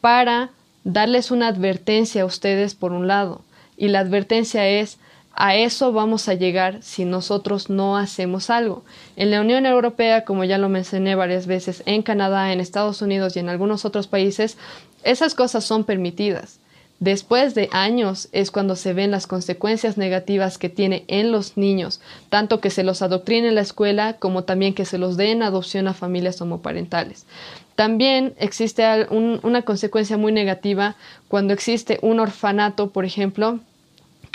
[0.00, 0.50] para
[0.82, 3.42] darles una advertencia a ustedes por un lado.
[3.76, 4.98] Y la advertencia es
[5.36, 8.84] a eso vamos a llegar si nosotros no hacemos algo.
[9.16, 13.36] En la Unión Europea, como ya lo mencioné varias veces, en Canadá, en Estados Unidos
[13.36, 14.56] y en algunos otros países,
[15.04, 16.58] esas cosas son permitidas.
[16.98, 22.00] Después de años es cuando se ven las consecuencias negativas que tiene en los niños,
[22.30, 25.42] tanto que se los adoctrine en la escuela como también que se los dé en
[25.42, 27.26] adopción a familias homoparentales.
[27.74, 30.96] También existe una consecuencia muy negativa
[31.28, 33.60] cuando existe un orfanato, por ejemplo,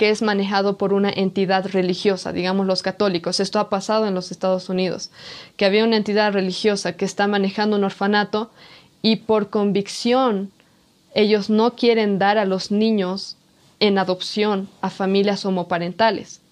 [0.02, 3.38] que es manejado por una entidad religiosa, digamos los católicos.
[3.38, 5.12] Esto ha pasado en los Estados Unidos,
[5.56, 8.50] que había una entidad religiosa que está manejando un orfanato
[9.00, 10.50] y por convicción
[11.14, 13.36] ellos no quieren dar a los niños
[13.78, 16.42] en adopción a familias homoparentales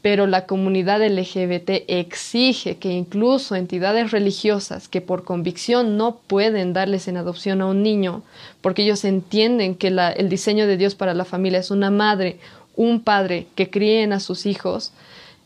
[0.00, 7.08] pero la comunidad LGBT exige que incluso entidades religiosas que por convicción no pueden darles
[7.08, 8.22] en adopción a un niño,
[8.60, 12.38] porque ellos entienden que el diseño de Dios para la familia es una madre,
[12.78, 14.92] un padre que críen a sus hijos,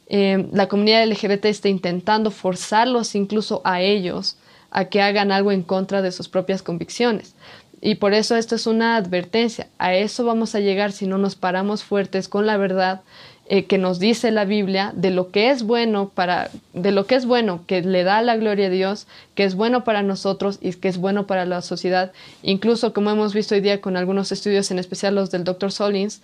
[0.08, 4.36] eh, la comunidad LGBT está intentando forzarlos incluso a ellos
[4.70, 7.34] a que hagan algo en contra de sus propias convicciones.
[7.80, 9.66] Y por eso esto es una advertencia.
[9.78, 13.00] A eso vamos a llegar si no nos paramos fuertes con la verdad
[13.46, 17.14] eh, que nos dice la Biblia de lo que es bueno para, de lo que
[17.14, 20.74] es bueno, que le da la gloria a Dios, que es bueno para nosotros y
[20.74, 22.12] que es bueno para la sociedad.
[22.42, 25.72] Incluso como hemos visto hoy día con algunos estudios, en especial los del Dr.
[25.72, 26.20] Solins,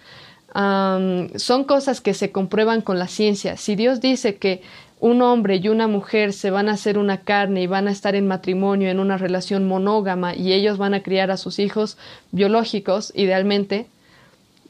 [0.55, 3.57] son cosas que se comprueban con la ciencia.
[3.57, 4.63] Si Dios dice que
[5.01, 8.15] un hombre y una mujer se van a hacer una carne y van a estar
[8.15, 11.97] en matrimonio, en una relación monógama y ellos van a criar a sus hijos
[12.33, 13.87] biológicos, idealmente,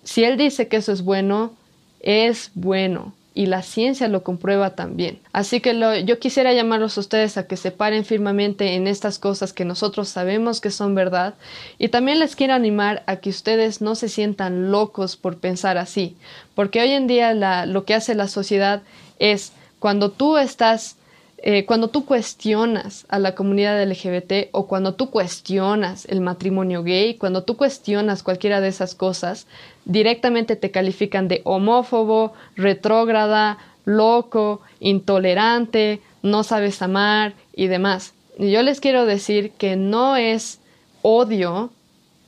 [0.05, 1.53] si Él dice que eso es bueno,
[2.01, 5.21] es bueno y la ciencia lo comprueba también.
[5.33, 9.53] Así que yo quisiera llamarlos a ustedes a que se paren firmemente en estas cosas
[9.53, 11.35] que nosotros sabemos que son verdad
[11.79, 16.17] y también les quiero animar a que ustedes no se sientan locos por pensar así,
[16.57, 17.33] porque hoy en día
[17.65, 18.83] lo que hace la sociedad
[19.21, 20.97] es cuando tú estás
[21.41, 27.15] eh, cuando tú cuestionas a la comunidad LGBT o cuando tú cuestionas el matrimonio gay,
[27.15, 29.47] cuando tú cuestionas cualquiera de esas cosas,
[29.89, 38.15] directamente te califican de homófobo, retrógrada, loco, intolerante, no sabes amar y demás.
[38.39, 40.61] Y yo les quiero decir que no es
[41.03, 41.71] odio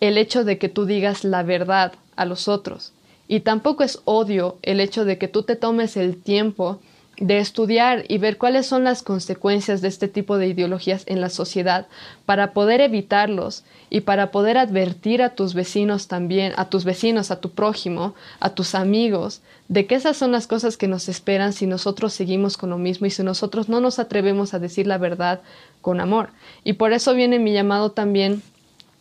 [0.01, 2.93] el hecho de que tú digas la verdad a los otros.
[3.29, 6.81] Y tampoco es odio el hecho de que tú te tomes el tiempo
[7.21, 11.29] de estudiar y ver cuáles son las consecuencias de este tipo de ideologías en la
[11.29, 11.87] sociedad
[12.25, 17.41] para poder evitarlos y para poder advertir a tus vecinos también, a tus vecinos, a
[17.41, 21.67] tu prójimo, a tus amigos, de que esas son las cosas que nos esperan si
[21.67, 25.43] nosotros seguimos con lo mismo y si nosotros no nos atrevemos a decir la verdad
[25.83, 26.31] con amor.
[26.65, 28.43] Y por eso viene mi llamado también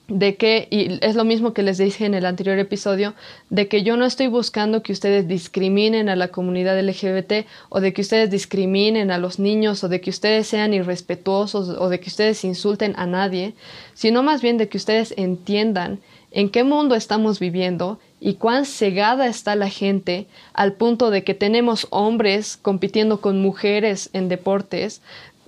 [0.09, 3.13] de que, y es lo mismo que les dije en el anterior episodio,
[3.49, 7.93] de que yo no estoy buscando que ustedes discriminen a la comunidad LGBT o de
[7.93, 12.09] que ustedes discriminen a los niños o de que ustedes sean irrespetuosos o de que
[12.09, 13.53] ustedes insulten a nadie,
[13.93, 15.99] sino más bien de que ustedes entiendan
[16.31, 21.33] en qué mundo estamos viviendo y cuán cegada está la gente al punto de que
[21.33, 25.01] tenemos hombres compitiendo con mujeres en deportes,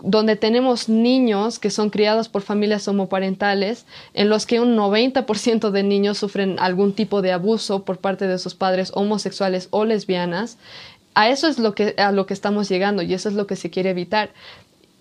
[0.03, 5.83] donde tenemos niños que son criados por familias homoparentales, en los que un 90% de
[5.83, 10.57] niños sufren algún tipo de abuso por parte de sus padres homosexuales o lesbianas.
[11.13, 13.55] A eso es lo que, a lo que estamos llegando y eso es lo que
[13.55, 14.31] se quiere evitar.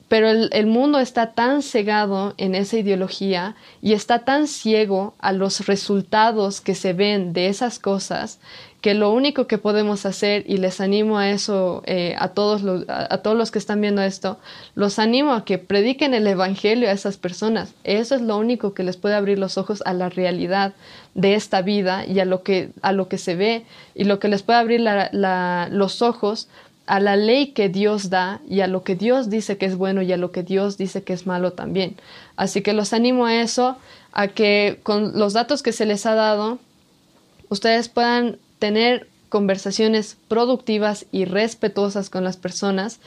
[0.09, 5.33] Pero el, el, mundo está tan cegado en esa ideología y está tan ciego a
[5.33, 8.41] los resultados que se ven de esas cosas
[8.81, 12.85] que lo único que podemos hacer, y les animo a eso eh, a, todos los,
[12.89, 14.39] a, todos los que están viendo esto,
[14.75, 17.75] los animo a que prediquen el Evangelio a esas personas.
[17.85, 20.73] Eso es lo único que les puede abrir los ojos a la realidad
[21.15, 24.29] de esta vida y a lo que, a lo que se ve y lo que
[24.29, 26.49] les puede abrir los ojos
[26.87, 30.03] a la ley que Dios da y a lo que Dios dice que es bueno
[30.03, 31.97] y a lo que Dios dice que es malo también.
[32.37, 33.77] Así que los animo a eso,
[34.13, 36.59] a que con los datos que se les ha dado,
[37.49, 43.01] ustedes puedan tener conversaciones productivas y respetuosas con las personas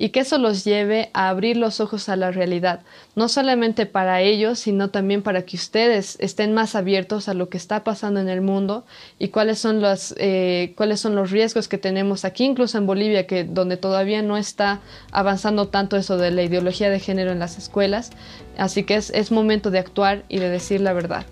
[0.00, 2.80] y que eso los lleve a abrir los ojos a la realidad,
[3.16, 7.58] no solamente para ellos, sino también para que ustedes estén más abiertos a lo que
[7.58, 8.86] está pasando en el mundo
[9.18, 13.26] y cuáles son los, eh, cuáles son los riesgos que tenemos aquí, incluso en Bolivia,
[13.26, 14.80] que donde todavía no está
[15.12, 18.10] avanzando tanto eso de la ideología de género en las escuelas.
[18.56, 21.26] Así que es, es momento de actuar y de decir la verdad.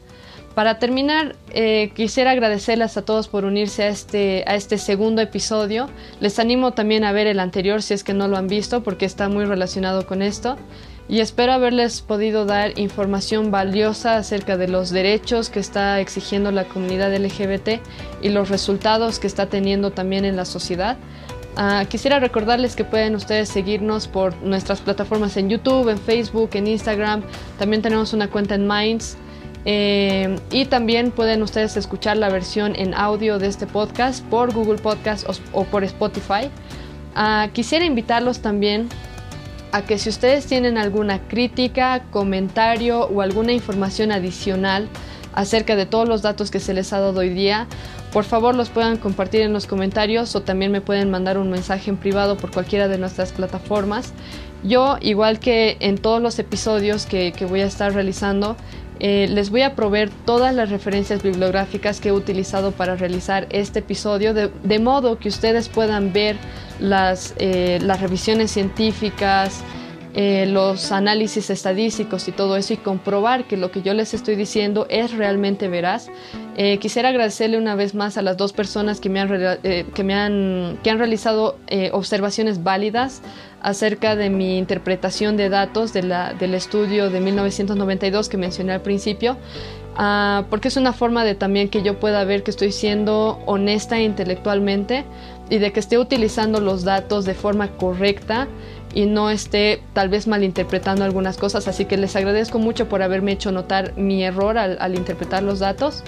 [0.59, 5.89] Para terminar, eh, quisiera agradecerles a todos por unirse a este, a este segundo episodio.
[6.19, 9.07] Les animo también a ver el anterior si es que no lo han visto porque
[9.07, 10.57] está muy relacionado con esto.
[11.09, 16.65] Y espero haberles podido dar información valiosa acerca de los derechos que está exigiendo la
[16.65, 17.81] comunidad LGBT
[18.21, 20.97] y los resultados que está teniendo también en la sociedad.
[21.57, 26.67] Uh, quisiera recordarles que pueden ustedes seguirnos por nuestras plataformas en YouTube, en Facebook, en
[26.67, 27.23] Instagram.
[27.61, 29.17] También tenemos una cuenta en Minds.
[29.71, 34.79] Eh, y también pueden ustedes escuchar la versión en audio de este podcast por Google
[34.79, 36.49] Podcast o, por Spotify.
[37.15, 38.89] Uh, quisiera invitarlos también
[39.73, 44.89] a que si ustedes tienen alguna crítica, comentario o alguna información adicional
[45.35, 47.67] acerca de todos los datos que se les ha dado hoy día,
[48.11, 51.91] por favor los puedan compartir en los comentarios o también me pueden mandar un mensaje
[51.91, 54.15] en privado por cualquiera de nuestras plataformas.
[54.65, 58.57] Yo, igual que en todos los episodios que voy a estar realizando,
[59.01, 63.79] eh, les voy a proveer todas las referencias bibliográficas que he utilizado para realizar este
[63.79, 66.37] episodio, de, modo que ustedes puedan ver
[66.81, 69.63] las, eh, revisiones científicas,
[70.15, 74.35] eh, los análisis estadísticos y todo eso y comprobar que lo que yo les estoy
[74.35, 76.09] diciendo es realmente veraz.
[76.81, 79.29] Quisiera agradecerle una vez más a las dos personas que me han,
[79.63, 81.57] eh, que me han, que han realizado
[81.93, 83.23] observaciones válidas
[83.61, 88.83] acerca de mi interpretación de datos de la, del estudio de 1992 que mencioné al
[88.83, 89.37] principio.
[89.99, 94.01] Uh, porque es una forma de también que yo pueda ver que estoy siendo honesta
[94.01, 95.05] intelectualmente
[95.51, 98.47] y de que esté utilizando los datos de forma correcta
[98.95, 101.67] y no esté tal vez malinterpretando algunas cosas.
[101.67, 105.59] Así que les agradezco mucho por haberme hecho notar mi error al, al interpretar los
[105.59, 106.05] datos.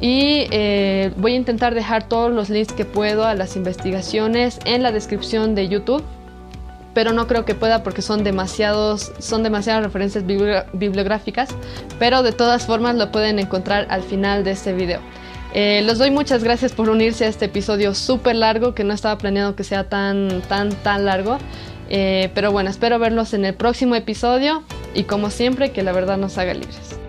[0.00, 4.82] Y eh, voy a intentar dejar todos los links que puedo a las investigaciones en
[4.82, 6.02] la descripción de YouTube
[6.94, 11.48] pero no creo que pueda porque son demasiados son demasiadas referencias bibliográficas
[11.98, 15.00] pero de todas formas lo pueden encontrar al final de este video.
[15.52, 19.18] Eh, les doy muchas gracias por unirse a este episodio súper largo que no estaba
[19.18, 21.38] planeado que sea tan tan tan largo
[21.88, 24.62] eh, pero bueno espero verlos en el próximo episodio
[24.94, 26.99] y como siempre que la verdad nos haga libres